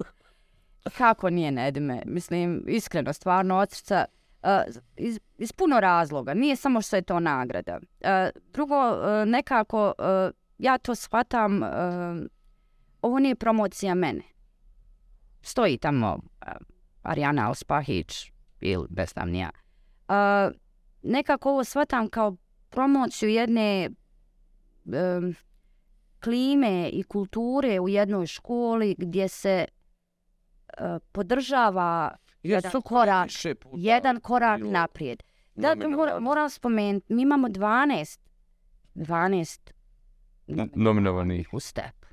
Kako 0.99 1.31
nije 1.31 1.51
Nedime? 1.51 2.03
Mislim, 2.07 2.65
iskreno, 2.69 3.13
stvarno, 3.13 3.57
od 3.57 3.71
srca, 3.71 4.05
uh, 4.43 4.49
iz, 4.97 5.21
iz 5.39 5.53
puno 5.53 5.81
razloga. 5.81 6.35
Nije 6.35 6.57
samo 6.57 6.83
što 6.83 6.97
je 6.97 7.03
to 7.03 7.21
nagrada. 7.21 7.77
Uh, 7.77 8.09
drugo, 8.53 8.91
uh, 8.91 9.29
nekako, 9.29 9.93
uh, 9.99 10.05
ja 10.59 10.79
to 10.79 10.95
shvatam, 10.95 11.63
uh, 11.63 11.69
ovo 13.03 13.19
nije 13.19 13.35
promocija 13.35 13.95
mene. 13.95 14.23
Stoji 15.43 15.79
tamo 15.79 16.15
uh, 16.15 16.53
Arijana 17.03 17.49
Alspahić 17.49 18.32
ili 18.63 18.87
bez 18.91 19.15
tam 19.15 19.31
nija. 19.31 19.51
Uh, 20.09 20.15
nekako 21.03 21.51
ovo 21.51 21.65
shvatam 21.65 22.09
kao 22.09 22.37
promociju 22.71 23.29
jedne 23.29 23.91
um, 24.85 25.35
klime 26.25 26.89
i 26.93 27.03
kulture 27.03 27.81
u 27.81 27.89
jednoj 27.89 28.27
školi 28.27 28.95
gdje 28.99 29.29
se 29.29 29.65
uh, 30.81 31.03
podržava 31.13 32.17
jedan 32.43 32.83
korak, 32.85 33.31
jedan 33.77 34.21
korak 34.21 34.61
bilo 34.61 34.73
naprijed. 34.73 35.23
Da, 35.55 35.75
mora, 35.75 36.21
moram 36.21 36.51
spomenuti, 36.51 37.15
mi 37.15 37.23
imamo 37.23 37.49
12, 37.49 38.19
12 38.95 39.71
Nominovanih. 40.75 41.55
u 41.55 41.61
step. 41.61 42.07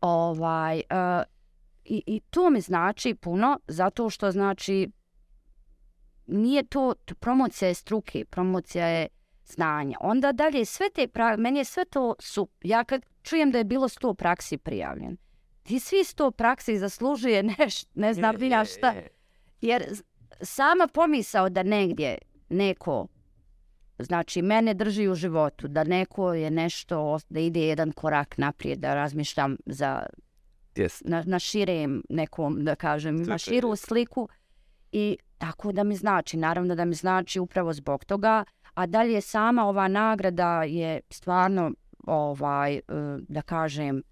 Ovaj, 0.00 0.76
uh, 0.76 1.24
i, 1.84 2.02
I 2.06 2.20
to 2.20 2.50
mi 2.50 2.60
znači 2.60 3.14
puno, 3.14 3.58
zato 3.68 4.10
što 4.10 4.30
znači 4.30 4.90
nije 6.26 6.62
to, 6.62 6.94
promocija 7.20 7.68
je 7.68 7.74
struke, 7.74 8.24
promocija 8.24 8.86
je 8.86 9.08
znanja. 9.44 9.96
Onda 10.00 10.32
dalje 10.32 10.64
sve 10.64 10.90
te 10.90 11.08
pra, 11.08 11.36
meni 11.36 11.58
je 11.58 11.64
sve 11.64 11.84
to 11.84 12.14
su, 12.18 12.48
ja 12.62 12.84
kad 12.84 13.02
čujem 13.22 13.50
da 13.50 13.58
je 13.58 13.64
bilo 13.64 13.88
sto 13.88 14.14
praksi 14.14 14.58
prijavljen, 14.58 15.16
ti 15.62 15.80
svi 15.80 16.04
sto 16.04 16.30
praksi 16.30 16.78
zaslužuje 16.78 17.42
neš, 17.58 17.84
ne 17.94 18.14
znam 18.14 18.36
ni 18.36 18.48
ja 18.48 18.64
šta, 18.64 18.94
jer 19.60 19.84
sama 20.40 20.86
pomisao 20.86 21.48
da 21.48 21.62
negdje 21.62 22.18
neko 22.48 23.06
znači 23.98 24.42
mene 24.42 24.74
drži 24.74 25.08
u 25.08 25.14
životu, 25.14 25.68
da 25.68 25.84
neko 25.84 26.34
je 26.34 26.50
nešto, 26.50 27.18
da 27.28 27.40
ide 27.40 27.60
jedan 27.60 27.92
korak 27.92 28.38
naprijed, 28.38 28.78
da 28.78 28.94
razmišljam 28.94 29.56
za, 29.66 30.06
Yes. 30.74 31.02
na, 31.04 31.22
na 31.26 31.38
širem 31.38 32.02
nekom, 32.08 32.64
da 32.64 32.74
kažem, 32.74 33.24
Crte, 33.24 33.38
širu 33.38 33.76
sliku 33.76 34.28
i 34.92 35.16
tako 35.38 35.72
da 35.72 35.84
mi 35.84 35.96
znači, 35.96 36.36
naravno 36.36 36.74
da 36.74 36.84
mi 36.84 36.94
znači 36.94 37.40
upravo 37.40 37.72
zbog 37.72 38.04
toga, 38.04 38.44
a 38.74 38.86
dalje 38.86 39.20
sama 39.20 39.68
ova 39.68 39.88
nagrada 39.88 40.62
je 40.62 41.00
stvarno 41.10 41.72
ovaj, 42.06 42.74
eh, 42.74 42.82
da 43.28 43.42
kažem, 43.42 44.02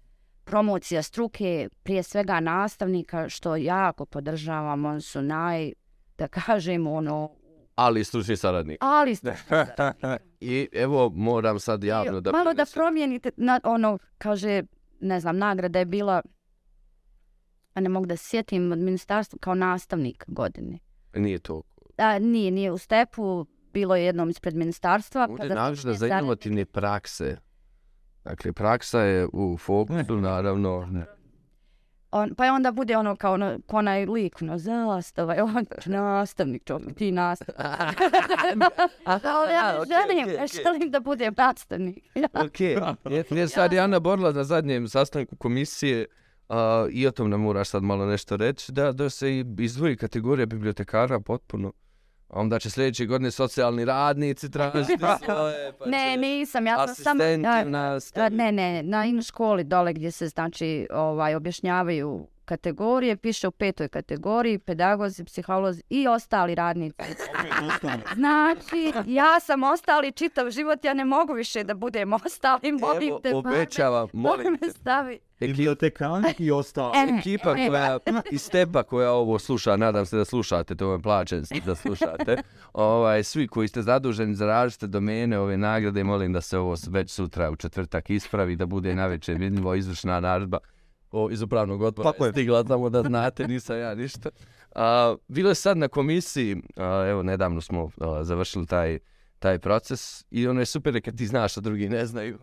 promocija 0.43 1.01
struke, 1.01 1.69
prije 1.83 2.03
svega 2.03 2.39
nastavnika, 2.39 3.29
što 3.29 3.55
jako 3.55 4.05
podržavam, 4.05 4.85
oni 4.85 5.01
su 5.01 5.21
naj, 5.21 5.71
da 6.17 6.27
kažem, 6.27 6.87
ono, 6.87 7.29
Ali 7.75 8.03
stručni 8.03 8.37
saradnik. 8.37 8.77
ali 8.81 9.15
I 10.39 10.67
evo 10.73 11.11
moram 11.15 11.59
sad 11.59 11.83
javno 11.83 12.21
da... 12.21 12.31
malo 12.31 12.53
da 12.53 12.65
promijenite, 12.73 13.31
na, 13.37 13.59
ono, 13.63 13.97
kaže, 14.17 14.63
ne 14.99 15.19
znam, 15.19 15.37
nagrada 15.37 15.79
je 15.79 15.85
bila, 15.85 16.21
a 17.73 17.79
ne 17.79 17.89
mogu 17.89 18.05
da 18.05 18.17
sjetim, 18.17 18.71
od 18.71 18.79
ministarstva 18.79 19.39
kao 19.41 19.55
nastavnik 19.55 20.25
godine. 20.27 20.79
Nije 21.15 21.39
to. 21.39 21.61
A, 21.97 22.19
nije, 22.19 22.51
nije 22.51 22.71
u 22.71 22.77
stepu, 22.77 23.45
bilo 23.73 23.95
je 23.95 24.05
jednom 24.05 24.29
ispred 24.29 24.55
ministarstva. 24.55 25.27
Ovdje 25.29 25.45
je 25.45 25.49
da 25.49 25.55
nagrada 25.55 25.93
za 25.93 26.07
inovativne 26.07 26.65
prakse. 26.65 27.37
Dakle, 28.23 28.53
praksa 28.53 29.01
je 29.01 29.27
u 29.33 29.57
fokusu, 29.57 30.15
naravno. 30.15 30.87
On, 32.11 32.35
pa 32.35 32.45
je 32.45 32.51
onda 32.51 32.71
bude 32.71 32.97
ono 32.97 33.15
kao 33.15 33.33
ono, 33.33 33.59
ko 33.67 33.77
onaj 33.77 34.05
lik, 34.05 34.41
no 34.41 34.57
zastava, 34.57 35.33
je 35.33 35.43
on 35.43 35.65
nastavnik, 35.85 36.63
čovjek, 36.65 36.95
ti 36.95 37.11
nastavnik. 37.11 37.61
Ali 39.05 39.53
ja 39.53 39.73
ne 39.79 39.85
želim, 39.85 40.23
ok, 40.23 40.37
ne 40.37 40.43
ok. 40.43 40.63
želim 40.63 40.91
da 40.91 40.99
budem 40.99 41.33
nastavnik. 41.37 42.03
Ok, 42.33 42.59
jer, 42.59 43.25
jer 43.29 43.49
sad 43.49 43.73
je 43.73 43.79
Ana 43.79 43.99
borila 43.99 44.31
na 44.31 44.43
zadnjem 44.43 44.87
sastanku 44.87 45.35
komisije 45.35 46.05
a, 46.49 46.87
i 46.91 47.07
o 47.07 47.11
tom 47.11 47.29
nam 47.29 47.41
moraš 47.41 47.69
sad 47.69 47.83
malo 47.83 48.05
nešto 48.05 48.37
reći, 48.37 48.71
da, 48.71 48.91
da 48.91 49.09
se 49.09 49.31
i 49.31 49.45
izdvoji 49.59 49.97
kategorija 49.97 50.45
bibliotekara 50.45 51.19
potpuno. 51.19 51.73
A 52.27 52.39
onda 52.39 52.59
će 52.59 52.69
sljedeće 52.69 53.05
godine 53.05 53.31
socijalni 53.31 53.85
radnici 53.85 54.51
tražiti 54.51 54.97
svoje, 55.25 55.73
pa 55.79 55.85
ne, 55.85 56.11
će 56.13 56.17
nisam, 56.17 56.67
ja 56.67 56.87
sam 56.87 56.95
samo... 56.95 57.23
asistenti 57.23 57.47
ja- 57.47 57.63
u 57.65 57.69
nastavi. 57.69 58.25
A, 58.25 58.29
Ne, 58.29 58.51
ne, 58.51 58.83
na 58.83 59.05
in 59.05 59.21
školi 59.21 59.63
dole 59.63 59.93
gdje 59.93 60.11
se 60.11 60.27
znači 60.27 60.87
ovaj 60.91 61.35
objašnjavaju 61.35 62.27
kategorije, 62.45 63.17
piše 63.17 63.47
u 63.47 63.51
petoj 63.51 63.87
kategoriji, 63.87 64.59
pedagozi, 64.59 65.23
psiholozi 65.23 65.81
i 65.89 66.07
ostali 66.07 66.55
radnici. 66.55 66.95
Znači, 68.15 68.93
ja 69.05 69.39
sam 69.39 69.63
ostali 69.63 70.11
čitav 70.11 70.49
život, 70.49 70.85
ja 70.85 70.93
ne 70.93 71.05
mogu 71.05 71.33
više 71.33 71.63
da 71.63 71.73
budem 71.73 72.13
ostali, 72.13 72.71
molim 72.71 73.09
Evo, 73.09 73.19
te. 73.19 73.35
obećavam, 73.35 74.07
molim 74.13 74.57
te. 74.57 74.69
stavi. 74.69 75.19
I 75.39 75.47
bibliotekan 75.47 76.23
i 76.39 76.51
ostalo. 76.51 76.93
E, 76.95 77.17
Ekipa 77.19 77.55
e, 77.57 77.67
koja, 77.67 77.99
iz 78.31 78.41
Stepa 78.41 78.83
koja 78.83 79.11
ovo 79.11 79.39
sluša, 79.39 79.77
nadam 79.77 80.05
se 80.05 80.17
da 80.17 80.25
slušate, 80.25 80.75
to 80.75 80.87
vam 80.87 81.01
plaćem 81.01 81.43
da 81.65 81.75
slušate. 81.75 82.37
ovaj, 82.73 83.23
svi 83.23 83.47
koji 83.47 83.67
ste 83.67 83.81
zaduženi 83.81 84.35
za 84.35 84.45
različite 84.45 84.87
domene 84.87 85.39
ove 85.39 85.57
nagrade, 85.57 86.03
molim 86.03 86.33
da 86.33 86.41
se 86.41 86.57
ovo 86.57 86.75
već 86.89 87.11
sutra 87.11 87.51
u 87.51 87.55
četvrtak 87.55 88.09
ispravi, 88.09 88.55
da 88.55 88.65
bude 88.65 88.95
navečer 88.95 89.35
vidljivo 89.37 89.75
izvršna 89.75 90.19
naredba 90.19 90.57
o, 91.15 91.29
iz 91.31 91.41
upravnog 91.41 91.81
odbora. 91.81 92.11
Tako 92.11 92.25
je. 92.25 92.31
Stigla 92.31 92.65
samo 92.67 92.89
da 92.89 93.03
znate, 93.03 93.47
nisam 93.47 93.77
ja 93.77 93.95
ništa. 93.95 94.29
A, 94.75 95.15
bilo 95.27 95.49
je 95.49 95.55
sad 95.55 95.77
na 95.77 95.87
komisiji, 95.87 96.57
a, 96.75 97.05
evo 97.09 97.23
nedavno 97.23 97.61
smo 97.61 97.89
a, 97.99 98.23
završili 98.23 98.65
taj 98.67 98.99
taj 99.39 99.59
proces 99.59 100.25
i 100.31 100.47
ono 100.47 100.59
je 100.59 100.65
super 100.65 101.01
kad 101.01 101.17
ti 101.17 101.27
znaš, 101.27 101.57
a 101.57 101.61
drugi 101.61 101.89
ne 101.89 102.05
znaju. 102.05 102.37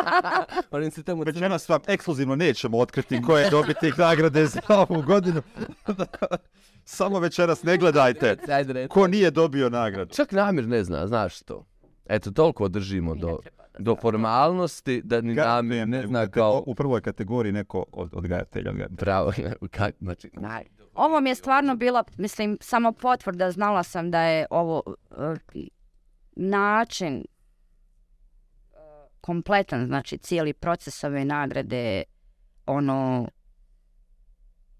Oni 0.70 0.90
se 0.90 1.02
tamo 1.02 1.22
Večeras 1.22 1.68
vam 1.68 1.80
ekskluzivno 1.86 2.36
nećemo 2.36 2.78
otkriti 2.78 3.22
ko 3.22 3.38
je 3.38 3.50
dobitnik 3.50 3.96
nagrade 3.96 4.46
za 4.46 4.60
ovu 4.68 5.02
godinu. 5.02 5.42
Samo 6.84 7.18
večeras 7.18 7.62
ne 7.62 7.76
gledajte. 7.76 8.36
Ko 8.88 9.06
nije 9.06 9.30
dobio 9.30 9.68
nagradu? 9.68 10.14
Čak 10.14 10.32
Namir 10.32 10.68
ne 10.68 10.84
zna, 10.84 11.06
znaš 11.06 11.40
to. 11.40 11.66
Eto, 12.06 12.30
toliko 12.30 12.68
držimo 12.68 13.14
do, 13.14 13.38
do 13.78 13.96
formalnosti 13.96 15.02
da 15.04 15.20
ni 15.20 15.34
Namir 15.34 15.88
ne 15.88 16.06
zna 16.06 16.26
kao... 16.26 16.62
U 16.66 16.74
prvoj 16.74 17.00
kategoriji 17.00 17.52
neko 17.52 17.84
od 17.92 18.10
odgajatelja. 18.12 18.70
odgajatelja. 18.70 18.96
Pravo, 18.96 19.32
kak, 19.76 19.94
znači, 20.00 20.30
naj... 20.32 20.64
Ovo 20.94 21.20
mi 21.20 21.30
je 21.30 21.34
stvarno 21.34 21.76
bila, 21.76 22.04
mislim, 22.16 22.58
samo 22.60 22.92
potvrda, 22.92 23.50
znala 23.50 23.82
sam 23.82 24.10
da 24.10 24.20
je 24.20 24.46
ovo 24.50 24.82
uh, 24.86 25.38
način 26.36 27.16
uh, 27.16 28.78
kompletan, 29.20 29.86
znači 29.86 30.18
cijeli 30.18 30.52
proces 30.52 31.04
ove 31.04 31.24
nagrade, 31.24 32.02
ono, 32.66 33.28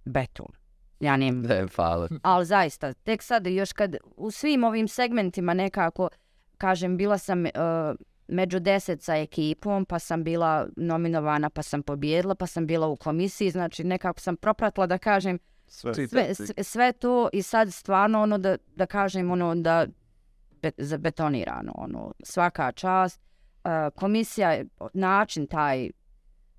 beton. 0.04 0.52
Ja 1.00 1.16
nemam 1.16 1.42
Ne, 1.42 1.66
hvala. 1.76 2.08
ali 2.22 2.46
zaista, 2.46 2.92
tek 2.92 3.22
sad 3.22 3.46
još 3.46 3.72
kad 3.72 3.96
u 4.16 4.30
svim 4.30 4.64
ovim 4.64 4.88
segmentima 4.88 5.54
nekako, 5.54 6.08
kažem, 6.58 6.96
bila 6.96 7.18
sam 7.18 7.44
uh, 7.44 7.50
među 8.28 8.60
deset 8.60 9.02
sa 9.02 9.16
ekipom, 9.16 9.84
pa 9.84 9.98
sam 9.98 10.24
bila 10.24 10.68
nominovana, 10.76 11.50
pa 11.50 11.62
sam 11.62 11.82
pobjedila, 11.82 12.34
pa 12.34 12.46
sam 12.46 12.66
bila 12.66 12.86
u 12.86 12.96
komisiji, 12.96 13.50
znači 13.50 13.84
nekako 13.84 14.20
sam 14.20 14.36
propratila 14.36 14.86
da 14.86 14.98
kažem 14.98 15.38
Sve. 15.66 15.94
sve, 15.94 16.34
sve, 16.34 16.64
sve 16.64 16.92
to 16.92 17.28
i 17.32 17.42
sad 17.42 17.72
stvarno 17.72 18.22
ono 18.22 18.38
da, 18.38 18.56
da 18.76 18.86
kažem 18.86 19.30
ono 19.30 19.54
da 19.54 19.86
be, 20.62 20.70
zabetonirano, 20.78 21.72
ono, 21.76 22.12
svaka 22.22 22.72
čast. 22.72 23.20
Uh, 23.64 23.70
komisija, 23.94 24.64
način 24.94 25.46
taj 25.46 25.90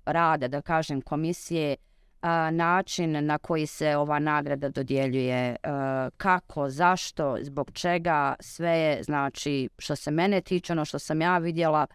rada, 0.04 0.48
da 0.48 0.62
kažem, 0.62 1.00
komisije, 1.00 1.76
uh, 1.78 1.93
a, 2.24 2.50
način 2.50 3.26
na 3.26 3.38
koji 3.38 3.66
se 3.66 3.96
ova 3.96 4.18
nagrada 4.18 4.68
dodjeljuje, 4.68 5.56
a, 5.62 6.08
kako, 6.16 6.70
zašto, 6.70 7.36
zbog 7.42 7.70
čega, 7.72 8.34
sve 8.40 8.70
je, 8.70 9.02
znači, 9.02 9.68
što 9.78 9.96
se 9.96 10.10
mene 10.10 10.40
tiče, 10.40 10.72
ono 10.72 10.84
što 10.84 10.98
sam 10.98 11.20
ja 11.20 11.38
vidjela, 11.38 11.86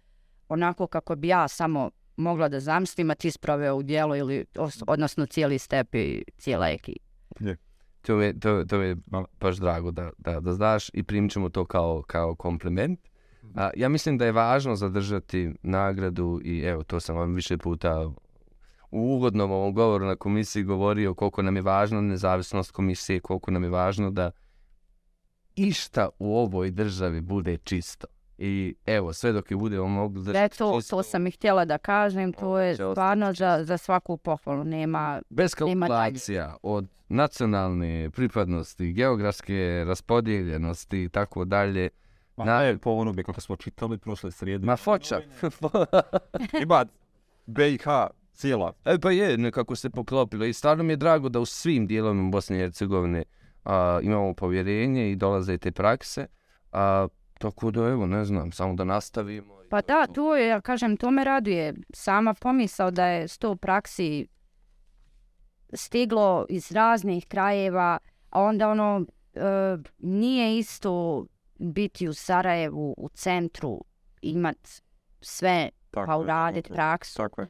onako 0.49 0.87
kako 0.87 1.15
bi 1.15 1.27
ja 1.27 1.47
samo 1.47 1.91
mogla 2.17 2.49
da 2.49 2.59
zamislim, 2.59 3.09
a 3.09 3.15
ti 3.15 3.31
sproveo 3.31 3.75
u 3.75 3.83
dijelo 3.83 4.15
ili, 4.15 4.45
os- 4.55 4.83
odnosno 4.87 5.25
cijeli 5.25 5.57
step 5.57 5.95
i 5.95 6.23
cijela 6.37 6.69
ekipa. 6.69 7.05
To 8.01 8.15
mi 8.15 8.25
je, 8.25 8.39
to, 8.39 8.65
to 8.65 8.77
mi 8.77 8.85
je 8.85 8.95
baš 9.39 9.57
drago 9.57 9.91
da, 9.91 10.09
da, 10.17 10.39
da 10.39 10.53
znaš 10.53 10.89
i 10.93 11.03
primit 11.03 11.31
ćemo 11.31 11.49
to 11.49 11.65
kao, 11.65 12.03
kao 12.07 12.35
kompliment. 12.35 12.99
A, 13.55 13.69
ja 13.75 13.89
mislim 13.89 14.17
da 14.17 14.25
je 14.25 14.31
važno 14.31 14.75
zadržati 14.75 15.51
nagradu 15.63 16.41
i 16.43 16.59
evo, 16.59 16.83
to 16.83 16.99
sam 16.99 17.15
vam 17.15 17.33
više 17.35 17.57
puta 17.57 18.09
u 18.91 19.15
ugodnom 19.15 19.51
ovom 19.51 19.73
govoru 19.73 20.05
na 20.05 20.15
komisiji 20.15 20.63
govorio 20.63 21.13
koliko 21.13 21.41
nam 21.41 21.55
je 21.55 21.61
važna 21.61 22.01
nezavisnost 22.01 22.71
komisije, 22.71 23.19
koliko 23.19 23.51
nam 23.51 23.63
je 23.63 23.69
važno 23.69 24.11
da 24.11 24.31
išta 25.55 26.09
u 26.19 26.37
ovoj 26.37 26.71
državi 26.71 27.21
bude 27.21 27.57
čisto. 27.57 28.07
I 28.37 28.75
evo, 28.85 29.13
sve 29.13 29.31
dok 29.31 29.51
je 29.51 29.57
budemo 29.57 29.87
mogli 29.87 30.23
držati 30.23 30.45
Eto, 30.45 30.79
čisto, 30.79 30.95
to 30.95 31.03
sam 31.03 31.27
i 31.27 31.31
htjela 31.31 31.65
da 31.65 31.77
kažem, 31.77 32.33
to 32.33 32.59
je 32.59 32.75
stvarno 32.75 33.33
za, 33.33 33.63
za 33.63 33.77
svaku 33.77 34.17
pohvalu, 34.17 34.63
nema... 34.63 35.21
bez 35.29 35.55
nema 35.59 35.87
kalkulacija 35.87 36.55
od 36.63 36.87
nacionalne 37.09 38.09
pripadnosti, 38.09 38.93
geografske 38.93 39.83
raspodijeljenosti 39.87 41.03
i 41.03 41.09
tako 41.09 41.45
dalje. 41.45 41.89
Ma 42.37 42.45
Na- 42.45 42.59
ne, 42.59 42.77
po 42.77 42.91
onome 42.91 43.23
kako 43.23 43.41
smo 43.41 43.55
čitali 43.55 43.97
prošle 43.97 44.31
srijede. 44.31 44.65
Ma 44.65 44.75
foča. 44.75 45.21
Ima 46.63 46.85
BiH 47.45 47.87
cijela. 48.39 48.73
e 48.85 48.99
pa 48.99 49.11
je, 49.11 49.37
nekako 49.37 49.75
se 49.75 49.89
poklopilo 49.89 50.45
i 50.45 50.53
stvarno 50.53 50.83
mi 50.83 50.93
je 50.93 50.97
drago 50.97 51.29
da 51.29 51.39
u 51.39 51.45
svim 51.45 51.87
dijelovima 51.87 52.29
Bosne 52.29 52.57
i 52.57 52.59
Hercegovine 52.59 53.23
a, 53.65 53.99
imamo 54.03 54.33
povjerenje 54.33 55.11
i 55.11 55.15
dolaze 55.15 55.57
te 55.57 55.71
prakse. 55.71 56.27
A, 56.71 57.07
tako 57.39 57.71
da 57.71 57.81
evo, 57.81 58.05
ne 58.05 58.25
znam, 58.25 58.51
samo 58.51 58.73
da 58.73 58.83
nastavimo. 58.83 59.59
Pa 59.69 59.81
to 59.81 59.93
da, 59.93 60.07
to. 60.13 60.35
je, 60.35 60.47
ja 60.47 60.61
kažem, 60.61 60.97
to 60.97 61.11
me 61.11 61.23
raduje. 61.23 61.73
Sama 61.93 62.33
pomisao 62.33 62.91
da 62.91 63.05
je 63.05 63.27
sto 63.27 63.55
praksi 63.55 64.27
stiglo 65.73 66.45
iz 66.49 66.71
raznih 66.71 67.25
krajeva, 67.27 67.97
a 68.29 68.41
onda 68.41 68.69
ono, 68.69 69.05
e, 69.33 69.41
nije 69.97 70.57
isto 70.57 71.25
biti 71.59 72.07
u 72.07 72.13
Sarajevu, 72.13 72.95
u 72.97 73.09
centru, 73.09 73.83
imat 74.21 74.57
sve, 75.21 75.69
Tako 75.91 76.07
pa 76.07 76.17
uradit 76.17 76.63
tako 76.63 76.73
je, 76.73 76.75
praksu. 76.75 77.17
Tako 77.17 77.41
je. 77.41 77.47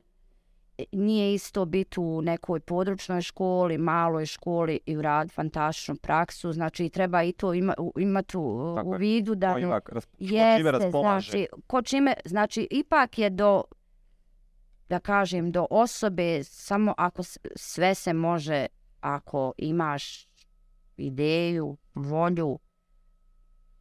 Nije 0.92 1.34
isto 1.34 1.66
biti 1.66 2.00
u 2.00 2.22
nekoj 2.22 2.60
područnoj 2.60 3.22
školi, 3.22 3.78
maloj 3.78 4.26
školi 4.26 4.80
i 4.86 4.98
uraditi 4.98 5.36
fantastičnu 5.36 5.96
praksu. 5.96 6.54
Znači, 6.54 6.90
treba 6.90 7.24
i 7.24 7.32
to 7.32 7.54
ima, 7.54 7.74
imati 7.98 8.38
u, 8.38 8.74
Tako 8.76 8.90
u 8.90 8.94
vidu 8.94 9.36
da... 9.36 9.54
Ko 9.54 9.60
ima, 9.60 9.82
ras, 9.92 10.06
ko 10.06 10.12
čime 10.18 10.40
Jeste, 10.40 10.72
raspolaže. 10.72 11.32
znači, 11.32 11.48
ko 11.68 11.82
čime, 11.82 12.14
znači, 12.26 12.68
ipak 12.72 13.18
je 13.18 13.30
do, 13.30 13.64
da 14.90 15.00
kažem, 15.00 15.52
do 15.52 15.68
osobe, 15.70 16.44
samo 16.44 16.94
ako 16.98 17.24
sve 17.56 17.96
se 17.96 18.14
može, 18.14 18.66
ako 19.02 19.54
imaš 19.58 20.28
ideju, 20.98 21.78
volju, 21.96 22.60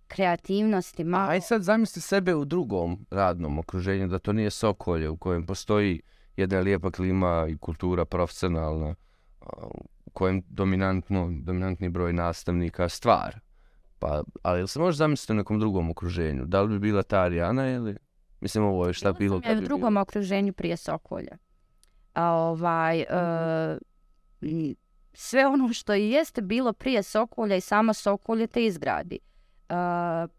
kreativnosti, 0.08 1.04
malo. 1.04 1.30
Aj 1.30 1.40
sad 1.40 1.62
zamisli 1.62 2.02
sebe 2.02 2.34
u 2.34 2.44
drugom 2.44 3.06
radnom 3.10 3.58
okruženju, 3.58 4.08
da 4.08 4.18
to 4.18 4.32
nije 4.32 4.50
Sokolje 4.50 5.08
u 5.08 5.16
kojem 5.16 5.46
postoji 5.46 6.00
jedna 6.38 6.58
lijepa 6.58 6.90
klima 6.90 7.46
i 7.48 7.58
kultura 7.58 8.04
profesionalna, 8.04 8.94
u 10.06 10.10
kojem 10.12 10.42
dominantno, 10.48 11.28
dominantni 11.42 11.88
broj 11.88 12.12
nastavnika 12.12 12.88
stvar. 12.88 13.40
Pa, 13.98 14.22
ali 14.42 14.68
se 14.68 14.78
može 14.78 14.96
zamisliti 14.96 15.32
u 15.32 15.36
nekom 15.36 15.60
drugom 15.60 15.90
okruženju? 15.90 16.44
Da 16.44 16.62
li 16.62 16.68
bi 16.68 16.78
bila 16.78 17.02
ta 17.02 17.20
Arijana 17.20 17.70
ili... 17.70 17.96
Mislim, 18.40 18.64
ovo 18.64 18.86
je 18.86 18.92
šta 18.92 19.12
Bila 19.12 19.18
bilo 19.18 19.34
sam 19.36 19.42
kad 19.42 19.56
ja 19.56 19.58
u 19.58 19.64
drugom 19.64 19.94
bilo. 19.94 20.02
okruženju 20.02 20.52
prije 20.52 20.76
Sokolja. 20.76 21.36
A 22.14 22.32
ovaj, 22.32 23.00
e, 23.00 23.06
i 24.40 24.76
sve 25.12 25.46
ono 25.46 25.72
što 25.72 25.94
i 25.94 26.10
jeste 26.10 26.42
bilo 26.42 26.72
prije 26.72 27.02
Sokolja 27.02 27.56
i 27.56 27.60
sama 27.60 27.92
Sokolje 27.94 28.46
te 28.46 28.64
izgradi. 28.64 29.18
E, 29.68 29.74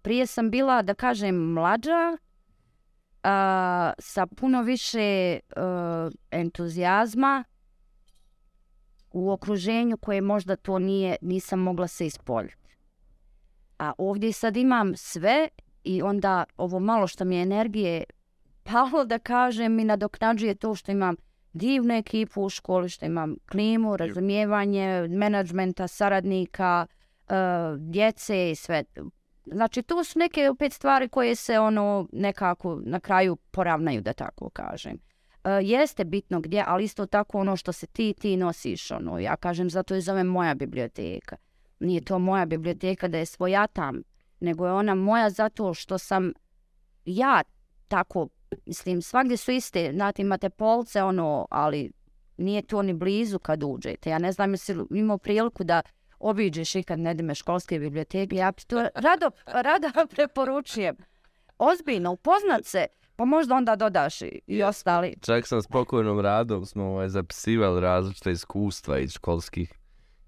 prije 0.02 0.26
sam 0.26 0.50
bila, 0.50 0.82
da 0.82 0.94
kažem, 0.94 1.36
mlađa, 1.36 2.18
a, 3.24 3.94
sa 4.00 4.26
puno 4.26 4.62
više 4.62 5.40
a, 5.56 6.10
entuzijazma 6.32 7.44
u 9.12 9.32
okruženju 9.32 9.98
koje 9.98 10.22
možda 10.22 10.56
to 10.56 10.80
nije, 10.80 11.16
nisam 11.22 11.60
mogla 11.60 11.88
se 11.88 12.06
ispoljiti. 12.06 12.76
A 13.80 13.94
ovdje 13.98 14.34
sad 14.34 14.58
imam 14.58 14.96
sve 14.96 15.50
i 15.84 16.02
onda 16.02 16.44
ovo 16.58 16.80
malo 16.80 17.08
što 17.08 17.26
mi 17.26 17.36
je 17.36 17.42
energije 17.42 18.04
palo 18.64 19.06
da 19.06 19.20
kažem 19.20 19.76
mi 19.76 19.84
nadoknađuje 19.84 20.56
to 20.56 20.76
što 20.76 20.92
imam 20.92 21.16
divnu 21.54 21.94
ekipu 21.94 22.42
u 22.42 22.50
školi, 22.50 22.90
što 22.90 23.06
imam 23.06 23.36
klimu, 23.50 23.98
razumijevanje, 23.98 25.08
menadžmenta, 25.10 25.88
saradnika, 25.88 26.86
uh, 27.30 27.36
djece 27.78 28.52
i 28.52 28.56
sve. 28.56 28.84
Znači, 29.52 29.82
to 29.82 30.04
su 30.04 30.20
neke 30.20 30.50
opet 30.50 30.74
stvari 30.74 31.10
koje 31.10 31.36
se 31.36 31.60
ono 31.60 32.08
nekako 32.12 32.80
na 32.84 33.00
kraju 33.00 33.36
poravnaju, 33.36 34.02
da 34.02 34.14
tako 34.14 34.50
kažem. 34.50 34.98
E, 35.44 35.50
jeste 35.50 36.04
bitno 36.04 36.42
gdje, 36.42 36.64
ali 36.68 36.84
isto 36.84 37.06
tako 37.06 37.40
ono 37.40 37.56
što 37.56 37.72
se 37.72 37.88
ti 37.88 38.14
ti 38.14 38.38
nosiš, 38.38 38.92
ono, 38.92 39.20
ja 39.20 39.36
kažem, 39.36 39.70
zato 39.70 39.96
je 39.96 40.02
zovem 40.02 40.28
moja 40.28 40.56
biblioteka. 40.56 41.36
Nije 41.80 42.02
to 42.02 42.20
moja 42.20 42.46
biblioteka 42.46 43.08
da 43.08 43.18
je 43.18 43.26
svojatam, 43.26 44.02
nego 44.40 44.66
je 44.66 44.74
ona 44.74 44.96
moja 44.96 45.30
zato 45.30 45.74
što 45.74 45.98
sam 45.98 46.34
ja 47.06 47.44
tako, 47.88 48.28
mislim, 48.66 49.02
svakdje 49.02 49.38
su 49.38 49.52
iste, 49.52 49.92
znate, 49.94 50.22
imate 50.22 50.50
polce, 50.50 51.04
ono, 51.04 51.48
ali 51.52 51.92
nije 52.38 52.62
to 52.62 52.82
ni 52.82 52.94
blizu 52.94 53.40
kad 53.40 53.64
uđete. 53.64 54.10
Ja 54.10 54.20
ne 54.20 54.32
znam 54.32 54.54
jesi 54.54 54.76
imao 54.92 55.18
priliku 55.18 55.64
da 55.64 55.82
obiđeš 56.20 56.76
ikad 56.76 57.00
nedime 57.00 57.36
školske 57.36 57.80
biblioteke. 57.80 58.36
Ja 58.36 58.52
bi 58.52 58.62
to 58.68 58.88
rado, 58.96 59.32
rado 59.46 59.88
preporučujem. 60.16 60.96
Ozbiljno, 61.58 62.12
upoznat 62.12 62.66
se, 62.66 62.86
pa 63.16 63.26
možda 63.26 63.56
onda 63.56 63.76
dodaš 63.76 64.22
i, 64.22 64.42
i 64.48 64.64
ostali. 64.64 65.16
Čak 65.22 65.48
sam 65.48 65.62
s 65.62 65.68
pokojnom 65.68 66.20
radom 66.20 66.66
smo 66.66 66.84
ovaj, 66.84 67.10
zapisivali 67.10 67.82
različite 67.82 68.32
iskustva 68.32 69.00
iz 69.00 69.12
školskih 69.12 69.74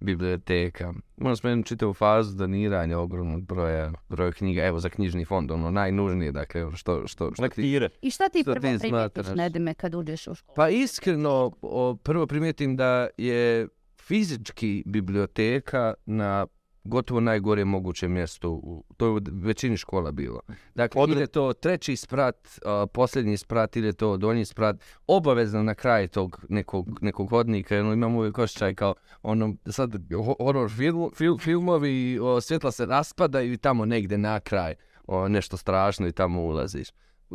biblioteka. 0.02 0.94
Možda 1.18 1.36
smo 1.36 1.50
jednu 1.50 1.64
čitavu 1.64 1.94
fazu 1.94 2.36
doniranja 2.36 3.00
ogromnog 3.00 3.42
broja, 3.42 3.92
broja 4.10 4.32
knjiga, 4.32 4.64
evo 4.64 4.80
za 4.80 4.90
knjižni 4.90 5.26
fond, 5.26 5.52
ono 5.52 5.72
najnužnije, 5.72 6.32
dakle, 6.32 6.66
ono 6.66 6.78
što, 6.78 7.08
što, 7.08 7.32
što 7.34 7.36
ti... 7.36 7.42
Lektire. 7.42 7.90
I 8.02 8.12
šta 8.12 8.30
ti 8.30 8.42
Što 8.42 8.52
prvo 8.52 8.56
ti 8.56 8.60
primijetiš 8.60 8.90
smatraš? 8.90 9.36
nedime 9.36 9.74
kad 9.74 9.96
uđeš 9.96 10.28
u 10.28 10.36
školu? 10.36 10.56
Pa 10.56 10.70
iskreno, 10.70 11.52
o, 11.62 11.96
prvo 12.04 12.28
primijetim 12.28 12.76
da 12.76 13.08
je 13.18 13.68
fizički 14.08 14.84
biblioteka 14.86 15.94
na 16.06 16.48
gotovo 16.84 17.20
najgore 17.20 17.66
moguće 17.66 18.08
mjesto. 18.08 18.50
U, 18.52 18.84
to 18.98 19.06
je 19.06 19.12
u 19.12 19.20
većini 19.32 19.78
škola 19.78 20.12
bilo. 20.12 20.40
Dakle, 20.76 21.02
Odre- 21.02 21.12
ili 21.12 21.22
je 21.22 21.28
to 21.28 21.54
treći 21.54 21.96
sprat, 21.96 22.48
a, 22.66 22.86
posljednji 22.94 23.38
sprat, 23.38 23.76
ili 23.76 23.88
je 23.88 23.94
to 23.94 24.18
donji 24.18 24.46
sprat, 24.46 24.76
obavezno 25.08 25.64
na 25.64 25.76
kraj 25.76 26.08
tog 26.08 26.46
nekog, 26.50 27.00
nekog 27.02 27.30
hodnika. 27.30 27.80
Ono, 27.80 27.94
imam 27.94 28.16
uvijek 28.16 28.38
osjećaj 28.38 28.76
kao 28.76 28.94
ono, 29.24 29.56
sad 29.70 29.96
ho- 30.12 30.36
horror 30.40 30.70
film, 30.72 31.12
fil, 31.16 31.38
filmovi, 31.38 32.20
o, 32.22 32.42
svjetla 32.42 32.72
se 32.72 32.86
raspadaju 32.86 33.54
i 33.54 33.58
tamo 33.58 33.86
negdje 33.86 34.18
na 34.18 34.40
kraj 34.40 34.76
o, 35.08 35.28
nešto 35.28 35.58
strašno 35.58 36.08
i 36.08 36.12
tamo 36.12 36.42
ulaziš. 36.42 36.88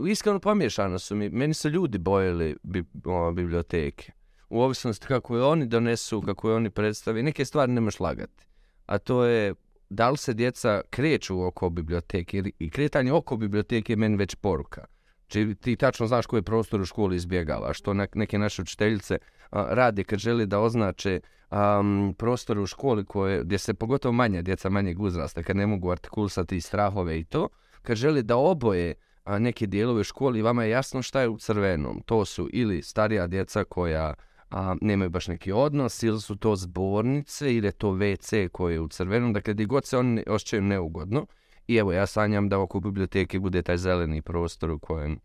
Iskreno 0.09 0.41
pomiješano 0.41 0.99
su 0.99 1.17
mi, 1.17 1.29
meni 1.29 1.55
su 1.55 1.69
ljudi 1.69 1.99
bojili 1.99 2.57
bi, 2.63 2.85
o, 3.05 3.33
biblioteke. 3.33 4.13
U 4.51 4.61
ovisnosti 4.63 5.07
kako 5.07 5.37
je 5.37 5.45
oni 5.45 5.67
donesu, 5.67 6.21
kako 6.21 6.49
je 6.49 6.57
oni 6.57 6.71
predstavi, 6.71 7.23
neke 7.23 7.45
stvari 7.45 7.73
ne 7.73 7.81
možeš 7.81 8.01
lagati. 8.01 8.47
A 8.87 8.99
to 8.99 9.25
je 9.25 9.55
da 9.91 10.11
li 10.11 10.17
se 10.17 10.35
djeca 10.35 10.81
kreću 10.91 11.43
oko 11.43 11.71
biblioteke 11.71 12.39
ili- 12.39 12.53
i 12.59 12.71
kretanje 12.71 13.13
oko 13.13 13.37
biblioteke 13.37 13.93
je 13.93 13.97
meni 13.97 14.17
već 14.17 14.35
poruka. 14.35 14.85
Či 15.27 15.55
ti 15.61 15.77
tačno 15.77 16.07
znaš 16.07 16.27
koji 16.27 16.43
prostor 16.43 16.81
u 16.81 16.85
školi 16.85 17.17
izbjegava, 17.17 17.73
što 17.73 17.95
neke 18.15 18.39
naše 18.39 18.63
učiteljice 18.63 19.19
a, 19.51 19.67
rade 19.71 20.05
kad 20.05 20.19
želi 20.19 20.47
da 20.47 20.61
označe 20.61 21.21
um, 21.51 22.15
prostore 22.19 22.61
u 22.61 22.67
školi 22.67 23.05
koje, 23.05 23.45
gdje 23.45 23.59
se 23.59 23.75
pogotovo 23.75 24.13
manja 24.13 24.43
djeca 24.43 24.71
manjeg 24.71 25.01
uzrasta, 25.01 25.43
kad 25.43 25.57
ne 25.57 25.67
mogu 25.67 25.91
artikulisati 25.91 26.61
strahove 26.61 27.19
i 27.19 27.25
to, 27.25 27.49
kad 27.83 27.97
želi 27.97 28.23
da 28.23 28.37
oboje 28.37 28.95
a, 29.25 29.39
neke 29.39 29.67
dijelove 29.67 30.01
u 30.01 30.05
školi, 30.05 30.43
vama 30.43 30.65
je 30.65 30.71
jasno 30.71 31.03
šta 31.03 31.21
je 31.21 31.29
u 31.29 31.39
crvenom. 31.39 32.03
To 32.07 32.25
su 32.25 32.49
ili 32.53 32.83
starija 32.83 33.27
djeca 33.27 33.65
koja 33.65 34.15
a, 34.51 34.77
nemaju 34.81 35.11
baš 35.11 35.29
neki 35.29 35.53
odnos, 35.53 36.03
ili 36.03 36.21
su 36.21 36.37
to 36.37 36.57
zbornice, 36.57 37.55
ili 37.55 37.67
je 37.67 37.73
to 37.73 37.91
WC 37.91 38.49
koje 38.49 38.75
je 38.75 38.81
u 38.81 38.89
crvenom, 38.89 39.33
dakle 39.33 39.55
gdje 39.55 39.67
god 39.67 39.85
se 39.87 39.99
oni 39.99 40.25
osjećaju 40.27 40.63
neugodno. 40.63 41.27
I 41.69 41.77
evo, 41.77 41.93
ja 41.93 42.07
sanjam 42.07 42.49
da 42.49 42.59
oko 42.59 42.81
biblioteke 42.81 43.39
bude 43.41 43.63
taj 43.63 43.77
zeleni 43.77 44.23
prostor 44.23 44.71
u 44.71 44.79
kojem 44.79 45.19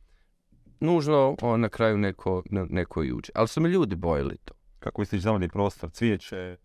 nužno 0.79 1.35
o, 1.41 1.57
na 1.57 1.69
kraju 1.69 1.97
neko, 1.97 2.43
ne- 2.49 2.65
neko 2.69 3.03
i 3.03 3.11
uđe. 3.13 3.31
Ali 3.35 3.47
su 3.47 3.61
me 3.61 3.69
ljudi 3.69 3.95
bojili 3.95 4.37
to. 4.45 4.53
Kako 4.79 5.01
misliš 5.01 5.21
zeleni 5.21 5.49
prostor, 5.49 5.89
cvijeće, 5.89 6.57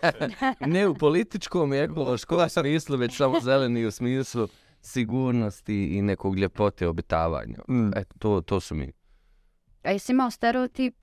ne 0.66 0.88
u 0.88 0.94
političkom 0.94 1.72
ekološkom 1.72 2.48
smislu, 2.48 2.96
već 2.96 3.16
samo 3.16 3.40
zeleni 3.40 3.86
u 3.86 3.90
smislu 3.90 4.48
sigurnosti 4.80 5.96
i 5.96 6.02
nekog 6.02 6.38
ljepote 6.38 6.88
obitavanja. 6.88 7.58
Mm. 7.68 7.88
Eto, 7.96 8.14
to, 8.18 8.40
to 8.40 8.60
su 8.60 8.74
mi. 8.74 8.92
A 9.82 9.90
jesi 9.90 10.12
imao 10.12 10.30
stereotip? 10.30 10.94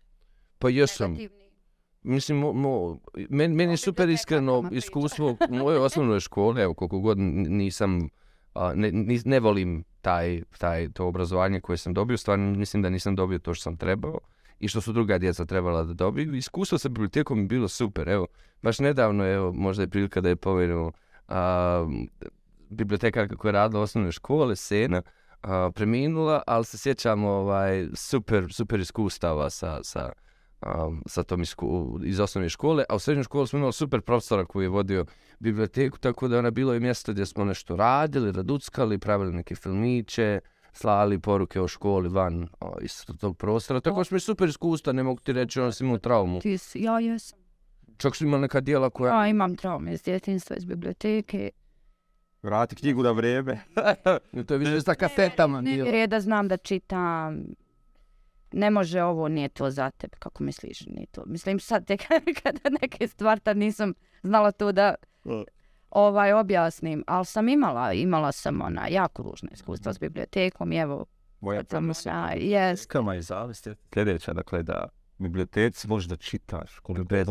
Pa 0.62 0.70
jesam. 0.70 1.12
negativni? 1.12 1.41
Mislim, 2.03 2.38
mo, 2.38 2.53
mo, 2.53 2.99
men, 3.30 3.55
meni 3.55 3.74
je 3.74 3.78
super 3.78 4.09
iskreno 4.09 4.70
iskustvo 4.72 5.38
u 5.49 5.55
mojoj 5.55 5.80
osnovnoj 5.80 6.20
školi, 6.20 6.62
evo 6.62 6.74
koliko 6.74 6.99
god 6.99 7.18
nisam, 7.18 8.09
a, 8.53 8.74
ne, 8.76 8.91
nis- 8.91 9.26
ne 9.26 9.39
volim 9.39 9.84
taj, 10.01 10.41
taj, 10.57 10.89
to 10.89 11.05
obrazovanje 11.07 11.59
koje 11.59 11.78
sam 11.78 11.93
dobio, 11.93 12.18
stvarno 12.18 12.51
mislim 12.51 12.84
da 12.84 12.89
nisam 12.89 13.16
dobio 13.16 13.39
to 13.39 13.53
što 13.53 13.64
sam 13.64 13.78
trebao 13.78 14.20
i 14.59 14.68
što 14.68 14.82
su 14.82 14.93
druga 14.93 15.18
djeca 15.18 15.45
trebala 15.45 15.84
da 15.84 15.93
dobiju. 15.93 16.36
Iskustvo 16.36 16.78
sa 16.78 16.89
bibliotekom 16.89 17.39
je 17.39 17.45
bilo 17.45 17.68
super, 17.68 18.09
evo, 18.09 18.28
baš 18.62 18.80
nedavno, 18.80 19.26
evo, 19.26 19.53
možda 19.53 19.84
je 19.84 19.89
prilika 19.89 20.22
da 20.22 20.30
je 20.30 20.36
pomenuo 20.36 20.91
a, 21.28 21.88
biblioteka 22.70 23.28
koja 23.28 23.49
je 23.49 23.53
radila 23.53 23.80
u 23.80 23.84
osnovnoj 23.84 24.12
škole, 24.12 24.55
Sena, 24.55 25.01
a, 25.41 25.72
preminula, 25.76 26.41
ali 26.47 26.66
se 26.66 26.78
sjećam 26.78 27.24
ovaj, 27.24 27.88
super, 27.93 28.53
super 28.53 28.80
iskustava 28.80 29.49
sa, 29.49 29.84
sa, 29.84 30.12
um, 30.66 31.03
sa 31.05 31.24
tom 31.24 31.41
isku, 31.41 31.99
iz 32.03 32.20
osnovne 32.20 32.49
škole, 32.49 32.84
a 32.89 32.95
u 32.95 32.99
srednjoj 32.99 33.24
školi 33.24 33.47
smo 33.47 33.59
imali 33.59 33.74
super 33.74 34.01
profesora 34.01 34.45
koji 34.45 34.66
je 34.66 34.70
vodio 34.70 35.05
biblioteku, 35.39 35.97
tako 35.97 36.28
da 36.28 36.36
je 36.36 36.39
ona 36.39 36.51
bilo 36.51 36.76
i 36.76 36.80
mjesto 36.80 37.12
gdje 37.12 37.26
smo 37.26 37.45
nešto 37.45 37.76
radili, 37.76 38.32
raduckali, 38.32 38.97
pravili 38.97 39.34
neke 39.34 39.55
filmiće, 39.55 40.39
slali 40.74 41.20
poruke 41.20 41.62
o 41.62 41.68
školi 41.68 42.09
van 42.09 42.47
o, 42.59 42.76
iz 42.82 43.05
tog 43.20 43.38
prostora. 43.38 43.80
Tako 43.82 43.97
da 43.97 44.03
smo 44.03 44.20
super 44.20 44.49
iskustva, 44.49 44.93
ne 44.93 45.03
mogu 45.03 45.20
ti 45.20 45.34
reći, 45.34 45.59
ono 45.59 45.72
sam 45.72 45.88
imao 45.88 45.97
traumu. 45.97 46.39
Ti 46.39 46.57
si, 46.57 46.80
ja 46.80 46.99
jesam. 46.99 47.39
Čak 47.97 48.16
su 48.16 48.24
imali 48.24 48.41
neka 48.41 48.62
dijela 48.62 48.89
koja... 48.89 49.22
Ja 49.22 49.28
imam 49.28 49.55
traume 49.55 49.93
iz 49.93 50.03
djetinstva, 50.03 50.55
iz 50.55 50.66
biblioteke. 50.66 51.51
vrati 52.43 52.76
knjigu 52.76 53.03
na 53.03 53.12
vrijeme. 53.12 53.59
to 54.47 54.53
je 54.53 54.57
više 54.57 54.82
sa 54.82 54.95
kasetama. 54.95 55.62
Ne, 55.62 55.72
bilo. 55.72 55.86
jer 55.86 55.95
je 55.95 56.07
da 56.07 56.20
znam 56.20 56.47
da 56.47 56.57
čitam. 56.57 57.34
Ne 57.34 57.70
može 58.69 59.03
ovo, 59.03 59.27
nije 59.27 59.49
to 59.49 59.69
za 59.69 59.89
tebe, 59.89 60.17
kako 60.19 60.43
misliš, 60.43 60.85
nije 60.85 61.05
to. 61.05 61.23
Mislim 61.25 61.59
sad 61.59 61.85
tek 61.85 62.01
kada 62.43 62.69
neke 62.81 63.07
stvari 63.07 63.41
tad 63.41 63.57
nisam 63.57 63.93
znala 64.23 64.51
to 64.51 64.71
da 64.71 64.95
ovaj 65.89 66.33
objasnim, 66.33 67.03
ali 67.07 67.25
sam 67.25 67.49
imala, 67.49 67.93
imala 67.93 68.31
sam 68.31 68.61
ona 68.61 68.87
jako 68.87 69.23
ružna 69.23 69.49
iskustva 69.53 69.93
s 69.93 69.99
bibliotekom 69.99 70.71
i 70.71 70.77
evo, 70.77 71.05
Moja 71.39 71.63
tamo 71.63 71.93
sa, 71.93 72.31
jes, 72.37 72.85
Kama 72.85 73.13
je 73.13 73.21
zavist 73.21 73.67
je 73.67 73.75
sljedeća, 73.93 74.33
dakle 74.33 74.63
da 74.63 74.87
biblioteci 75.17 75.87
možeš 75.87 76.09
da 76.09 76.15
čitaš 76.15 76.79
koliko 76.79 77.05
Bez. 77.05 77.27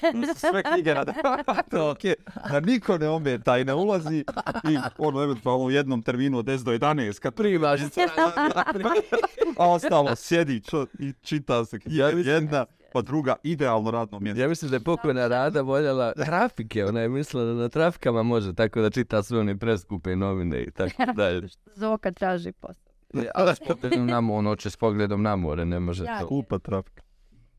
Sve 0.36 0.62
knjige 0.62 0.94
na 0.94 1.04
to, 1.70 1.94
okay. 1.94 2.14
da 2.50 2.60
niko 2.60 2.98
ne 2.98 3.08
ometa 3.08 3.58
i 3.58 3.64
ne 3.64 3.74
ulazi 3.74 4.24
i 4.70 4.78
ono 4.98 5.22
eventualno 5.22 5.64
u 5.64 5.70
jednom 5.70 6.02
terminu 6.02 6.38
od 6.38 6.44
10 6.44 6.64
do 6.64 6.72
11 6.72 7.20
kad 7.20 7.34
Primaš. 7.34 7.80
a 9.58 9.70
ostalo 9.70 10.16
sjedi 10.16 10.60
čo, 10.60 10.86
i 10.98 11.12
čita 11.22 11.64
se 11.64 11.78
knjiga 11.78 12.08
jedna 12.14 12.66
pa 12.92 13.02
druga 13.02 13.36
idealno 13.42 13.90
radno 13.90 14.20
mjesto. 14.20 14.40
Ja 14.42 14.48
mislim 14.48 14.70
da 14.70 14.76
je 14.76 14.80
pokojna 14.80 15.28
Rada 15.28 15.60
voljela 15.60 16.12
trafike, 16.12 16.84
ona 16.84 17.00
je 17.00 17.08
mislila 17.08 17.44
da 17.44 17.52
na 17.52 17.68
trafikama 17.68 18.22
može 18.22 18.54
tako 18.54 18.80
da 18.80 18.90
čita 18.90 19.22
sve 19.22 19.38
one 19.38 19.58
preskupe 19.58 20.16
novine 20.16 20.62
i 20.62 20.70
tako 20.70 21.12
dalje. 21.16 21.48
Zoka 21.74 22.12
traži 22.12 22.52
posao. 22.52 22.92
Ali 23.34 23.56
s 23.56 23.60
pogledom 23.68 24.06
na 24.06 24.20
more, 24.20 24.38
ono 24.38 24.56
će 24.56 24.70
s 24.70 24.76
pogledom 24.76 25.22
na 25.22 25.36
more, 25.36 25.64
ne 25.64 25.80
može 25.80 26.04
Ja. 26.04 26.20
to. 26.20 26.26
Kupa 26.26 26.58
trafika. 26.58 27.02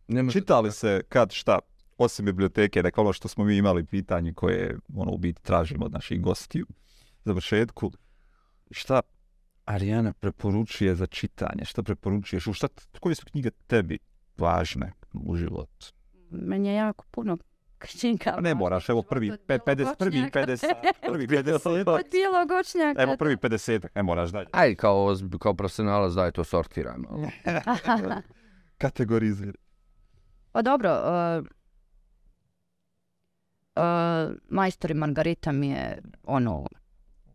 Ne 0.07 0.23
može 0.23 0.39
Čitali 0.39 0.71
se 0.71 1.01
kad 1.09 1.31
šta, 1.31 1.59
osim 1.97 2.25
biblioteke, 2.25 2.81
dakle 2.81 3.01
ono 3.01 3.13
što 3.13 3.27
smo 3.27 3.43
mi 3.43 3.57
imali 3.57 3.85
pitanje 3.85 4.33
koje 4.33 4.77
ono 4.95 5.11
u 5.11 5.17
biti 5.17 5.41
tražimo 5.41 5.85
od 5.85 5.91
naših 5.91 6.21
gostiju, 6.21 6.65
završetku, 7.25 7.91
šta 8.71 9.01
Arijana 9.65 10.13
preporučuje 10.13 10.95
za 10.95 11.05
čitanje, 11.05 11.65
šta 11.65 11.83
preporučuješ, 11.83 12.47
u 12.47 12.53
šta, 12.53 12.67
koje 12.99 13.15
su 13.15 13.25
knjige 13.25 13.49
tebi 13.67 13.99
važne 14.37 14.93
u 15.13 15.35
životu? 15.35 15.93
Meni 16.29 16.67
je 16.69 16.75
jako 16.75 17.05
puno 17.11 17.37
knjiga. 17.79 18.37
Ne 18.41 18.55
moraš, 18.55 18.89
evo 18.89 19.01
prvi, 19.01 19.31
pe, 19.47 19.57
50, 19.57 19.95
prvi 19.97 20.11
bjelogočnjaka. 20.11 20.39
50, 20.39 20.73
prvi 21.07 21.27
50, 21.27 21.89
Od 21.95 22.01
bijelogočnjaka. 22.11 23.01
evo 23.01 23.17
prvi 23.17 23.35
50, 23.37 23.87
ne 23.95 24.03
moraš 24.03 24.29
dalje. 24.29 24.47
Aj, 24.51 24.75
kao, 24.75 25.15
kao 25.39 25.53
profesionalac 25.53 26.13
da 26.13 26.25
je 26.25 26.31
to 26.31 26.43
sortirano. 26.43 27.09
Kategorizir. 28.77 29.57
Pa 30.51 30.61
dobro, 30.61 30.91
uh, 30.91 31.47
uh, 33.75 34.35
Majstor 34.49 34.91
i 34.91 34.93
Margarita 34.93 35.51
mi 35.51 35.69
je 35.69 36.01
ono 36.23 36.67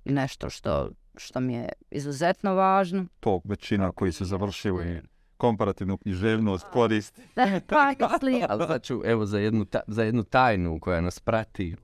nešto 0.04 0.50
što, 0.50 0.90
što 1.16 1.40
mi 1.40 1.54
je 1.54 1.68
izuzetno 1.90 2.54
važno. 2.54 3.06
To 3.20 3.40
većina 3.44 3.92
koji 3.92 4.12
su 4.12 4.24
završili 4.24 5.02
komparativnu 5.36 5.98
književnost 5.98 6.66
koristi. 6.72 7.22
pa 7.68 7.88
mislim, 7.88 8.44
Ali 8.48 8.66
sad 8.66 8.82
ću, 8.82 9.02
evo, 9.04 9.26
za 9.26 9.38
jednu, 9.38 9.64
ta, 9.64 9.80
za 9.86 10.02
jednu 10.02 10.24
tajnu 10.24 10.80
koja 10.80 11.00
nas 11.00 11.20
prati. 11.20 11.76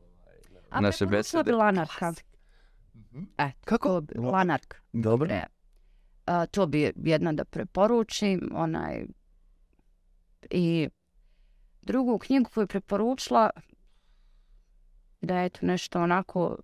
a 0.70 0.80
naše 0.80 1.07
besede. 1.07 1.42
bi 1.42 1.52
Lanarka. 1.52 2.12
E, 3.38 3.50
Kako? 3.64 4.02
Lanark. 4.16 4.74
Dobro. 4.92 5.30
E, 5.30 5.44
a, 6.26 6.46
to 6.46 6.66
bi 6.66 6.92
jedna 6.96 7.32
da 7.32 7.44
preporučim, 7.44 8.50
onaj, 8.55 9.07
i 10.50 10.88
drugu 11.82 12.18
knjigu 12.18 12.50
koju 12.55 12.62
je 12.62 12.66
preporučila, 12.66 13.50
da 15.24 15.38
je 15.38 15.48
to 15.48 15.66
nešto 15.66 16.02
onako, 16.02 16.56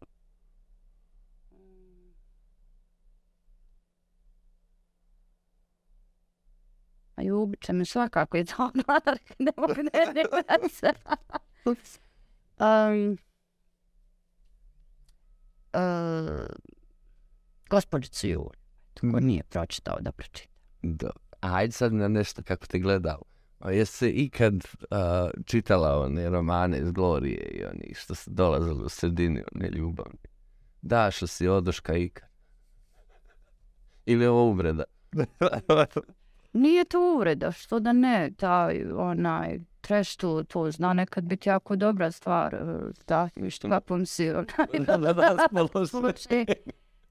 A 7.21 7.23
ljubit 7.23 7.61
će 7.63 7.73
me 7.73 7.85
svakako 7.85 8.37
je 8.37 8.45
to 8.45 8.71
glada, 8.87 9.17
ne 9.39 9.53
mogu 9.57 9.75
ne 9.75 9.91
ne 10.15 10.23
um, 12.61 13.19
uh, 15.75 16.47
gospođicu 17.71 18.27
Juliju, 18.27 18.51
ko 19.01 19.21
nije 19.21 19.43
pročitao 19.43 20.01
da 20.01 20.13
pročita. 20.13 20.55
Da. 20.83 21.11
Ajde 21.41 21.73
sad 21.73 21.93
na 21.93 22.09
nešto 22.09 22.43
kako 22.43 22.67
te 22.67 22.79
gledao. 22.79 23.23
A 23.61 23.71
jesi 23.71 23.97
se 23.97 24.11
ikad 24.11 24.55
uh, 24.55 25.31
čitala 25.45 26.01
one 26.01 26.31
romane 26.31 26.79
iz 26.79 26.91
Glorije 26.91 27.45
i 27.45 27.65
oni 27.65 27.95
što 27.95 28.15
su 28.15 28.31
dolazili 28.31 28.85
u 28.85 28.89
sredini, 28.89 29.43
one 29.55 29.69
ljubavni? 29.69 30.19
Da, 30.83 31.11
što 31.11 31.27
si 31.27 31.49
odoška 31.49 31.97
ikad. 31.97 32.29
Ili 34.07 34.25
je 34.25 34.31
ovo 34.31 34.45
uvreda? 34.45 34.85
Nije 36.53 36.85
to 36.85 37.15
uvreda, 37.15 37.53
što 37.53 37.81
da 37.81 37.93
ne, 37.93 38.31
taj 38.37 38.85
onaj 38.93 39.59
trash 39.81 40.17
to, 40.17 40.45
to 40.45 40.71
zna 40.71 40.93
nekad 40.93 41.25
biti 41.25 41.49
jako 41.49 41.77
dobra 41.77 42.11
stvar, 42.11 42.55
e, 42.55 42.59
da, 43.07 43.29
Ništa. 43.37 43.69
kapom 43.69 44.07
si 44.07 44.31
onaj, 44.31 44.47
Da, 44.87 44.97
da, 44.97 45.13
da. 45.13 45.49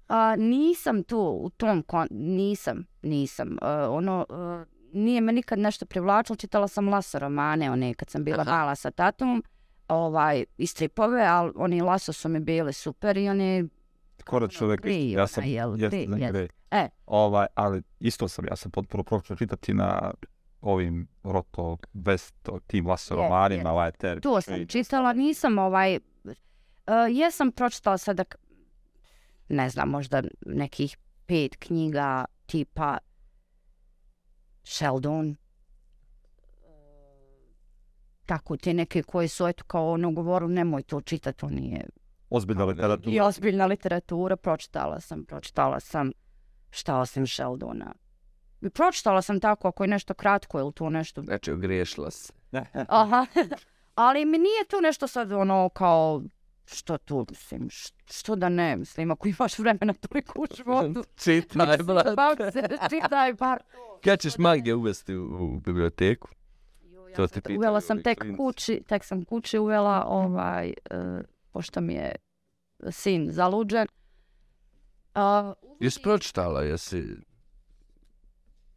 A, 0.08 0.36
nisam 0.36 1.04
tu 1.04 1.20
u 1.20 1.50
tom 1.50 1.84
kon... 1.84 2.08
nisam, 2.12 2.86
nisam. 3.02 3.58
A, 3.62 3.90
ono, 3.90 4.26
a, 4.30 4.66
nije 4.94 5.22
me 5.22 5.32
nikad 5.34 5.60
nešto 5.60 5.86
privlačilo, 5.86 6.36
čitala 6.36 6.68
sam 6.68 6.90
Laso 6.90 7.20
romane, 7.20 7.72
one 7.72 7.94
kad 7.94 8.10
sam 8.10 8.24
bila 8.24 8.42
Aha. 8.42 8.52
mala 8.52 8.76
sa 8.76 8.92
tatom, 8.92 9.44
ovaj, 9.88 10.44
i 10.58 10.68
stripove, 10.68 11.26
ali 11.26 11.52
oni 11.56 11.82
Laso 11.82 12.14
su 12.14 12.30
mi 12.30 12.40
bili 12.40 12.74
super 12.74 13.18
i 13.18 13.30
oni, 13.30 13.68
Skoro 14.20 14.48
čovjek, 14.48 14.82
Gri, 14.82 15.12
ja 15.12 15.28
sam, 15.28 15.44
jel, 15.44 15.82
jeste, 15.82 15.98
gri, 15.98 16.08
ne, 16.08 16.20
jest. 16.22 16.34
gri. 16.34 16.50
E. 16.72 16.90
Ovaj, 17.06 17.48
ali 17.56 17.82
isto 18.00 18.28
sam, 18.28 18.46
ja 18.46 18.56
sam 18.56 18.72
potpuno 18.72 19.04
počeo 19.04 19.36
čitati 19.36 19.74
na 19.74 20.14
ovim 20.62 21.08
Roto, 21.24 21.78
West, 21.94 22.60
tim 22.68 22.88
laso 22.88 23.16
romanima, 23.16 23.62
jest. 23.62 23.68
ovaj 23.68 23.92
ter. 23.92 24.22
to 24.22 24.42
sam 24.42 24.68
čitala, 24.68 25.14
nisam 25.14 25.58
ovaj, 25.58 25.96
uh, 26.26 26.34
jesam 27.10 27.52
pročitala 27.52 27.98
sada, 27.98 28.24
ne 29.50 29.70
znam, 29.70 29.90
možda 29.90 30.24
nekih 30.46 30.98
pet 31.26 31.56
knjiga 31.60 32.26
tipa 32.46 32.98
Sheldon, 34.64 35.36
tako 38.26 38.58
te 38.58 38.74
neke 38.74 39.04
koje 39.04 39.28
su 39.28 39.48
eto 39.48 39.64
kao 39.64 39.92
ono 39.92 40.12
govoru 40.12 40.48
nemoj 40.48 40.84
to 40.84 41.02
čitati, 41.02 41.38
to 41.40 41.50
nije 41.50 41.86
Ozbiljna 42.30 42.66
literatura. 42.66 43.16
i 43.16 43.20
ozbiljna 43.20 43.66
literatura, 43.66 44.36
pročitala 44.36 45.00
sam, 45.00 45.26
pročitala 45.26 45.80
sam 45.80 46.12
šta 46.70 46.98
osim 47.00 47.28
Sheldona. 47.28 47.94
I 48.62 48.70
pročitala 48.70 49.22
sam 49.22 49.40
tako 49.40 49.68
ako 49.68 49.84
je 49.84 49.88
nešto 49.88 50.14
kratko 50.14 50.60
ili 50.60 50.74
to 50.74 50.90
nešto 50.90 51.22
Znači, 51.22 51.52
ogriješila 51.52 52.12
se. 52.12 52.34
Aha. 52.88 53.26
Ali 53.96 54.26
mi 54.26 54.38
nije 54.38 54.66
to 54.70 54.82
nešto 54.82 55.08
sad 55.08 55.32
ono 55.32 55.70
kao 55.70 56.22
što 56.76 56.98
tu, 56.98 57.26
mislim, 57.30 57.70
što 58.12 58.36
da 58.36 58.50
ne, 58.50 58.76
mislim, 58.76 59.12
ako 59.12 59.28
imaš 59.28 59.60
vremena 59.60 59.94
toliko 59.94 60.42
u 60.42 60.46
životu. 60.58 61.04
Čitaj, 61.24 61.78
brate. 61.78 62.62
Čitaj 62.90 63.36
par. 63.36 63.64
Kad 64.04 64.20
ćeš 64.20 64.38
magije 64.38 64.76
uvesti 64.76 65.16
u, 65.16 65.24
u 65.24 65.60
biblioteku? 65.60 66.30
To 67.16 67.28
te 67.28 67.42
pitaju 67.42 67.60
Uvela 67.60 67.82
sam 67.82 68.04
tek 68.04 68.20
klinci. 68.20 68.38
kući, 68.38 68.82
tek 68.88 69.04
sam 69.04 69.26
kući 69.26 69.60
uvela, 69.60 70.06
ovaj, 70.08 70.74
uh, 70.92 71.20
pošto 71.52 71.82
mi 71.82 71.94
je 71.94 72.16
sin 72.92 73.32
zaluđen. 73.32 73.88
Uh, 75.16 75.54
Jesi 75.80 76.02
pročitala, 76.04 76.62
jesi... 76.62 77.04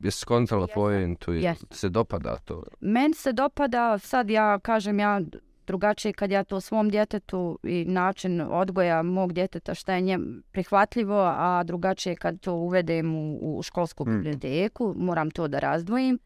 Jesi 0.01 0.18
skontala 0.18 0.62
Jesam, 0.62 0.74
pojentu 0.74 1.34
i 1.34 1.43
jesam. 1.43 1.68
se 1.70 1.88
dopada 1.88 2.36
to? 2.36 2.62
Meni 2.80 3.14
se 3.14 3.32
dopada, 3.32 3.99
sad 3.99 4.30
ja 4.30 4.59
kažem 4.59 4.99
ja 5.01 5.20
drugačije 5.66 6.12
kad 6.12 6.30
ja 6.30 6.44
to 6.44 6.60
svom 6.60 6.88
djetetu 6.90 7.58
i 7.62 7.84
način 7.84 8.40
odgoja 8.40 9.02
mog 9.02 9.32
djeteta 9.32 9.74
šta 9.74 9.94
je 9.94 10.00
njem 10.00 10.42
prihvatljivo, 10.52 11.22
a 11.36 11.62
drugačije 11.64 12.16
kad 12.16 12.40
to 12.40 12.54
uvedem 12.54 13.14
u, 13.14 13.38
u 13.58 13.62
školsku 13.62 14.04
Mm. 14.04 14.10
biblioteku, 14.16 14.94
moram 14.96 15.30
to 15.30 15.48
da 15.48 15.58
razdvojim. 15.58 16.18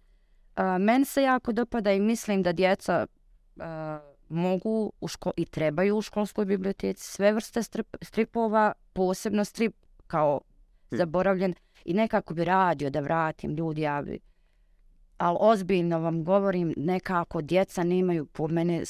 A, 0.56 0.78
meni 0.78 1.04
se 1.04 1.22
jako 1.22 1.52
dopada 1.52 1.92
i 1.92 2.00
mislim 2.00 2.42
da 2.42 2.52
djeca 2.52 3.06
a, 3.60 4.00
mogu 4.28 4.92
u 5.00 5.08
ško 5.08 5.32
i 5.36 5.44
trebaju 5.44 5.96
u 5.96 6.02
školskoj 6.02 6.44
biblioteci 6.44 7.12
sve 7.12 7.32
vrste 7.32 7.62
strip, 7.62 7.96
stripova, 8.02 8.72
posebno 8.92 9.44
strip 9.44 9.74
kao 10.06 10.40
Mm. 10.92 10.96
zaboravljen 10.96 11.54
i 11.84 11.94
nekako 11.94 12.34
bi 12.34 12.44
radio 12.44 12.90
da 12.90 13.00
vratim 13.00 13.54
ljudi, 13.54 13.80
ja 13.80 14.02
bi 14.02 14.18
ali 15.18 15.36
ozbiljno 15.40 15.98
vam 15.98 16.24
govorim, 16.24 16.74
nekako 16.76 17.42
djeca 17.42 17.84
nemaju 17.84 18.26
po 18.26 18.48
mene 18.48 18.82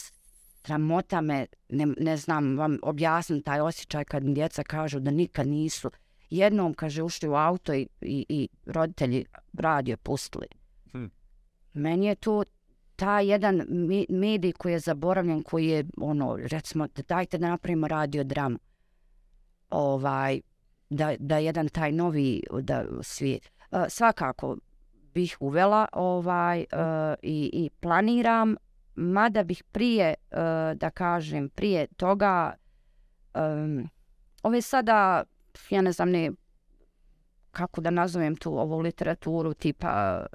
sramota 0.67 1.21
me, 1.21 1.47
ne, 1.69 1.87
ne 2.01 2.17
znam 2.17 2.59
vam 2.59 2.79
objasniti 2.83 3.45
taj 3.45 3.61
osjećaj 3.61 4.05
kad 4.05 4.25
mi 4.25 4.35
djeca 4.35 4.62
kažu 4.62 5.01
da 5.01 5.11
nikad 5.11 5.49
nisu. 5.49 5.91
Jednom, 6.31 6.75
kaže, 6.75 7.03
ušli 7.03 7.29
u 7.29 7.35
auto 7.35 7.75
i, 7.75 7.89
i, 8.01 8.27
i 8.29 8.49
roditelji 8.67 9.25
radio 9.53 9.97
pustili. 9.97 10.47
Hm. 10.93 11.07
Meni 11.73 12.07
je 12.07 12.14
to 12.14 12.45
taj 12.97 13.31
jedan 13.31 13.62
me- 13.69 14.05
medij 14.09 14.53
koji 14.53 14.73
je 14.73 14.79
zaboravljen, 14.79 15.43
koji 15.43 15.67
je, 15.67 15.85
ono, 15.97 16.37
recimo, 16.37 16.87
da 16.87 17.03
dajte 17.03 17.39
da 17.39 17.49
napravimo 17.49 17.89
radio 17.89 18.25
dramu. 18.25 18.59
Ovaj, 19.71 20.41
da, 20.91 21.14
da 21.19 21.39
jedan 21.39 21.69
taj 21.69 21.93
novi 21.93 22.43
da, 22.62 22.85
svijet. 23.03 23.51
Uh, 23.71 23.79
svakako 23.89 24.57
bih 25.14 25.37
uvela 25.41 25.87
ovaj 25.93 26.59
uh, 26.61 27.14
i, 27.23 27.51
i 27.53 27.71
planiram, 27.81 28.57
mada 28.97 29.44
bih 29.44 29.64
prije, 29.72 30.14
uh, 30.30 30.38
da 30.78 30.90
kažem, 30.90 31.49
prije 31.49 31.86
toga, 31.86 32.55
um, 33.34 33.88
ove 34.42 34.62
sada, 34.62 35.24
ja 35.70 35.82
ne 35.82 35.92
znam 35.92 36.11
ne, 36.11 36.30
kako 37.51 37.80
da 37.80 37.90
nazovem 37.90 38.36
tu 38.36 38.59
ovu 38.59 38.78
literaturu 38.78 39.55
tipa 39.55 40.20
uh, 40.20 40.26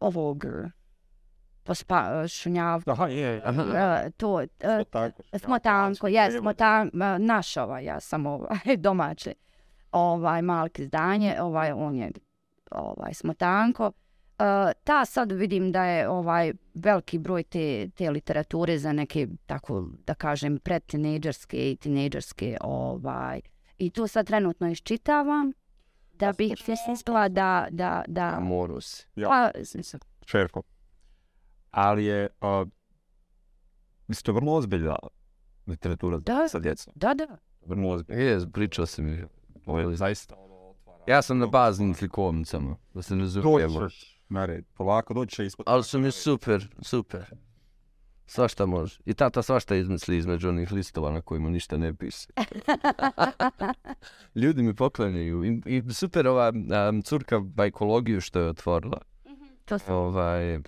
ovog 0.00 0.44
uh, 0.44 0.70
pospa, 1.62 2.28
šunjav, 2.28 2.82
Aha, 2.86 3.06
je, 3.06 3.18
je. 3.18 3.42
uh, 3.48 4.12
to, 4.16 4.32
uh, 4.34 4.44
tako. 4.90 5.22
Smotanko, 5.38 6.08
jes, 6.08 6.34
smotan, 6.38 6.90
ma, 6.92 7.18
naš 7.18 7.56
ovaj, 7.56 7.84
ja 7.84 8.00
sam 8.00 8.26
ovaj, 8.26 8.76
domaći, 8.86 9.34
ovaj, 9.92 10.42
malk 10.42 10.78
izdanje, 10.78 11.36
ovaj, 11.40 11.72
on 11.72 11.96
je 11.96 12.10
ovaj, 12.70 13.14
smotanko. 13.14 13.86
Uh, 13.86 14.09
ta 14.84 15.04
sad 15.04 15.32
vidim 15.32 15.72
da 15.72 15.84
je 15.84 16.08
ovaj 16.08 16.52
veliki 16.74 17.18
broj 17.18 17.42
te, 17.42 17.62
te 17.88 18.10
literature 18.10 18.78
za 18.78 18.92
neke, 18.92 19.28
tako 19.46 19.80
da 20.06 20.14
kažem, 20.14 20.58
predtinejdžerske 20.58 21.70
i 21.70 21.76
tinejdžerske, 21.76 22.56
ovaj, 22.60 23.40
i 23.78 23.90
to 23.90 24.06
sad 24.06 24.26
trenutno 24.26 24.70
iščitavam, 24.70 25.52
da 26.12 26.32
bih 26.32 26.52
se 26.58 26.74
smislila 26.78 27.28
da, 27.28 27.66
da, 27.70 28.04
da, 28.06 28.28
A 28.28 28.40
moru 28.40 28.80
si. 28.80 29.06
Ja. 29.16 29.28
pa, 29.28 29.50
Čerko. 30.20 30.62
Ali 31.70 32.04
je, 32.04 32.28
uh, 32.40 32.68
mislim, 34.08 34.24
to 34.24 34.30
je 34.30 34.34
vrlo 34.34 34.52
ozbiljna 34.54 34.96
literatura 35.66 36.18
Da. 36.18 36.48
sa 36.48 36.58
djecom. 36.58 36.92
da, 36.96 37.14
da, 37.14 37.26
Vrlo 37.66 37.88
ozbiljna. 37.90 38.22
Je, 38.22 38.50
pričao 38.52 38.86
sam 38.86 39.04
mi. 39.04 39.24
To 39.64 39.78
je 39.78 39.96
zaista 39.96 40.34
ono, 40.36 40.54
otvara- 40.54 41.04
Ja 41.06 41.22
sam 41.22 41.38
na 41.38 41.46
baznim 41.46 41.94
slikovnicama, 41.94 42.76
da 42.94 43.02
se 43.02 43.16
ne 43.16 43.26
zovemo. 43.26 43.88
Na 44.30 44.46
red. 44.46 44.64
Polako 44.74 45.14
doći 45.14 45.36
će 45.36 45.46
ispod. 45.46 45.64
Ali 45.68 45.84
su 45.84 45.98
mi 45.98 46.10
super, 46.10 46.68
super. 46.82 47.24
Svašta 48.26 48.66
može. 48.66 48.98
I 49.04 49.14
tata 49.14 49.42
svašta 49.42 49.76
izmisli 49.76 50.16
između 50.16 50.48
onih 50.48 50.72
listova 50.72 51.10
na 51.10 51.20
kojima 51.20 51.50
ništa 51.50 51.76
ne 51.76 51.94
piše. 51.94 52.26
Ljudi 54.42 54.62
mi 54.62 54.74
poklanjaju. 54.74 55.44
I, 55.44 55.62
i 55.66 55.92
super 55.92 56.28
ova 56.28 56.52
um, 56.88 57.02
curka 57.02 57.40
bajkologiju 57.40 58.20
što 58.20 58.40
je 58.40 58.48
otvorila. 58.48 59.00
to 59.64 59.78
sam 59.78 59.94
Ovaj, 59.94 60.58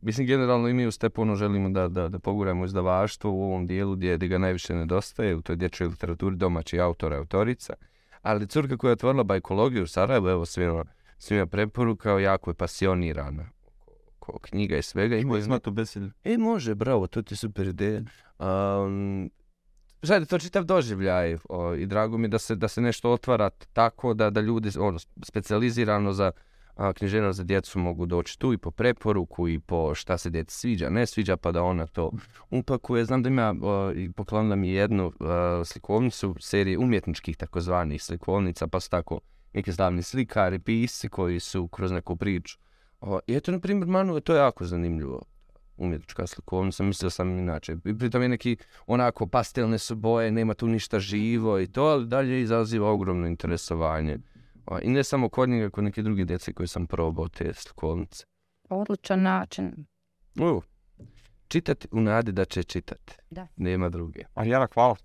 mislim, 0.00 0.26
generalno 0.26 0.68
i 0.68 0.74
mi 0.74 0.86
u 0.86 0.92
Steponu 0.92 1.36
želimo 1.36 1.68
da, 1.68 1.88
da, 1.88 2.08
da 2.08 2.18
poguramo 2.18 2.64
izdavaštvo 2.64 3.32
u 3.32 3.42
ovom 3.42 3.66
dijelu 3.66 3.96
gdje, 3.96 4.16
gdje 4.16 4.28
ga 4.28 4.38
najviše 4.38 4.74
nedostaje, 4.74 5.36
u 5.36 5.42
toj 5.42 5.56
dječjoj 5.56 5.88
literaturi 5.88 6.36
domaći 6.36 6.80
autora 6.80 7.16
i 7.16 7.18
autorica. 7.18 7.74
Ali 8.22 8.46
curka 8.46 8.76
koja 8.76 8.88
je 8.88 8.92
otvorila 8.92 9.24
bajkologiju 9.24 9.82
u 9.82 9.86
Sarajevu, 9.86 10.28
evo 10.28 10.46
svima, 10.46 10.84
svima 11.18 11.46
preporukao, 11.46 12.18
jako 12.18 12.50
je 12.50 12.54
pasionirana 12.54 13.50
oko, 14.28 14.38
knjiga 14.38 14.76
i 14.76 14.82
svega. 14.82 15.16
Ima 15.16 15.22
Ima 15.22 15.38
izma 15.38 15.58
to 15.58 15.70
besilje. 15.70 16.10
E, 16.24 16.38
može, 16.38 16.74
bravo, 16.74 17.06
to 17.06 17.22
ti 17.22 17.32
je 17.32 17.36
super 17.36 17.66
ideja. 17.66 18.02
Um, 18.38 19.30
Žajde, 20.02 20.26
to 20.26 20.36
je 20.36 20.40
čitav 20.40 20.64
doživljaj 20.64 21.36
o, 21.48 21.74
i 21.74 21.86
drago 21.86 22.18
mi 22.18 22.24
je 22.24 22.28
da 22.28 22.38
se, 22.38 22.54
da 22.56 22.68
se 22.68 22.80
nešto 22.80 23.10
otvara 23.10 23.50
tako 23.50 24.14
da, 24.14 24.30
da 24.30 24.40
ljudi 24.40 24.70
ono, 24.78 24.98
specijalizirano 25.22 26.12
za 26.12 26.32
a, 26.76 26.92
književnost 26.92 27.36
za 27.36 27.44
djecu 27.44 27.78
mogu 27.78 28.06
doći 28.06 28.38
tu 28.38 28.52
i 28.52 28.58
po 28.58 28.70
preporuku 28.70 29.48
i 29.48 29.58
po 29.58 29.94
šta 29.94 30.18
se 30.18 30.30
djeci 30.30 30.56
sviđa, 30.56 30.90
ne 30.90 31.06
sviđa, 31.06 31.36
pa 31.36 31.52
da 31.52 31.62
ona 31.62 31.86
to 31.86 32.12
upakuje. 32.50 33.04
Znam 33.04 33.22
da 33.22 33.28
ima 33.28 33.54
o, 33.62 33.92
i 33.92 34.12
poklonila 34.12 34.56
mi 34.56 34.70
jednu 34.70 35.12
a, 35.20 35.62
slikovnicu 35.64 36.34
serije 36.40 36.78
umjetničkih 36.78 37.36
takozvanih 37.36 38.02
slikovnica, 38.02 38.66
pa 38.66 38.80
su 38.80 38.90
tako 38.90 39.20
neki 39.52 39.72
slavni 39.72 40.02
slikari, 40.02 40.58
pisci 40.58 41.08
koji 41.08 41.40
su 41.40 41.68
kroz 41.68 41.92
neku 41.92 42.16
priču 42.16 42.58
O, 43.00 43.20
I 43.26 43.34
eto, 43.34 43.52
na 43.52 43.58
primjer, 43.58 43.88
Manu, 43.88 44.20
to 44.20 44.34
je 44.34 44.38
jako 44.38 44.64
zanimljivo 44.64 45.22
umjetnička 45.76 46.26
slikovnica, 46.26 46.82
mislio 46.82 47.10
sam 47.10 47.38
inače. 47.38 47.76
I 47.84 47.98
pritom 47.98 48.22
je 48.22 48.28
neki 48.28 48.56
onako 48.86 49.26
pastelne 49.26 49.78
su 49.78 49.96
boje, 49.96 50.30
nema 50.30 50.54
tu 50.54 50.66
ništa 50.66 50.98
živo 51.00 51.58
i 51.60 51.66
to, 51.66 51.82
ali 51.82 52.06
dalje 52.06 52.40
izaziva 52.40 52.90
ogromno 52.90 53.26
interesovanje. 53.26 54.18
O, 54.66 54.78
I 54.82 54.88
ne 54.88 55.04
samo 55.04 55.28
kod 55.28 55.48
njega, 55.48 55.70
kod 55.70 55.84
neke 55.84 56.02
druge 56.02 56.24
djece 56.24 56.52
koje 56.52 56.66
sam 56.66 56.86
probao 56.86 57.28
te 57.28 57.52
slikovnice. 57.54 58.24
Odličan 58.68 59.22
način. 59.22 59.86
U, 60.40 60.62
čitati 61.48 61.88
u 61.92 62.00
nadi 62.00 62.32
da 62.32 62.44
će 62.44 62.62
čitati. 62.62 63.16
Da. 63.30 63.46
Nema 63.56 63.88
druge. 63.88 64.20
Marijana, 64.36 64.68
hvala. 64.74 64.96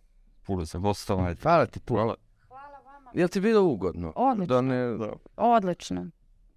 Puno 0.46 0.66
za 0.66 0.78
gostovanje. 0.78 1.36
Hvala 1.36 1.66
ti 1.66 1.80
puno. 1.80 2.00
Hvala. 2.02 2.16
Jel 3.14 3.28
ti 3.28 3.41
bilo 3.41 3.64
ugodno? 3.64 4.14
Odlično. 4.16 4.55
Da 4.55 4.61
ne, 4.61 4.97
Odlično. 5.38 6.07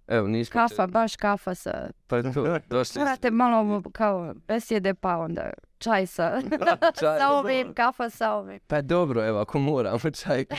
evo, 0.07 0.27
nismo... 0.27 0.53
Kafa, 0.53 0.87
baš 0.87 1.15
kafa 1.15 1.55
sa... 1.55 1.89
Pa 2.07 2.23
to, 2.23 2.59
došli 2.69 2.99
Morate 2.99 3.31
malo 3.31 3.81
kao 3.91 4.33
besjede 4.47 4.93
pa 4.93 5.17
onda 5.17 5.49
čaj 5.77 6.05
sa, 6.05 6.41
Čaj, 6.99 7.19
sa 7.19 7.29
ovim, 7.29 7.73
kafa 7.73 8.09
sa 8.09 8.33
ovim. 8.33 8.59
Pa 8.67 8.81
dobro, 8.81 9.27
evo, 9.27 9.39
ako 9.39 9.59
moramo 9.59 10.11
čaj. 10.11 10.45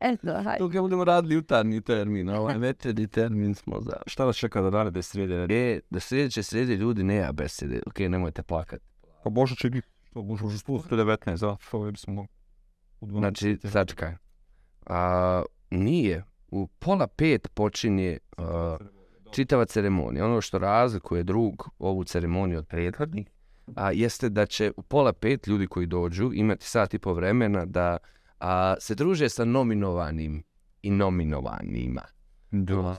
Eto, 0.00 0.32
hajde. 0.32 0.58
Tu 0.58 0.70
kad 0.70 0.82
budemo 0.82 1.04
radili 1.04 1.34
jutarnji 1.34 1.80
termin, 1.80 2.28
a 2.28 2.40
ovaj 2.40 2.58
večerni 2.58 3.06
termin 3.06 3.54
smo 3.54 3.80
za... 3.80 3.92
Šta 4.06 4.24
vas 4.24 4.36
čeka 4.36 4.60
da 4.60 4.70
naredne 4.70 5.02
srijede? 5.02 5.46
E, 5.50 5.80
da 5.90 6.00
sljedeće 6.00 6.42
sredi 6.42 6.74
ljudi 6.74 7.02
nema 7.02 7.32
besede. 7.32 7.80
Ok, 7.86 7.98
nemojte 7.98 8.42
plakat. 8.42 8.80
Pa 9.24 9.30
Božo 9.30 9.54
će 9.54 9.70
biti, 9.70 9.88
to 10.12 10.22
Božo 10.22 10.44
može 10.44 10.58
spustiti 10.58 10.94
19, 10.94 11.34
za 11.34 11.56
ovo 11.72 11.90
bismo 11.90 12.14
mogli. 12.14 12.39
U 13.00 13.06
12. 13.06 13.18
Znači, 13.18 13.58
sačekaj. 13.64 14.14
A, 14.86 15.42
nije. 15.70 16.24
U 16.48 16.66
pola 16.66 17.06
pet 17.06 17.48
počinje 17.54 18.18
a, 18.36 18.76
čitava 19.32 19.64
ceremonija. 19.64 20.26
Ono 20.26 20.40
što 20.40 20.58
razlikuje 20.58 21.22
drug 21.22 21.68
ovu 21.78 22.04
ceremoniju 22.04 22.58
od 22.58 22.66
prethodnih, 22.66 23.26
a, 23.76 23.92
jeste 23.92 24.28
da 24.28 24.46
će 24.46 24.72
u 24.76 24.82
pola 24.82 25.12
pet 25.12 25.46
ljudi 25.46 25.66
koji 25.66 25.86
dođu 25.86 26.30
imati 26.34 26.66
sat 26.66 26.94
i 26.94 26.98
po 26.98 27.12
vremena 27.12 27.64
da 27.64 27.96
a, 28.38 28.74
se 28.80 28.94
druže 28.94 29.28
sa 29.28 29.44
nominovanim 29.44 30.42
i 30.82 30.90
nominovanima. 30.90 32.02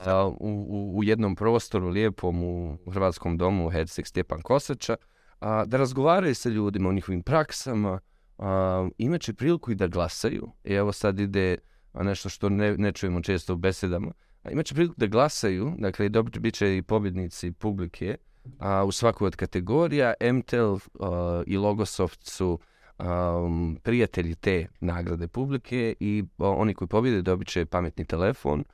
A, 0.06 0.26
u, 0.26 0.36
u, 0.40 0.98
u 0.98 1.04
jednom 1.04 1.36
prostoru 1.36 1.88
lijepom 1.88 2.44
u 2.44 2.78
Hrvatskom 2.90 3.38
domu 3.38 3.70
Herceg 3.70 4.06
Stjepan 4.06 4.42
Kosača, 4.42 4.96
a, 5.40 5.64
da 5.64 5.76
razgovaraju 5.76 6.34
sa 6.34 6.48
ljudima 6.48 6.88
o 6.88 6.92
njihovim 6.92 7.22
praksama, 7.22 8.00
a, 8.42 8.88
imaće 8.98 9.32
priliku 9.32 9.72
i 9.72 9.74
da 9.74 9.86
glasaju. 9.86 10.48
I 10.64 10.74
evo 10.74 10.92
sad 10.92 11.20
ide 11.20 11.56
nešto 11.94 12.28
što 12.28 12.48
ne, 12.48 12.76
ne 12.76 12.92
čujemo 12.92 13.20
često 13.20 13.52
u 13.52 13.56
besedama. 13.56 14.12
A, 14.42 14.50
imaće 14.50 14.74
priliku 14.74 14.94
da 14.96 15.06
glasaju, 15.06 15.72
dakle, 15.78 16.08
dobit 16.08 16.38
bit 16.38 16.54
će 16.54 16.76
i 16.76 16.82
pobjednici 16.82 17.52
publike 17.52 18.16
a, 18.58 18.84
u 18.84 18.92
svakoj 18.92 19.26
od 19.26 19.36
kategorija. 19.36 20.14
MTEL 20.32 20.78
a, 21.00 21.42
i 21.46 21.56
Logosoft 21.56 22.26
su 22.26 22.58
um, 22.98 23.78
prijatelji 23.82 24.34
te 24.34 24.66
nagrade 24.80 25.28
publike 25.28 25.94
i 26.00 26.24
a, 26.38 26.48
oni 26.48 26.74
koji 26.74 26.88
pobjede 26.88 27.22
dobit 27.22 27.48
će 27.48 27.66
pametni 27.66 28.04
telefon. 28.04 28.64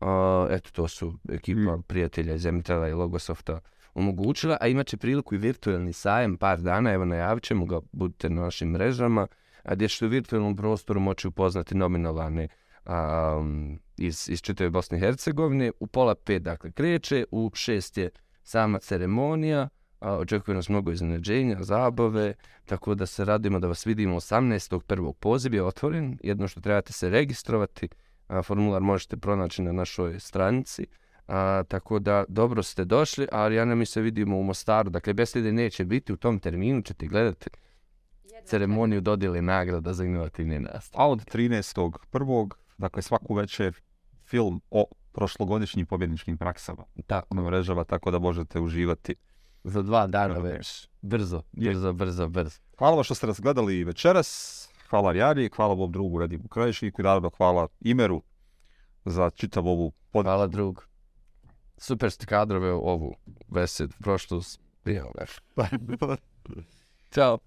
A, 0.00 0.46
eto, 0.50 0.70
to 0.72 0.88
su 0.88 1.18
ekipa 1.28 1.76
Mm. 1.76 1.82
prijatelja 1.82 2.34
iz 2.34 2.46
MTL-a 2.46 2.88
i 2.88 2.92
Logosofta 2.92 3.60
omogućila, 3.98 4.56
a 4.60 4.66
imat 4.66 4.86
će 4.86 4.96
priliku 4.96 5.34
i 5.34 5.38
virtualni 5.38 5.92
sajem 5.92 6.36
par 6.36 6.60
dana, 6.60 6.92
evo 6.92 7.04
najavit 7.04 7.44
ćemo 7.44 7.66
ga, 7.66 7.80
budite 7.92 8.30
na 8.30 8.42
našim 8.42 8.68
mrežama, 8.68 9.26
a 9.62 9.74
gdje 9.74 9.88
ćete 9.88 10.06
u 10.06 10.08
virtualnom 10.08 10.56
prostoru 10.56 11.00
moći 11.00 11.28
upoznati 11.28 11.74
nominovane 11.74 12.48
um, 12.88 13.78
iz, 13.96 14.28
iz 14.28 14.40
čitave 14.40 14.70
Bosne 14.70 14.98
i 14.98 15.00
Hercegovine. 15.00 15.72
U 15.80 15.86
pola 15.86 16.14
pet, 16.14 16.42
dakle, 16.42 16.72
kreće, 16.72 17.24
u 17.30 17.50
šest 17.54 17.98
je 17.98 18.10
sama 18.42 18.78
ceremonija, 18.78 19.68
a, 20.00 20.16
očekuje 20.16 20.54
nas 20.54 20.68
mnogo 20.68 20.92
iznenađenja, 20.92 21.56
zabave, 21.60 22.34
tako 22.66 22.94
da 22.94 23.06
se 23.06 23.24
radimo 23.24 23.58
da 23.58 23.68
vas 23.68 23.86
vidimo 23.86 24.16
18. 24.16 24.80
prvog 24.80 25.16
poziv 25.16 25.54
je 25.54 25.62
otvoren, 25.62 26.18
jedno 26.22 26.48
što 26.48 26.60
trebate 26.60 26.92
se 26.92 27.10
registrovati, 27.10 27.88
a, 28.26 28.42
formular 28.42 28.82
možete 28.82 29.16
pronaći 29.16 29.62
na 29.62 29.72
našoj 29.72 30.20
stranici, 30.20 30.86
a, 31.28 31.62
tako 31.68 31.98
da 31.98 32.24
dobro 32.28 32.62
ste 32.62 32.84
došli, 32.84 33.26
a 33.32 33.42
Arijana 33.42 33.74
mi 33.74 33.86
se 33.86 34.00
vidimo 34.00 34.38
u 34.38 34.42
Mostaru, 34.42 34.90
dakle 34.90 35.14
besede 35.14 35.52
neće 35.52 35.84
biti 35.84 36.12
u 36.12 36.16
tom 36.16 36.38
terminu, 36.38 36.82
ćete 36.82 37.06
gledati 37.06 37.50
ceremoniju 38.44 39.00
dodjele 39.00 39.42
nagrada 39.42 39.92
za 39.92 40.04
inovativne 40.04 40.60
nastave. 40.60 41.04
A 41.04 41.08
od 41.08 41.24
13.1. 41.24 42.50
dakle 42.78 43.02
svaku 43.02 43.34
večer 43.34 43.74
film 44.24 44.60
o 44.70 44.84
prošlogodišnjim 45.12 45.86
pobjedničkim 45.86 46.36
praksama 46.36 46.84
Tako, 47.06 47.34
na 47.34 47.42
mrežava, 47.42 47.84
tako 47.84 48.10
da 48.10 48.18
možete 48.18 48.60
uživati. 48.60 49.14
za 49.64 49.82
dva 49.82 50.06
dana 50.06 50.34
Dobro. 50.34 50.50
već. 50.50 50.88
Brzo, 51.02 51.42
Je. 51.52 51.70
brzo, 51.70 51.92
brzo, 51.92 52.28
brzo. 52.28 52.60
Hvala 52.78 52.94
vam 52.94 53.04
što 53.04 53.14
ste 53.14 53.26
nas 53.26 53.40
gledali 53.40 53.84
večeras. 53.84 54.68
Hvala 54.90 55.12
Rjari, 55.12 55.50
hvala 55.56 55.74
Bob 55.74 55.92
drugu 55.92 56.18
Radimu 56.18 56.48
Krajišniku 56.48 57.00
i 57.02 57.04
naravno 57.04 57.30
hvala 57.36 57.68
Imeru 57.80 58.22
za 59.04 59.30
čitav 59.30 59.68
ovu 59.68 59.92
pod... 60.10 60.24
Hvala 60.24 60.46
drug. 60.46 60.88
Super 61.78 62.10
ste 62.10 62.26
kadrove 62.26 62.72
ovu 62.72 63.14
besed, 63.48 63.90
prošlu 64.02 64.42
s... 64.42 64.58
Prijao, 64.82 65.12
Ćao. 67.14 67.38